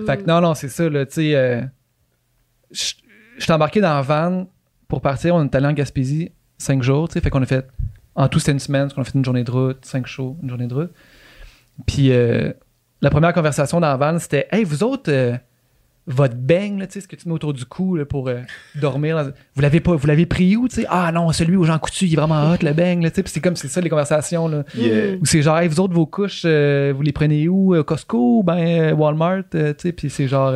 [0.06, 1.36] fait que non, non, c'est ça, là, tu sais.
[1.36, 1.62] euh,
[2.72, 2.94] je
[3.38, 4.48] je suis embarqué dans la van
[4.88, 7.22] pour partir, on est allé en Gaspésie cinq jours, tu sais.
[7.22, 7.66] Fait qu'on a fait,
[8.16, 10.38] en tout, c'était une semaine, parce qu'on a fait une journée de route, cinq shows,
[10.44, 10.92] une journée de route.
[11.88, 12.54] Puis euh,
[13.04, 15.36] la première conversation dans la van, c'était, hey, vous autres, euh,
[16.08, 18.42] votre beigne, là, ce que tu mets autour du cou là, pour euh,
[18.76, 20.68] dormir, dans- vous l'avez pas, vous l'avez pris où?
[20.90, 23.68] Ah non, celui où Jean Coutu, il est vraiment hot, le beigne, c'est comme, c'est
[23.68, 24.64] ça les conversations, là.
[24.76, 25.16] Yeah.
[25.22, 27.82] Ou c'est genre, Hey, vous autres, vos couches, euh, vous les prenez où?
[27.84, 29.44] Costco ben Walmart?
[29.96, 30.54] puis c'est genre,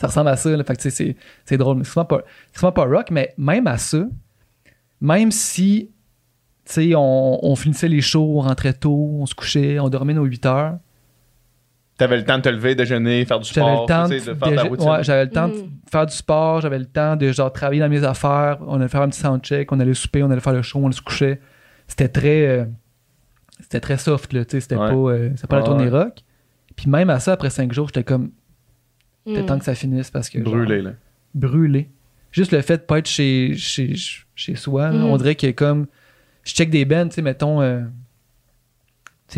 [0.00, 0.50] ça ressemble à ça.
[0.56, 1.78] Là, fait que tu sais, c'est, c'est drôle.
[1.78, 4.04] Mais c'est souvent pas, c'est souvent pas rock, mais même à ça,
[5.00, 5.90] même si,
[6.96, 10.78] on finissait les shows, on rentrait tôt, on se couchait, on dormait nos 8 heures.
[11.98, 14.18] T'avais le temps de te lever, déjeuner, faire du J'avais sport, le temps tu de,
[14.18, 14.88] sais, de faire ta de- routine.
[14.90, 15.70] ouais, j'avais le temps de Mm.
[15.90, 19.02] faire du sport, j'avais le temps de genre travailler dans mes affaires, on allait faire
[19.02, 21.38] un petit soundcheck, on allait souper, on allait faire le show, on allait se coucher.
[21.86, 22.64] C'était très euh,
[23.60, 24.88] c'était très soft là, tu sais, c'était Ouais.
[24.88, 25.90] pas euh, c'était pas la tournée ouais.
[26.04, 26.14] rock.
[26.76, 28.30] Puis même à ça après cinq jours, j'étais comme
[29.26, 29.46] c'était Mm.
[29.46, 30.90] temps que ça finisse parce que genre, Brûlé, là.
[31.34, 31.90] brûlé.
[32.32, 33.94] Juste le fait de pas être chez chez,
[34.34, 35.04] chez soi, là, Mm.
[35.04, 35.86] on dirait que comme
[36.44, 37.82] je check des bands, tu sais mettons euh,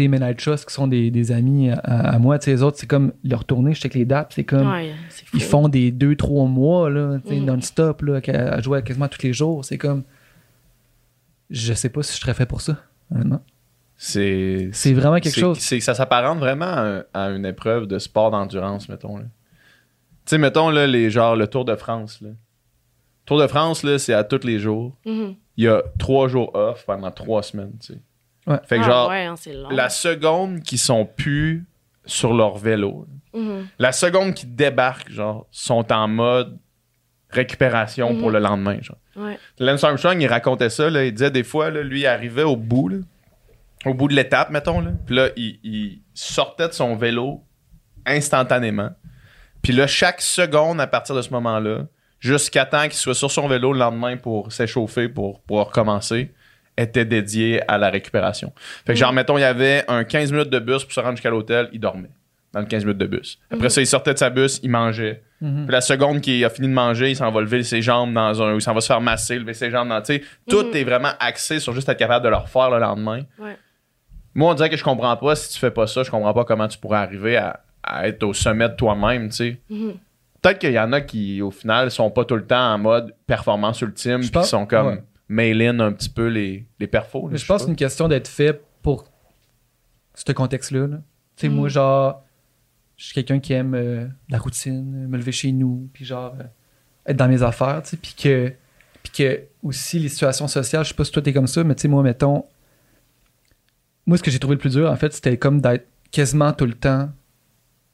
[0.03, 2.87] sais, Trust, qui sont des, des amis à, à moi, tu sais, les autres, c'est
[2.87, 4.93] comme leur tournée, je check les dates, c'est comme, Ouais,
[5.35, 7.45] ils font des 2-3 mois là, tu sais, Mm.
[7.45, 9.65] non-stop là, à, à jouer quasiment tous les jours.
[9.65, 10.03] C'est comme.
[11.51, 12.77] Je sais pas si je serais fait pour ça,
[13.15, 13.43] honnêtement.
[13.97, 14.71] C'est.
[14.73, 15.59] C'est vraiment quelque chose.
[15.61, 19.19] c'est- ça s'apparente vraiment à, à une épreuve de sport d'endurance, mettons.
[19.19, 19.25] là.
[19.25, 22.21] Tu sais, mettons, là, les, genre, le Tour de France.
[22.23, 22.31] Là.
[23.27, 24.97] Tour de France, là, c'est à tous les jours.
[25.07, 25.35] Mhm.
[25.57, 28.01] Il y a trois jours off pendant trois semaines, tu sais.
[28.47, 28.59] Ouais.
[28.65, 29.69] Fait que Ah, genre, ouais, hein, c'est long.
[29.71, 31.67] la seconde qui sont plus
[32.07, 33.67] sur leur vélo, Mhm.
[33.79, 36.59] la seconde qui débarquent, genre, sont en mode
[37.31, 38.99] récupération pour le lendemain, genre.
[39.17, 39.39] Ouais.
[39.59, 42.57] Lance Armstrong, il racontait ça, là, il disait des fois, là, lui, il arrivait au
[42.57, 42.99] bout, là,
[43.87, 47.43] au bout de l'étape, mettons, là, puis là, il, il sortait de son vélo
[48.07, 48.91] instantanément.
[49.63, 51.87] Puis là, chaque seconde à partir de ce moment-là,
[52.21, 56.33] jusqu'à temps qu'il soit sur son vélo le lendemain pour s'échauffer, pour pouvoir recommencer,
[56.77, 58.53] était dédié à la récupération.
[58.87, 61.13] Fait que genre, mettons, il y avait un 15 minutes de bus pour se rendre
[61.17, 62.11] jusqu'à l'hôtel, il dormait
[62.53, 63.39] dans le 15 minutes de bus.
[63.51, 65.23] Après ça, il sortait de sa bus, il mangeait.
[65.41, 65.65] Mhm.
[65.67, 68.43] Puis la seconde qu'il a fini de manger, il s'en va lever ses jambes dans
[68.43, 68.53] un.
[68.55, 70.01] ou il s'en va se faire masser, lever ses jambes dans.
[70.01, 70.77] Tu sais, tout Mhm.
[70.77, 73.23] est vraiment axé sur juste être capable de le refaire le lendemain.
[73.39, 73.57] Ouais.
[74.35, 76.45] Moi, on dirait que je comprends pas si tu fais pas ça, je comprends pas
[76.45, 79.61] comment tu pourrais arriver à, à être au sommet de toi-même, tu sais.
[79.71, 79.95] Mhm.
[80.43, 83.15] Peut-être qu'il y en a qui, au final, sont pas tout le temps en mode
[83.27, 85.03] performance ultime, puis sont comme ouais.
[85.35, 87.29] Mail-in un petit peu les, les perfos.
[87.29, 89.05] là, je pense que c'est une question d'être fait pour
[90.15, 90.87] ce contexte-là.
[90.87, 90.97] là.
[91.37, 91.55] Tu sais, Mm.
[91.57, 92.25] moi, genre,
[92.97, 96.45] je suis quelqu'un qui aime euh, la routine, me lever chez nous, puis genre, euh,
[97.07, 98.53] être dans mes affaires, tu sais, puis que,
[99.03, 101.75] puis que aussi les situations sociales, je sais pas si toi t'es comme ça, mais
[101.75, 102.45] tu sais, moi, mettons,
[104.07, 106.67] moi, ce que j'ai trouvé le plus dur, en fait, c'était comme d'être quasiment tout
[106.67, 107.11] le temps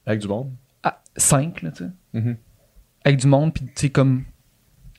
[0.05, 0.51] Avec du monde?
[0.83, 2.37] à 5, là, tu sais, Mhm.
[3.03, 4.23] avec du monde, puis tu sais, comme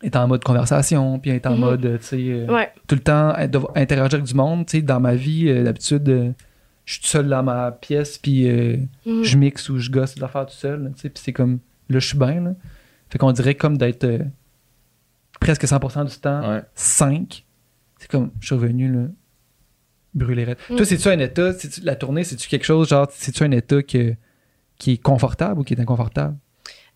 [0.02, 1.60] être en mode conversation, puis être en Mhm.
[1.60, 2.70] mode, euh, tu sais, euh, Ouais.
[2.86, 4.66] tout le temps devoir interagir avec du monde.
[4.66, 6.32] Tu sais, dans ma vie, euh, d'habitude, euh,
[6.84, 8.76] je suis tout seul dans ma pièce, puis euh,
[9.06, 9.22] Mhm.
[9.22, 10.82] je mixe ou je gosse des affaires tout seul.
[10.84, 12.40] là, Tu sais, puis c'est comme, là, je suis bien.
[12.40, 12.54] Là.
[13.10, 14.18] Fait qu'on dirait comme d'être euh,
[15.40, 16.62] presque 100% du temps, Ouais.
[16.74, 17.44] 5.
[17.98, 19.02] C'est comme, je suis revenu, là,
[20.14, 20.56] brûlé raide.
[20.70, 20.76] Mhm.
[20.76, 21.50] Toi, c'est-tu un état,
[21.84, 24.14] la tournée, c'est-tu quelque chose, genre, c'est-tu un état que-
[24.78, 26.36] qui est confortable ou qui est inconfortable?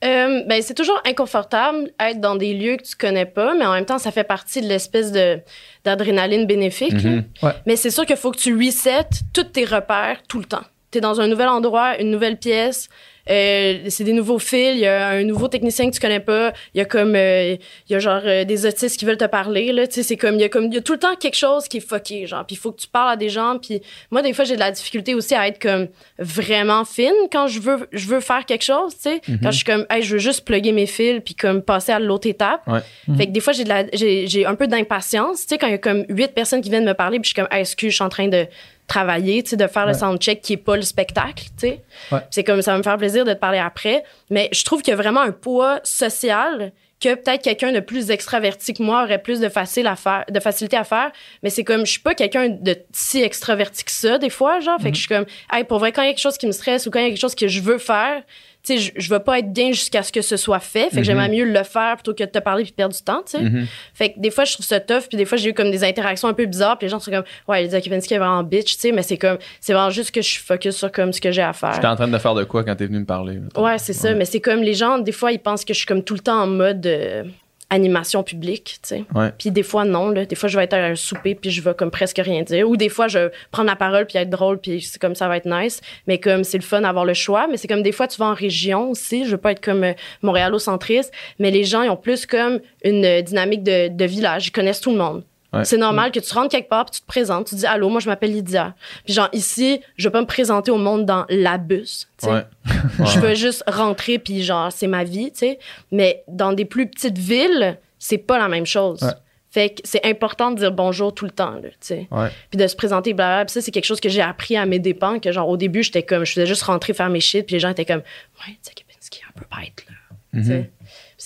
[0.04, 3.72] Euh, ben, c'est toujours inconfortable être dans des lieux que tu connais pas, mais en
[3.72, 5.40] même temps, ça fait partie de l'espèce de
[5.84, 6.92] d'adrénaline bénéfique.
[7.02, 7.24] Mhm.
[7.42, 7.52] Ouais.
[7.64, 10.64] Mais c'est sûr qu'il faut que tu resets tous tes repères tout le temps.
[10.90, 12.88] Tu es dans un nouvel endroit, une nouvelle pièce,
[13.28, 16.52] euh, c'est des nouveaux fils, il y a un nouveau technicien que tu connais pas,
[16.74, 17.56] il y a comme euh,
[17.88, 20.16] il y a genre euh, des autistes qui veulent te parler là, tu sais c'est
[20.16, 21.86] comme il y a comme il y a tout le temps quelque chose qui est
[21.88, 24.44] fucké genre, puis il faut que tu parles à des gens puis moi des fois
[24.44, 28.20] j'ai de la difficulté aussi à être comme vraiment fine quand je veux je veux
[28.20, 30.86] faire quelque chose, tu sais, quand je suis comme hey, je veux juste plugger mes
[30.86, 32.62] fils puis comme passer à l'autre étape.
[32.66, 32.80] Ouais.
[33.16, 35.66] Fait que des fois j'ai de la j'ai j'ai un peu d'impatience, tu sais quand
[35.66, 37.62] il y a comme huit personnes qui viennent me parler puis je suis comme hey,
[37.62, 38.46] excuse, je suis en train de
[38.86, 39.98] travailler, tu sais, de faire le Ouais.
[39.98, 41.80] soundcheck qui est pas le spectacle, tu sais.
[42.12, 42.20] Ouais.
[42.30, 44.92] C'est comme ça va me faire plaisir de te parler après, mais je trouve qu'il
[44.92, 49.20] y a vraiment un poids social que peut-être quelqu'un de plus extraverti que moi aurait
[49.20, 51.10] plus de facile à faire, de facilité à faire,
[51.42, 54.80] mais c'est comme je suis pas quelqu'un de si extraverti que ça des fois, genre,
[54.80, 56.46] fait que je suis comme hey, pour vrai quand il y a quelque chose qui
[56.46, 58.22] me stresse ou quand il y a quelque chose que je veux faire,
[58.66, 61.02] tu sais, je, veux pas être bien jusqu'à ce que ce soit fait, fait que
[61.04, 63.44] j'aimerais mieux le faire plutôt que de te parler puis perdre du temps, tu sais.
[63.44, 63.66] Mhm.
[63.94, 65.84] Fait que des fois, je trouve ça tough, puis des fois, j'ai eu comme des
[65.84, 68.74] interactions un peu bizarres, puis les gens sont comme, ouais, Lydia Kipinski est vraiment bitch,
[68.74, 71.20] tu sais, mais c'est comme, c'est vraiment juste que je suis focus sur comme ce
[71.20, 71.74] que j'ai à faire.
[71.74, 73.34] J'étais en train de faire de quoi quand t'es venu me parler?
[73.34, 73.64] mettons?
[73.64, 75.86] Ouais, c'est ça, mais c'est comme les gens, des fois, ils pensent que je suis
[75.86, 77.22] comme tout le temps en mode euh,
[77.70, 79.04] animation publique, tu sais.
[79.14, 79.32] Ouais.
[79.38, 80.24] Puis des fois, non, là.
[80.24, 82.68] Des fois, je vais être à un souper, puis je vais comme presque rien dire.
[82.68, 85.36] Ou des fois, je prendre la parole, puis être drôle, puis c'est comme ça va
[85.36, 85.80] être nice.
[86.06, 87.48] Mais comme c'est le fun d'avoir le choix.
[87.48, 89.24] Mais c'est comme des fois, tu vas en région aussi.
[89.24, 91.12] Je veux pas être comme euh, montréalocentriste.
[91.38, 94.46] Mais les gens, ils ont plus comme une euh, dynamique de, de village.
[94.46, 95.24] Ils connaissent tout le monde.
[95.58, 95.64] Ouais.
[95.64, 98.00] C'est normal que tu rentres quelque part, puis tu te présentes, tu dis allô, moi
[98.00, 98.74] je m'appelle Lydia.
[99.04, 102.08] Puis genre ici, je vais pas me présenter au monde dans la bus.
[102.18, 102.32] tu sais.
[102.32, 102.44] Ouais.
[103.06, 105.58] Je veux juste rentrer puis genre c'est ma vie, tu sais.
[105.92, 109.02] Mais dans des plus petites villes, c'est pas la même chose.
[109.02, 109.12] Ouais.
[109.50, 112.08] Fait que c'est important de dire bonjour tout le temps, là, tu sais.
[112.50, 113.46] Puis de se présenter, blablabla.
[113.46, 115.82] Puis ça, c'est quelque chose que j'ai appris à mes dépens, que genre au début,
[115.82, 118.52] j'étais comme, je faisais juste rentrer faire mes shit, puis les gens étaient comme, ouais,
[118.52, 119.94] tu sais, Kepinski, un peu bête, là.
[120.34, 120.70] Tu sais.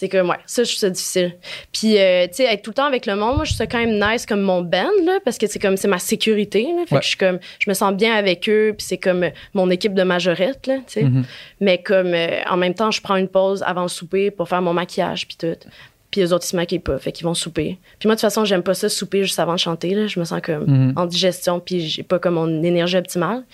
[0.01, 1.37] C'est comme, ouais, ça, je trouve ça difficile.
[1.73, 3.77] Puis, euh, tu sais, être tout le temps avec le monde, moi, je ça quand
[3.85, 6.85] même nice comme mon band, là, parce que c'est comme, c'est ma sécurité, là.
[6.87, 6.99] Fait Ouais.
[7.01, 9.69] que je suis comme, je me sens bien avec eux, puis c'est comme euh, mon
[9.69, 11.03] équipe de majorette, là, tu sais.
[11.03, 11.25] Mhm.
[11.61, 14.63] Mais comme, euh, en même temps, je prends une pause avant le souper pour faire
[14.63, 15.69] mon maquillage, puis tout.
[16.11, 17.77] Puis les autres, ils se maquillent pas, fait qu'ils vont souper.
[17.99, 20.07] Puis moi, de toute façon, j'aime pas ça, souper juste avant de chanter, là.
[20.07, 20.93] Je me sens comme Mhm.
[20.97, 23.45] en digestion, puis j'ai pas comme mon énergie optimale.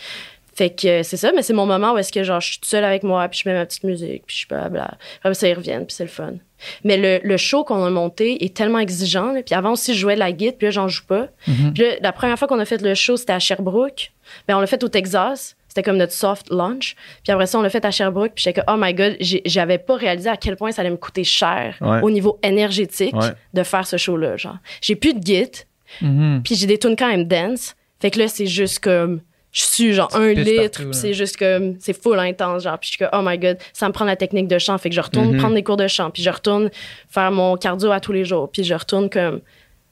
[0.57, 2.57] Fait que euh, c'est ça, mais c'est mon moment où est-ce que genre je suis
[2.59, 4.94] toute seule avec moi, puis je mets ma petite musique, puis je suis blabla.
[5.20, 6.34] Après ça, ils reviennent, puis c'est le fun.
[6.82, 9.32] Mais le, le show qu'on a monté est tellement exigeant.
[9.32, 9.42] là.
[9.42, 11.28] Puis avant aussi, je jouais de la guitare, puis là, j'en joue pas.
[11.46, 11.74] Mhm.
[11.74, 14.12] Puis là, la première fois qu'on a fait le show, c'était à Sherbrooke.
[14.48, 15.57] Ben, on l'a fait au Texas.
[15.68, 16.96] C'était comme notre soft launch.
[17.22, 18.32] Puis après ça, on l'a fait à Sherbrooke.
[18.34, 20.96] Puis j'étais comme, oh my God, j'avais pas réalisé à quel point ça allait me
[20.96, 22.00] coûter cher Ouais.
[22.02, 23.32] au niveau énergétique Ouais.
[23.52, 24.38] de faire ce show-là.
[24.38, 25.64] Genre, j'ai plus de guitare.
[26.00, 26.40] Mhm.
[26.42, 27.76] Puis j'ai des tunes quand même dance.
[28.00, 29.20] Fait que là, c'est juste comme.
[29.57, 30.92] Je suis genre un litre, là.
[30.92, 33.88] c'est juste comme, c'est full intense, genre, puis je suis comme, oh my god, ça
[33.88, 35.38] me prend la technique de chant, fait que je retourne Mhm.
[35.38, 36.68] prendre des cours de chant, puis je retourne
[37.09, 39.40] faire mon cardio à tous les jours, puis je retourne comme,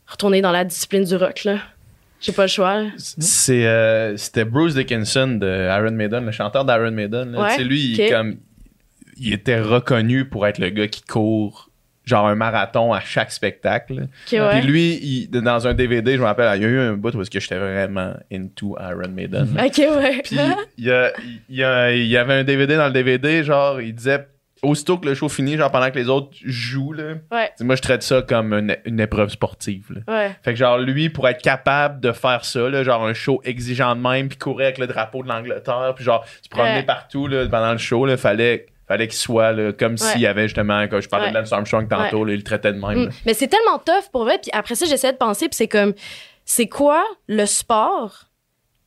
[0.07, 1.59] retourner dans la discipline du rock, là.
[2.21, 2.83] J'ai pas le choix.
[2.99, 5.47] C'est, euh, c'était Bruce Dickinson de
[5.79, 7.33] Iron Maiden, le chanteur d'Iron Maiden.
[7.33, 7.43] là.
[7.43, 8.37] Ouais, lui, il, comme,
[9.19, 11.71] il était reconnu pour être le gars qui court
[12.05, 14.09] genre un marathon à chaque spectacle.
[14.27, 14.61] Ok, ouais.
[14.61, 17.15] Puis lui, il- dans un DVD, je me rappelle, il y a eu un bout
[17.15, 19.49] où est-ce que j'étais vraiment into Iron Maiden.
[19.65, 20.21] Ok, ouais.
[20.23, 20.37] Puis
[20.79, 21.13] il y, a-
[21.49, 24.27] il y a- il y avait un DVD dans le DVD, genre, il disait,
[24.63, 27.83] aussitôt que le show finit, genre pendant que les autres jouent, là, ouais, moi je
[27.83, 29.89] traite ça comme une, une épreuve sportive.
[29.91, 30.01] là.
[30.15, 30.31] ouais.
[30.43, 33.95] Fait que genre lui, pour être capable de faire ça, là, genre un show exigeant
[33.95, 37.47] de même, puis courir avec le drapeau de l'Angleterre, puis genre se promener partout là,
[37.47, 41.01] pendant le show, là, fallait, fallait qu'il soit là, comme s'il y avait justement, quand
[41.01, 41.33] je parlais Ouais.
[41.33, 43.07] de Lance Armstrong tantôt, là, il le traitait de même.
[43.07, 43.11] Mm.
[43.27, 44.39] Mais c'est tellement tough pour vrai.
[44.43, 45.95] Puis après ça, j'essaie de penser, puis c'est comme,
[46.45, 48.25] c'est quoi le sport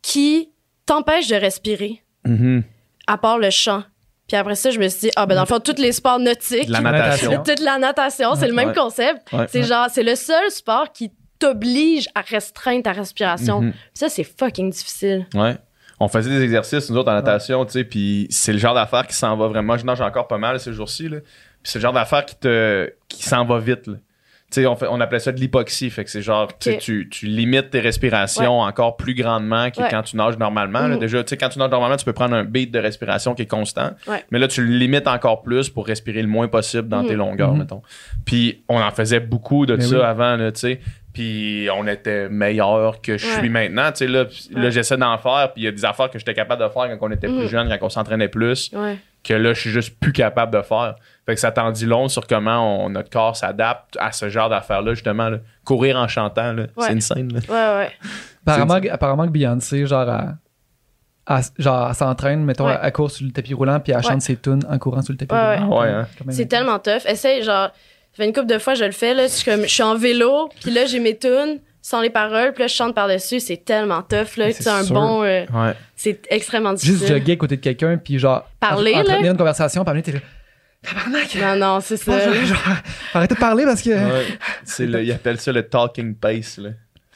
[0.01, 0.49] qui
[0.85, 2.63] t'empêche de respirer, Mhm.
[3.07, 3.83] à part le chant?
[4.27, 6.19] Puis après ça, je me suis dit, ah ben dans le fond, tous les sports
[6.19, 7.43] nautiques, La natation.
[7.43, 8.75] Toute la natation, c'est le même Ouais.
[8.75, 9.31] concept.
[9.31, 9.45] Ouais.
[9.47, 13.61] C'est genre, c'est le seul sport qui t'oblige à restreindre ta respiration.
[13.61, 13.71] Mhm.
[13.71, 15.27] Puis Ça, c'est fucking difficile.
[15.33, 15.55] Ouais.
[15.99, 19.07] On faisait des exercices, nous autres, en natation, tu sais, puis c'est le genre d'affaire
[19.07, 19.77] qui s'en va vraiment.
[19.77, 21.17] Je nage encore pas mal ces jours-ci, là.
[21.19, 23.95] Puis c'est le genre d'affaire qui te qui s'en va vite, là.
[24.49, 25.89] Tu sais, on, fait- on appelait ça de l'hypoxie.
[25.89, 29.87] Fait que c'est genre, tu tu, tu limites tes respirations encore plus grandement que Ouais.
[29.91, 30.87] quand tu nages normalement.
[30.87, 30.95] là.
[30.95, 30.99] Mhm.
[30.99, 33.41] Déjà, tu sais, quand tu nages normalement, tu peux prendre un beat de respiration qui
[33.41, 33.89] est constant.
[34.07, 34.23] Ouais.
[34.31, 37.07] Mais là, tu le limites encore plus pour respirer le moins possible dans Mhm.
[37.09, 37.59] tes longueurs, Mhm.
[37.59, 37.81] mettons.
[38.23, 40.01] Puis on en faisait beaucoup de Mais ça oui.
[40.01, 40.79] avant, là, tu sais.
[41.17, 43.33] Puis on était meilleur que je Ouais.
[43.39, 43.91] suis maintenant.
[43.91, 45.51] Tu sais, là, là j'essaie d'en faire.
[45.51, 47.41] Puis il y a des affaires que j'étais capable de faire quand on était plus
[47.45, 47.47] Mhm.
[47.47, 48.99] jeune, quand on s'entraînait plus, Ouais.
[49.23, 50.95] que là, je suis juste plus capable de faire.
[51.25, 54.47] Fait que ça t'en dit long sur comment on- notre corps s'adapte à ce genre
[54.49, 55.29] d'affaires-là, justement.
[55.29, 55.39] là.
[55.65, 56.85] Courir en chantant, là, Ouais.
[56.85, 57.33] c'est une scène.
[57.33, 57.39] Là.
[57.49, 57.91] Ouais, ouais.
[58.45, 60.35] Apparemment, que- apparemment que Beyoncé, genre, elle,
[61.27, 64.03] elle- genre, s'entraîne, mettons, elle court sur le tapis roulant, puis elle Ouais.
[64.03, 65.79] chante ses tunes en courant sur le tapis Ouais, roulant.
[65.81, 65.87] ouais.
[65.87, 66.07] Ouais, hein.
[66.29, 67.05] C'est tellement tough.
[67.07, 67.71] Essaye, genre,
[68.17, 69.23] fait une couple de fois, je le fais, là.
[69.27, 72.51] Je suis comme, je suis en vélo, puis là, j'ai mes tunes sans les paroles,
[72.53, 73.39] puis là, je chante par-dessus.
[73.39, 74.51] C'est tellement tough, là.
[74.51, 75.23] C'est un bon.
[75.23, 75.73] euh, Ouais.
[75.95, 76.97] c'est extrêmement difficile.
[76.97, 78.43] Juste jogger à côté de quelqu'un, puis genre.
[78.59, 79.03] Parler, en- là?
[79.03, 80.19] Entretenir une conversation, puis après, t'es là.
[81.41, 82.13] Non, non, c'est ça.
[83.13, 83.89] Arrêtez de parler parce que.
[83.89, 84.25] Ouais.
[84.63, 86.57] C'est le- ils appellent ça le talking pace.
[86.57, 86.69] Là.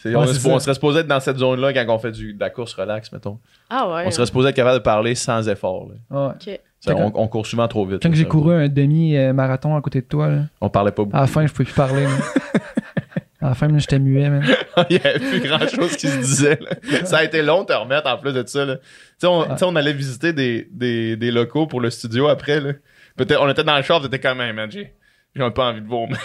[0.04, 0.22] Ouais, on,
[0.54, 3.12] on serait supposé être dans cette zone-là quand on fait du, de la course relax,
[3.12, 3.38] mettons.
[3.70, 4.04] Ah ouais.
[4.08, 5.88] On serait supposé être capable de parler sans effort.
[6.10, 6.18] là.
[6.28, 6.34] Ouais.
[6.48, 6.60] Ok.
[6.84, 8.02] Ça, on, on court souvent trop vite.
[8.02, 11.16] Quand j'ai couru un demi-marathon à côté de toi, là, On parlait pas beaucoup.
[11.16, 12.06] à la fin, je pouvais plus parler.
[13.42, 14.44] à la fin, j'étais muet, man.
[14.90, 16.60] Il y avait plus grand chose qui se disait.
[16.60, 17.06] là.
[17.06, 18.66] Ça a été long de te remettre en plus de ça.
[18.66, 18.78] là.
[18.78, 18.84] Tu
[19.20, 22.60] sais, on, allait visiter des, des, des locaux pour le studio après.
[22.60, 22.74] Là.
[23.16, 24.94] Peut-être, on était dans le char, t'étais quand même, man, j'ai,
[25.36, 26.18] j'ai un peu envie de vomir.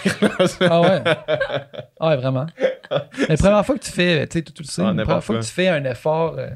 [0.61, 1.03] Ah ouais?
[1.99, 2.47] Ah ouais, vraiment.
[3.29, 5.23] La première fois que tu fais, tu sais, tu, le sais, Ah, la n'importe première
[5.23, 6.49] fois que tu fais un effort, euh,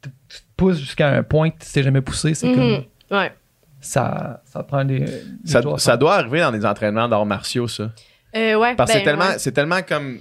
[0.00, 2.54] tu, te pousses jusqu'à un point que tu t'es jamais poussé, c'est Mhm.
[2.54, 3.32] comme Ouais.
[3.80, 5.00] ça, ça prend des.
[5.00, 5.08] des
[5.78, 7.90] ça, doit arriver dans des entraînements d'arts martiaux, ça.
[8.34, 8.74] Euh, ouais.
[8.74, 9.38] Parce que ben, c'est tellement, ouais.
[9.38, 10.18] c'est tellement comme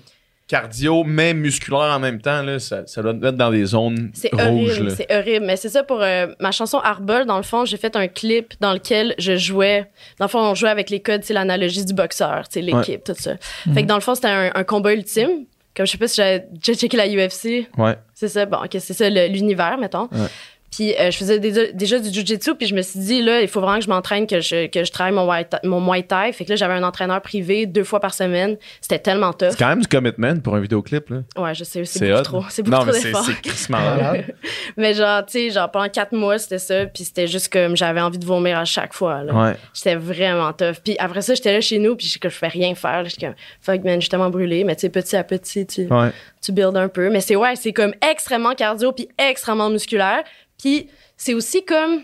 [0.47, 2.43] cardio, mais musculaire en même temps.
[2.43, 4.89] Là, ça, ça doit être dans des zones C'est rouges.
[4.95, 5.45] c'est horrible.
[5.45, 8.53] Mais c'est ça pour euh, ma chanson Arbol, dans le fond, j'ai fait un clip
[8.59, 9.89] dans lequel je jouais.
[10.19, 13.15] Dans le fond, on jouait avec les codes, c'est l'analogie du boxeur, c'est l'équipe, tout
[13.17, 13.38] ça.
[13.73, 15.45] Fait que dans le fond, c'était un, un combat ultime.
[15.75, 17.67] Comme je sais pas si j'avais déjà checké la UFC.
[17.77, 17.97] Ouais.
[18.13, 20.07] C'est ça, bon, ok, c'est ça le- l'univers, mettons.
[20.11, 20.27] Ouais.
[20.76, 23.47] Puis euh, je faisais déjà, déjà du jujitsu, puis je me suis dit, là, il
[23.47, 25.26] faut vraiment que je m'entraîne, que je, que je travaille mon
[25.63, 26.34] mon Muay Thai.
[26.34, 28.57] Fait que là, j'avais un entraîneur privé deux fois par semaine.
[28.82, 29.51] C'était tellement tough.
[29.51, 31.09] C'est quand même du commitment pour un vidéoclip.
[31.09, 31.17] Là.
[31.38, 32.23] Ouais, je sais, c'est beaucoup hot.
[32.23, 32.43] trop.
[32.49, 33.78] C'est beaucoup Non, trop mais c'est, crissement.
[34.78, 36.86] Mais genre, tu sais, genre pendant quatre mois, c'était ça.
[36.88, 39.23] Puis c'était juste comme j'avais envie de vomir à chaque fois.
[39.23, 39.34] Là.
[39.34, 39.55] Ouais.
[39.73, 40.76] J'étais vraiment tough.
[40.84, 43.05] Puis après ça, j'étais là chez nous, puis je que je fais rien faire.
[43.05, 44.63] J'étais comme, fuck man, je suis tellement brûlée.
[44.63, 46.09] Mais tu sais, petit à petit, tu, Ouais.
[46.41, 47.09] tu builds un peu.
[47.09, 50.23] Mais c'est ouais, c'est comme extrêmement cardio, puis extrêmement musculaire.
[50.61, 50.87] Puis
[51.17, 52.01] c'est aussi comme,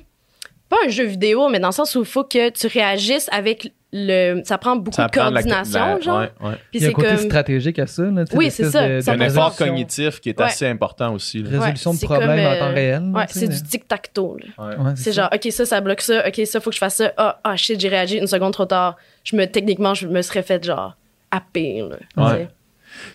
[0.70, 3.74] pas un jeu vidéo, mais dans le sens où il faut que tu réagisses avec
[3.94, 4.42] le.
[4.46, 6.20] Ça prend beaucoup Ça de prend de la- coordination, la- genre.
[6.20, 6.56] ouais, ouais.
[6.72, 7.18] Puis Il y a un c'est côté comme.
[7.18, 8.04] stratégique à ça.
[8.04, 8.88] Là, tu sais, Oui, c'est ça.
[8.88, 10.46] de- Ça de Un effort résolution- cognitif qui est Ouais.
[10.46, 11.44] assez important aussi.
[11.44, 11.50] là.
[11.60, 13.04] Résolution Ouais, de problèmes en euh, temps réel.
[13.28, 14.38] tu sais, c'est mais- du tic-tac-toe.
[14.38, 14.66] là.
[14.66, 14.76] Ouais.
[14.78, 16.26] Ouais, C'est genre, OK, ça, ça bloque ça.
[16.26, 17.12] OK, ça, faut que je fasse ça.
[17.18, 18.96] Ah, ah shit, j'ai réagi une seconde trop tard.
[19.26, 20.96] Je me, techniquement, je me serais fait genre
[21.30, 21.84] happer,
[22.16, 22.38] là.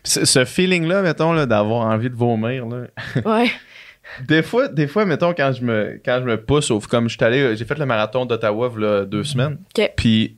[0.05, 2.87] Ce, feeling-là, mettons, là, d'avoir envie de vomir, là.
[3.25, 3.51] Ouais.
[4.27, 7.25] Des fois, des fois, mettons, quand je me, quand je me pousse, comme je suis
[7.25, 9.59] allé, j'ai fait le marathon d'Ottawa là, deux semaines.
[9.77, 9.93] OK.
[9.97, 10.37] Puis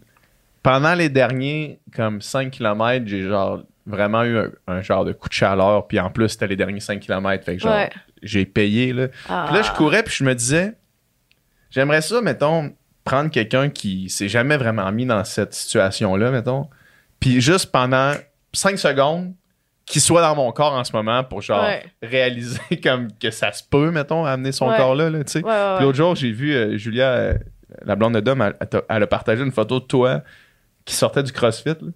[0.62, 5.28] pendant les derniers comme 5 km, j'ai genre vraiment eu un, un genre de coup
[5.28, 5.86] de chaleur.
[5.86, 7.44] Puis en plus, c'était les derniers 5 km.
[7.44, 7.90] Fait que genre, Ouais.
[8.22, 8.92] j'ai payé.
[8.92, 9.08] Là.
[9.28, 9.44] Ah.
[9.46, 10.74] Puis là, je courais, puis je me disais,
[11.70, 12.72] j'aimerais ça, mettons,
[13.04, 16.68] prendre quelqu'un qui s'est jamais vraiment mis dans cette situation-là, mettons.
[17.20, 18.12] Puis juste pendant
[18.52, 19.32] 5 secondes,
[19.89, 21.85] qu'il soit dans mon corps en ce moment pour genre Ouais.
[22.02, 24.77] réaliser comme que ça se peut, mettons, amener son Ouais.
[24.77, 25.39] corps là, là, tu sais.
[25.44, 25.82] Ouais, ouais, Puis ouais.
[25.82, 27.35] L'autre jour, j'ai vu euh, Julia, euh,
[27.85, 28.43] la blonde de Dom,
[28.89, 30.23] elle, a partagé une photo de toi
[30.85, 31.70] qui sortait du CrossFit.
[31.70, 31.90] là.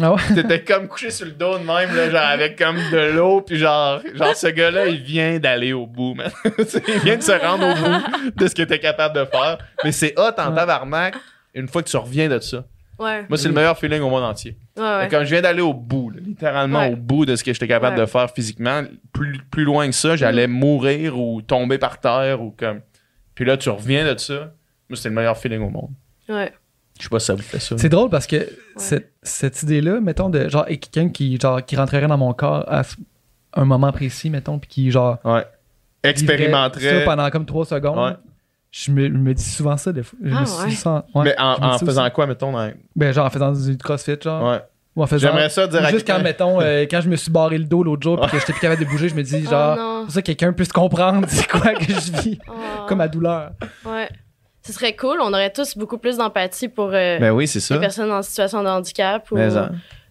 [0.00, 0.20] Ah ouais?
[0.34, 3.58] T'étais comme couché sur le dos de même, là, genre avec comme de l'eau, puis
[3.58, 6.30] genre, genre ce gars-là, il vient d'aller au bout, man.
[6.88, 9.58] Il vient de se rendre au bout de ce que t'es capable de faire.
[9.84, 11.14] Mais c'est hot en tabarnak
[11.54, 12.64] une fois que tu reviens de ça.
[12.98, 14.56] Ouais, Moi, c'est le meilleur feeling au monde entier.
[14.76, 15.08] ouais, ouais.
[15.10, 16.92] Quand je viens d'aller au bout, là, littéralement Ouais.
[16.92, 18.02] au bout de ce que j'étais capable Ouais.
[18.02, 18.82] de faire physiquement,
[19.12, 22.80] plus, plus loin que ça, j'allais mourir ou tomber par terre ou comme.
[23.34, 24.52] Puis là, tu reviens de ça.
[24.88, 25.90] Moi, c'est le meilleur feeling au monde.
[26.28, 26.52] Ouais.
[26.98, 27.76] Je sais pas si ça vous fait ça.
[27.78, 28.46] C'est drôle parce que
[28.76, 32.64] cette, cette idée-là, mettons, de genre, et quelqu'un qui, genre, qui rentrerait dans mon corps
[32.70, 32.82] à
[33.54, 35.44] un moment précis, mettons, puis qui, genre, Ouais.
[36.04, 37.00] Expérimenterait.
[37.00, 38.18] ça pendant comme trois secondes.
[38.72, 40.18] Je me, je me dis souvent ça des fois.
[40.24, 40.68] Je Ah me suis ouais.
[40.70, 42.12] dit ça- ouais, Mais en, je me dis en ça faisant aussi.
[42.12, 42.70] quoi, mettons, dans...
[42.96, 44.50] Ben, genre en faisant du crossfit, genre.
[44.50, 44.60] Ouais.
[44.96, 45.28] Ou en faisant.
[45.28, 47.82] J'aimerais ça dire à Juste quand, mettons, euh, quand je me suis barré le dos
[47.84, 50.02] l'autre jour, puis que j'étais plus capable de bouger, je me dis, genre, Oh non.
[50.04, 52.52] pour ça que quelqu'un puisse comprendre c'est quoi que je vis, Oh.
[52.88, 53.52] comme ma douleur.
[53.84, 54.08] Ouais.
[54.66, 55.18] Ce serait cool.
[55.20, 57.74] On aurait tous beaucoup plus d'empathie pour euh, Ben oui, c'est ça.
[57.74, 59.48] des personnes en situation de handicap ou Mais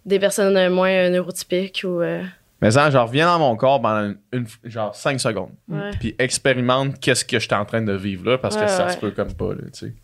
[0.05, 2.01] des personnes euh, moins euh, neurotypiques ou.
[2.01, 2.21] euh,
[2.61, 5.51] mais en, genre, reviens dans mon corps pendant une, une- genre 5 secondes.
[5.69, 5.91] ouais.
[5.99, 8.91] Puis expérimente qu'est-ce que j'étais en train de vivre là, parce que Ouais, ça ouais.
[8.93, 9.95] se peut comme pas, là, tu sais.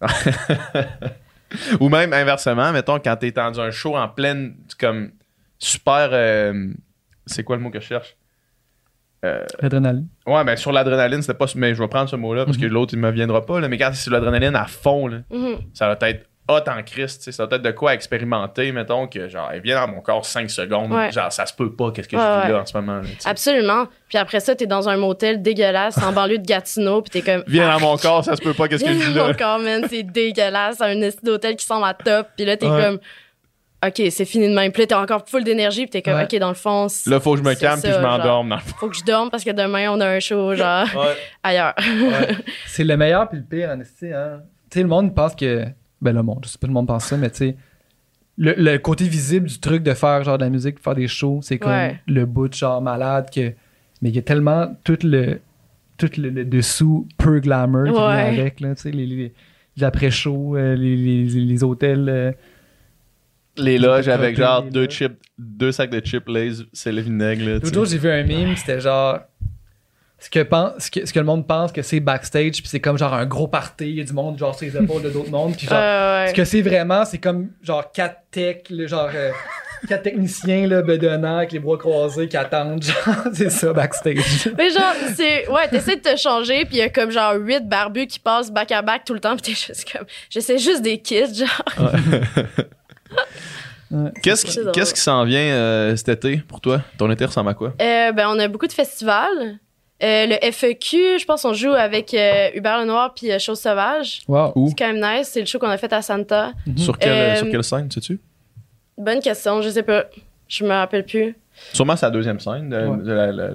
[1.80, 5.12] Ou même inversement, mettons, quand t'es dans un show en pleine, comme,
[5.58, 6.10] super.
[6.12, 6.72] euh,
[7.26, 8.16] c'est quoi le mot que je cherche?
[9.24, 10.06] Euh, L'adrénaline.
[10.26, 11.46] ouais, ben sur l'adrénaline, c'était pas.
[11.56, 13.58] Mais je vais prendre ce mot-là parce que l'autre, il me viendra pas.
[13.60, 15.56] Là, mais quand c'est sur l'adrénaline à fond, là, Mhm.
[15.74, 17.30] ça va être hot en Christ.
[17.30, 20.50] Ça va être de quoi expérimenter, mettons, que genre, elle vient dans mon corps 5
[20.50, 20.90] secondes.
[20.92, 21.12] Ouais.
[21.12, 22.52] Genre, ça se peut pas, qu'est-ce que Ouais, je vis ouais.
[22.52, 22.96] là en ce moment.
[23.00, 23.08] là.
[23.26, 23.84] Absolument.
[24.08, 27.44] Puis après ça, t'es dans un motel dégueulasse en banlieue de Gatineau, puis t'es comme.
[27.46, 29.32] Viens dans mon corps, ça se peut pas, qu'est-ce que je Viens vis dans là.
[29.32, 30.80] mon corps, man, c'est dégueulasse.
[30.80, 32.82] Un esti d'hôtel qui semble à top, puis là, t'es Ouais.
[32.82, 32.98] comme.
[33.86, 34.72] OK, c'est fini de même.
[34.72, 36.24] Puis là, t'es encore full d'énergie, puis t'es comme, Ouais.
[36.24, 38.56] OK, dans le fond, c'est- Là, faut que je me calme puis je m'endorme dans
[38.56, 38.74] le fond.
[38.80, 41.14] Faut que je dorme parce que demain, on a un show, genre, Ouais.
[41.44, 41.74] ailleurs.
[42.66, 44.40] C'est le meilleur puis le pire, en esti, hein.
[44.70, 45.64] Tu sais, le monde pense que.
[46.00, 47.56] Ben, le monde, je sais pas, le monde pense ça, mais tu sais.
[48.40, 51.40] Le, le côté visible du truc de faire genre de la musique, faire des shows,
[51.42, 52.00] c'est comme Ouais.
[52.06, 53.52] le bout genre malade que.
[54.00, 55.40] Mais il y a tellement tout le.
[55.96, 59.32] Tout le, le dessous peu glamour qui vient avec, là, tu sais, les, les,
[59.76, 62.08] les après-shows, euh, les, les, les hôtels.
[62.08, 62.30] euh,
[63.56, 67.66] Les loges avec genre deux chips, deux sacs de chips Lays, c'est le vinaigre L'autre
[67.66, 67.74] sais.
[67.74, 69.18] jour, j'ai vu un meme, c'était genre.
[70.20, 72.80] Ce que, pense, ce, que, ce que le monde pense que c'est backstage, puis c'est
[72.80, 75.10] comme genre un gros party, il y a du monde genre sur les épaules de
[75.10, 75.78] d'autres mondes, puis genre.
[75.80, 76.30] Euh, ouais.
[76.30, 79.30] Ce que c'est vraiment, c'est comme genre quatre techs, le genre euh,
[79.86, 84.50] quatre techniciens là, bedonnants avec les bras croisés qui attendent, genre c'est ça backstage.
[84.58, 85.48] Mais genre, c'est.
[85.48, 88.50] Ouais, t'essaies de te changer, puis il y a comme genre huit barbus qui passent
[88.50, 90.06] back à back tout le temps, puis t'es juste comme.
[90.30, 91.62] J'essaie juste des kids, genre.
[91.78, 91.92] Ouais.
[94.22, 96.82] Qu'est-ce qui, qui s'en vient euh, cet été pour toi?
[96.98, 97.74] Ton été ressemble à quoi?
[97.80, 99.58] Euh, ben, on a beaucoup de festivals.
[100.00, 104.20] Euh, le FEQ, je pense on joue avec euh, Hubert Lenoir puis euh, Chose Sauvage.
[104.28, 104.52] Wow.
[104.68, 105.28] C'est quand même nice.
[105.32, 106.52] C'est le show qu'on a fait à Santa.
[106.76, 108.20] Sur, quelle, Euh, sur quelle scène, sais-tu?
[108.96, 110.04] Bonne question, je sais pas.
[110.46, 111.34] Je me rappelle plus.
[111.72, 112.96] Sûrement c'est la deuxième scène, de, Ouais.
[113.04, 113.50] de la- la-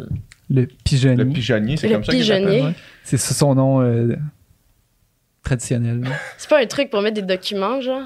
[0.50, 1.24] Le pigeonnier.
[1.24, 2.62] le pigeonnier, c'est Le comme ça qu'il pigeonnier.
[2.64, 2.74] ouais.
[3.04, 4.14] C'est ça son nom euh,
[5.44, 6.04] traditionnel.
[6.38, 8.04] C'est pas un truc pour mettre des documents, genre?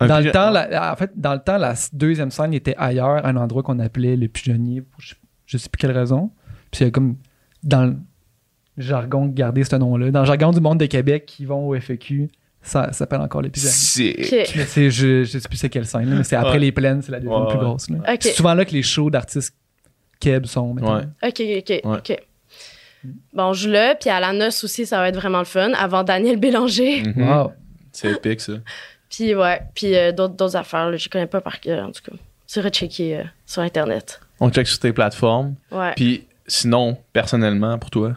[0.00, 3.24] Un Dans le temps, la- en fait, dans le temps, la deuxième scène était ailleurs,
[3.24, 5.14] à un endroit qu'on appelait le pigeonnier, pour je,
[5.46, 6.30] je sais plus quelle raison.
[6.72, 7.16] Puis il y a comme
[7.68, 7.96] dans le
[8.76, 12.28] jargon garder ce nom-là, dans le jargon du monde de Québec qui vont au FEQ,
[12.62, 13.72] ça, ça s'appelle encore le pigeonnier.
[13.72, 14.90] C'est...
[14.90, 16.58] Je, je sais plus c'est quelle scène, là, mais c'est après Ouais.
[16.58, 17.90] les plaines, c'est la deuxième Ouais, plus grosse.
[17.90, 17.98] là.
[18.20, 19.54] C'est souvent là que les shows d'artistes
[20.20, 20.74] keb sont.
[20.76, 21.02] Ouais.
[21.22, 21.98] Ok, ok, Ouais.
[21.98, 22.16] ok.
[23.32, 25.72] Bon, on joue là, puis à la noce aussi, ça va être vraiment le fun,
[25.74, 27.02] avant Daniel Bélanger.
[27.04, 27.28] Mhm.
[27.28, 27.52] Wow.
[27.92, 28.54] C'est épique, ça.
[29.10, 32.02] Puis ouais, puis euh, d'autres, d'autres affaires, là, je connais pas par cœur, en tout
[32.04, 32.16] cas.
[32.46, 34.20] C'est rechecké euh, sur Internet.
[34.38, 35.54] On check sur tes plateformes.
[35.72, 35.92] Ouais.
[35.96, 38.14] Puis sinon, personnellement, pour toi,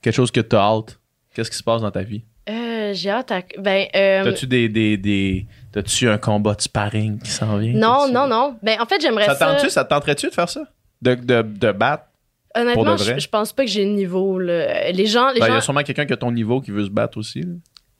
[0.00, 0.98] quelque chose que t'as hâte,
[1.34, 2.22] qu'est-ce qui se passe dans ta vie?
[2.48, 3.40] Euh, j'ai hâte à...
[3.58, 5.46] Ben, euh, T'as-tu des, des, des...
[5.72, 7.72] T'as-tu un combat de sparring qui s'en vient?
[7.74, 8.56] non, non, non.
[8.62, 9.68] Ben, en fait, j'aimerais Ça ça...
[9.68, 10.62] Ça te tenterait-tu de faire ça?
[11.02, 12.04] De, de, de battre?
[12.54, 13.14] Pour Honnêtement, de vrai?
[13.14, 14.90] je, je pense pas que j'ai le niveau, là.
[14.92, 15.30] Les gens...
[15.32, 17.18] Les Ben, Il y a sûrement quelqu'un qui a ton niveau qui veut se battre
[17.18, 17.40] aussi.
[17.42, 17.54] là.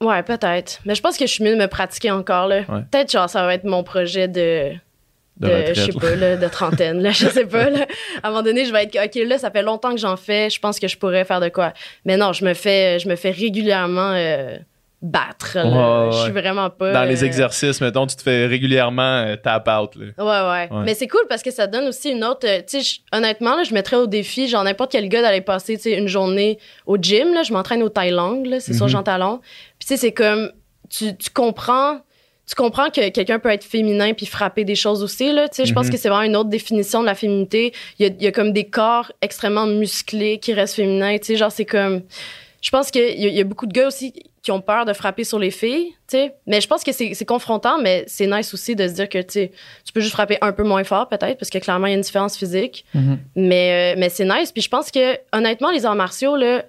[0.07, 0.79] Ouais, peut-être.
[0.85, 2.57] Mais je pense que je suis mieux de me pratiquer encore, là.
[2.69, 2.81] Ouais.
[2.91, 4.73] Peut-être, genre, ça va être mon projet de...
[5.37, 7.85] De je sais pas, là, de trentaine, là, je sais pas, là.
[8.23, 10.49] À un moment donné, je vais être, OK, là, ça fait longtemps que j'en fais,
[10.49, 11.73] je pense que je pourrais faire de quoi.
[12.05, 14.55] Mais non, je me fais, je me fais régulièrement euh,
[15.01, 15.65] battre, là.
[15.65, 16.93] Ouais, ouais, Je suis vraiment pas...
[16.93, 19.91] Dans les euh, exercices, mettons, tu te fais régulièrement euh, tap out.
[19.97, 20.05] Là.
[20.17, 20.23] Ouais,
[20.71, 20.83] ouais, Ouais.
[20.85, 22.47] Mais c'est cool parce que ça donne aussi une autre.
[22.65, 26.07] Tu sais, honnêtement, là, je mettrais au défi, genre n'importe quel gars d'aller passer une
[26.07, 27.33] journée au gym.
[27.33, 28.91] Là, je m'entraîne au Thaïlande, c'est sur Mhm.
[28.91, 29.41] Jean Talon.
[29.79, 30.51] Puis tu sais, c'est comme.
[30.89, 31.99] Tu, tu comprends
[32.47, 35.65] tu comprends que quelqu'un peut être féminin puis frapper des choses aussi là tu sais
[35.65, 35.91] je pense Mhm.
[35.93, 38.31] que c'est vraiment une autre définition de la féminité il y a, il y a
[38.31, 42.01] comme des corps extrêmement musclés qui restent féminins tu sais genre c'est comme
[42.61, 44.13] je pense qu'il y, y a beaucoup de gars aussi
[44.43, 47.15] qui ont peur de frapper sur les filles tu sais mais je pense que c'est
[47.15, 49.49] c'est confrontant mais c'est nice aussi de se dire que tu
[49.83, 51.95] tu peux juste frapper un peu moins fort peut-être parce que clairement il y a
[51.97, 53.17] une différence physique Mhm.
[53.35, 54.51] mais, euh, mais c'est nice.
[54.51, 56.63] Puis je pense que, honnêtement, les arts martiaux, là,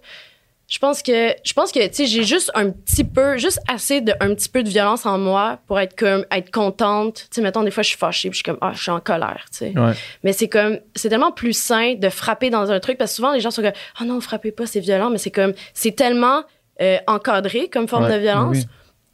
[0.68, 4.00] je pense que, je pense que, tu sais, j'ai juste un petit peu, juste assez
[4.00, 7.14] de, un petit peu de violence en moi pour être comme, être contente.
[7.30, 8.90] Tu sais, mettons, des fois, je suis fâchée, puis je suis comme, ah, je suis
[8.90, 9.78] en colère, tu sais.
[9.78, 9.92] Ouais.
[10.24, 13.32] Mais c'est comme, c'est tellement plus sain de frapper dans un truc parce que souvent,
[13.32, 16.42] les gens sont comme, ah non, frappez pas, c'est violent, mais c'est comme, c'est tellement
[16.80, 18.56] euh, encadré comme forme Ouais, de violence.
[18.56, 18.64] oui.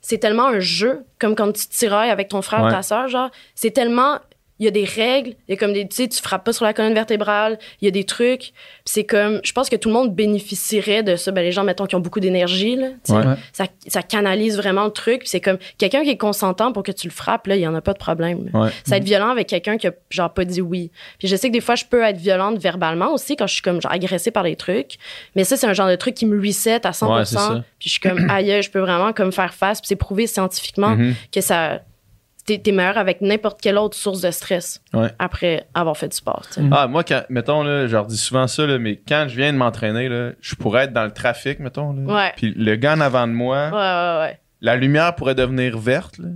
[0.01, 3.31] C'est tellement un jeu, comme quand tu tirailles avec ton frère ou ta soeur, genre.
[3.55, 4.19] C'est tellement.
[4.63, 5.89] Il y a des règles, il y a comme des.
[5.89, 8.53] Tu sais, tu frappes pas sur la colonne vertébrale, il y a des trucs.
[8.85, 9.41] C'est comme.
[9.43, 11.33] Je pense que tout le monde bénéficierait de ça.
[11.33, 12.89] Ben, les gens, mettons, qui ont beaucoup d'énergie, là.
[13.09, 13.25] Ouais.
[13.53, 15.21] Ça, ça canalise vraiment le truc.
[15.21, 15.59] Puis c'est comme.
[15.79, 17.93] Quelqu'un qui est consentant pour que tu le frappes, là, il y en a pas
[17.93, 18.51] de problème.
[18.55, 18.69] Ouais.
[18.85, 20.93] Ça va être violent avec quelqu'un qui a, genre, pas dit oui.
[21.19, 23.63] Puis je sais que des fois, je peux être violente verbalement aussi quand je suis
[23.63, 24.93] comme, genre, agressée par des trucs.
[25.35, 27.13] Mais ça, c'est un genre de truc qui me reset à 100%.
[27.17, 27.65] Ouais, c'est ça.
[27.81, 29.81] puis je suis comme, aïe, je peux vraiment comme faire face.
[29.81, 31.15] Puis c'est prouvé scientifiquement Mhm.
[31.33, 31.81] que ça.
[32.45, 35.11] T'es, t'es meilleur avec n'importe quelle autre source de stress Ouais.
[35.21, 36.43] après avoir fait du sport.
[36.73, 39.53] Ah, moi, quand, mettons, là, je leur dis souvent ça, là, mais quand je viens
[39.53, 41.93] de m'entraîner, là, je pourrais être dans le trafic, mettons.
[41.93, 42.33] Là.
[42.37, 46.19] Puis le gars en avant de moi, Ouais, la lumière pourrait devenir verte.
[46.19, 46.29] là.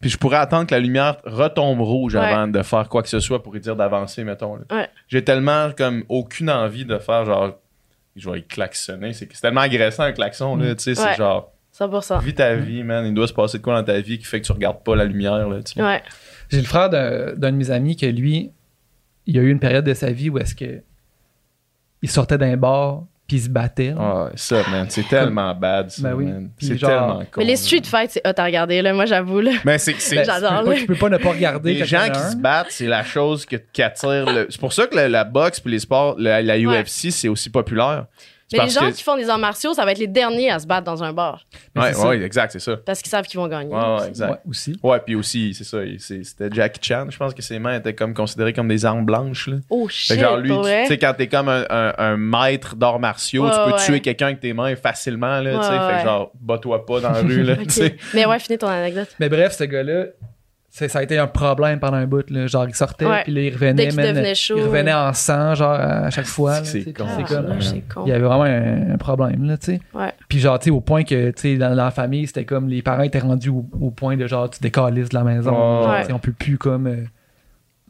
[0.00, 3.20] Puis je pourrais attendre que la lumière retombe rouge avant de faire quoi que ce
[3.20, 4.56] soit pour lui dire d'avancer, mettons.
[4.56, 4.88] là.
[5.06, 7.52] J'ai tellement comme aucune envie de faire genre.
[8.16, 9.12] Je vais y klaxonner.
[9.12, 10.74] C'est c'est tellement agressant un klaxon, là.
[10.74, 11.51] Tu sais, c'est genre.
[11.86, 12.20] 100%.
[12.22, 13.06] Vis ta vie, man.
[13.06, 14.94] Il doit se passer de quoi dans ta vie qui fait que tu regardes pas
[14.96, 15.62] la lumière, là.
[15.62, 15.82] tu sais.
[15.82, 16.02] Ouais.
[16.50, 18.50] J'ai le frère d'un d'un de mes amis que lui,
[19.26, 20.82] il a eu une période de sa vie où est-ce que
[22.02, 23.94] il sortait d'un bar puis il se battait.
[23.98, 24.86] Ah, ça, man.
[24.90, 26.24] C'est tellement bad, ça, Ben oui.
[26.26, 26.50] man.
[26.56, 27.38] Puis C'est genre- tellement con.
[27.38, 28.92] Mais les street fights, c'est hot à regarder, là.
[28.92, 29.52] Moi, j'avoue, là.
[29.64, 29.94] Mais c'est.
[29.98, 30.80] c'est- Ben, J'adore, tu peux pas- là.
[30.80, 32.30] Tu peux pas ne pas regarder Les gens qui un.
[32.32, 34.48] se battent, c'est la chose qui attire le.
[34.50, 37.48] C'est pour ça que la, la boxe puis les sports, la, la UFC, c'est aussi
[37.48, 38.06] populaire.
[38.52, 40.58] Mais les gens que- qui font des arts martiaux, ça va être les derniers à
[40.58, 41.44] se battre dans un bar.
[41.74, 42.76] Mais Ouais, exact, c'est ça.
[42.76, 43.74] Parce qu'ils savent qu'ils vont gagner.
[43.74, 44.30] Ouais, ouais, exact.
[44.30, 44.76] Ouais, aussi.
[44.82, 45.78] Ouais, puis aussi, c'est ça.
[45.98, 47.06] C'était Jackie Chan.
[47.10, 49.48] Je pense que ses mains étaient comme considérées comme des armes blanches.
[49.48, 49.56] Là.
[49.70, 53.48] Oh shit, genre, lui, tu sais, quand t'es comme un, un- un maître d'arts martiaux,
[53.48, 53.84] tu peux ouais.
[53.84, 55.40] tuer quelqu'un avec tes mains facilement.
[55.40, 55.70] Là, tu sais.
[55.70, 57.42] Ouais, Fait genre, bats-toi pas dans la rue.
[57.42, 57.62] Là, Ok.
[57.66, 57.96] tu sais.
[58.14, 59.08] Mais ouais, finis ton anecdote.
[59.20, 60.06] Mais bref, ce gars-là,
[60.74, 62.28] ça a été un problème pendant un bout.
[62.30, 62.46] Là.
[62.46, 63.22] Genre, il sortait, Ouais.
[63.24, 63.74] puis là, il revenait.
[63.74, 64.54] Dès qu'il man, devenait chaud.
[64.56, 66.64] Il revenait en sang, genre, à chaque fois.
[66.64, 67.04] C'est con.
[67.06, 67.58] c'est Ah, comme-
[67.94, 68.04] con.
[68.06, 69.80] Il y avait vraiment un, un problème, là, tu sais.
[69.92, 70.12] Ouais.
[70.28, 72.80] Puis genre, tu sais, au point que, tu sais, dans, la famille, c'était comme, les
[72.80, 75.84] parents étaient rendus au, au point de, genre, tu décalisses de la maison.
[76.04, 77.04] Sais, On peut plus, comme, euh,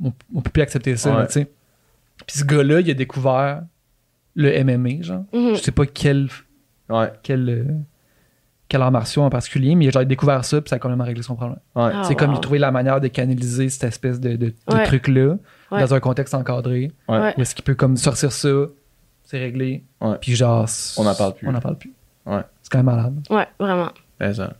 [0.02, 1.26] on, on peut plus accepter ça, Ouais.
[1.28, 1.44] tu sais.
[2.26, 3.62] Puis ce gars-là, il a découvert
[4.34, 5.24] le MMA, genre.
[5.32, 5.54] Mhm.
[5.54, 6.26] Je sais pas quel,
[6.88, 7.64] Ouais, quel, euh,
[8.72, 11.04] quel art martiaux en particulier, mais il a genre découvert ça, puis ça a complètement
[11.04, 11.58] réglé son problème.
[11.76, 11.90] ouais.
[11.94, 12.36] Ah, c'est comme wow.
[12.36, 14.84] il trouvait la manière de canaliser cette espèce de, de, de Ouais.
[14.84, 15.36] truc-là
[15.70, 15.80] Ouais.
[15.80, 16.90] dans un contexte encadré.
[17.08, 18.48] Où est-ce qu'il peut comme sortir ça,
[19.24, 19.84] c'est réglé.
[20.00, 20.16] Ouais.
[20.20, 20.66] Puis genre.
[20.96, 21.46] On n'en parle plus.
[21.48, 21.92] On n'en parle plus.
[22.26, 22.40] Ouais.
[22.62, 23.20] C'est quand même malade.
[23.30, 23.90] Ouais, vraiment.
[24.18, 24.54] Ben, ça.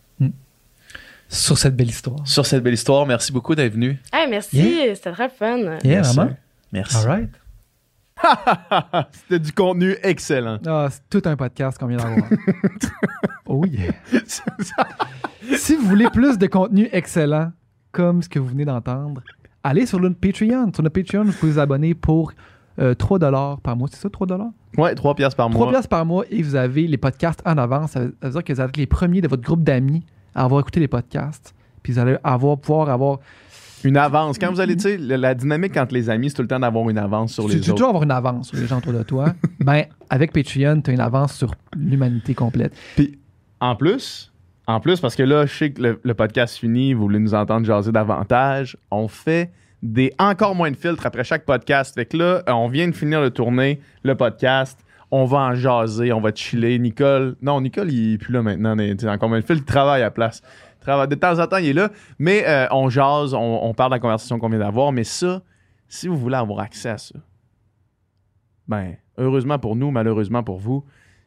[1.28, 2.18] Sur cette belle histoire.
[2.28, 3.98] Sur cette belle histoire, merci beaucoup d'être venu.
[4.12, 4.94] Hey, merci, Yeah.
[4.94, 5.56] c'était très fun.
[5.58, 6.16] Yeah, Merci.
[6.16, 6.36] vraiment.
[6.72, 7.06] Merci.
[9.12, 10.58] C'était du contenu excellent.
[10.66, 12.26] Ah, c'est tout un podcast qu'on vient d'avoir.
[13.46, 13.92] oh yeah.
[15.56, 17.52] si vous voulez plus de contenu excellent,
[17.90, 19.22] comme ce que vous venez d'entendre,
[19.62, 20.72] allez sur notre Patreon.
[20.72, 22.32] Sur notre Patreon, vous pouvez vous abonner pour
[22.78, 23.18] euh, 3
[23.62, 23.88] par mois.
[23.90, 24.26] C'est ça, 3
[24.78, 25.70] Ouais, 3 piastres par 3 mois.
[25.70, 27.92] piastres par mois et vous avez les podcasts en avance.
[27.92, 30.04] Ça veut ça veut dire que vous êtes les premiers de votre groupe d'amis
[30.34, 31.54] à avoir écouté les podcasts.
[31.82, 33.18] Puis vous allez avoir, pouvoir avoir.
[33.84, 34.38] Une avance.
[34.38, 36.88] Quand vous allez, tu sais, la, dynamique entre les amis, c'est tout le temps d'avoir
[36.88, 37.76] une avance sur Tu les tu autres.
[37.76, 39.34] toujours avoir une avance sur les gens autour de toi?
[39.60, 42.72] ben, avec Patreon, tu as une avance sur l'humanité complète.
[42.96, 43.18] Puis,
[43.60, 44.32] en plus,
[44.66, 47.34] en plus, parce que là, je sais que le, le podcast finit, vous voulez nous
[47.34, 49.50] entendre jaser davantage, on fait
[49.82, 51.94] des encore moins de filtres après chaque podcast.
[51.94, 54.78] Fait que là, euh, on vient de finir de tourner le podcast.
[55.10, 56.78] On va en jaser, on va chiller.
[56.78, 58.74] Nicole, non, Nicole, il est plus là maintenant.
[58.76, 60.40] mais, tu sais, Encore moins de filtres, il travaille à la place.
[60.86, 61.90] De temps en temps, il est là.
[62.18, 64.92] Mais euh, on jase, on, on parle de la conversation qu'on vient d'avoir.
[64.92, 65.42] Mais ça,
[65.88, 67.18] si vous voulez avoir accès à ça,
[68.68, 70.84] ben, heureusement pour nous, malheureusement pour vous,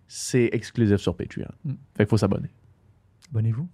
[0.07, 1.51] c'est exclusif sur Patreon.
[1.63, 1.73] Mm.
[1.95, 2.49] Fait qu'il faut s'abonner.
[3.29, 3.67] Abonnez-vous.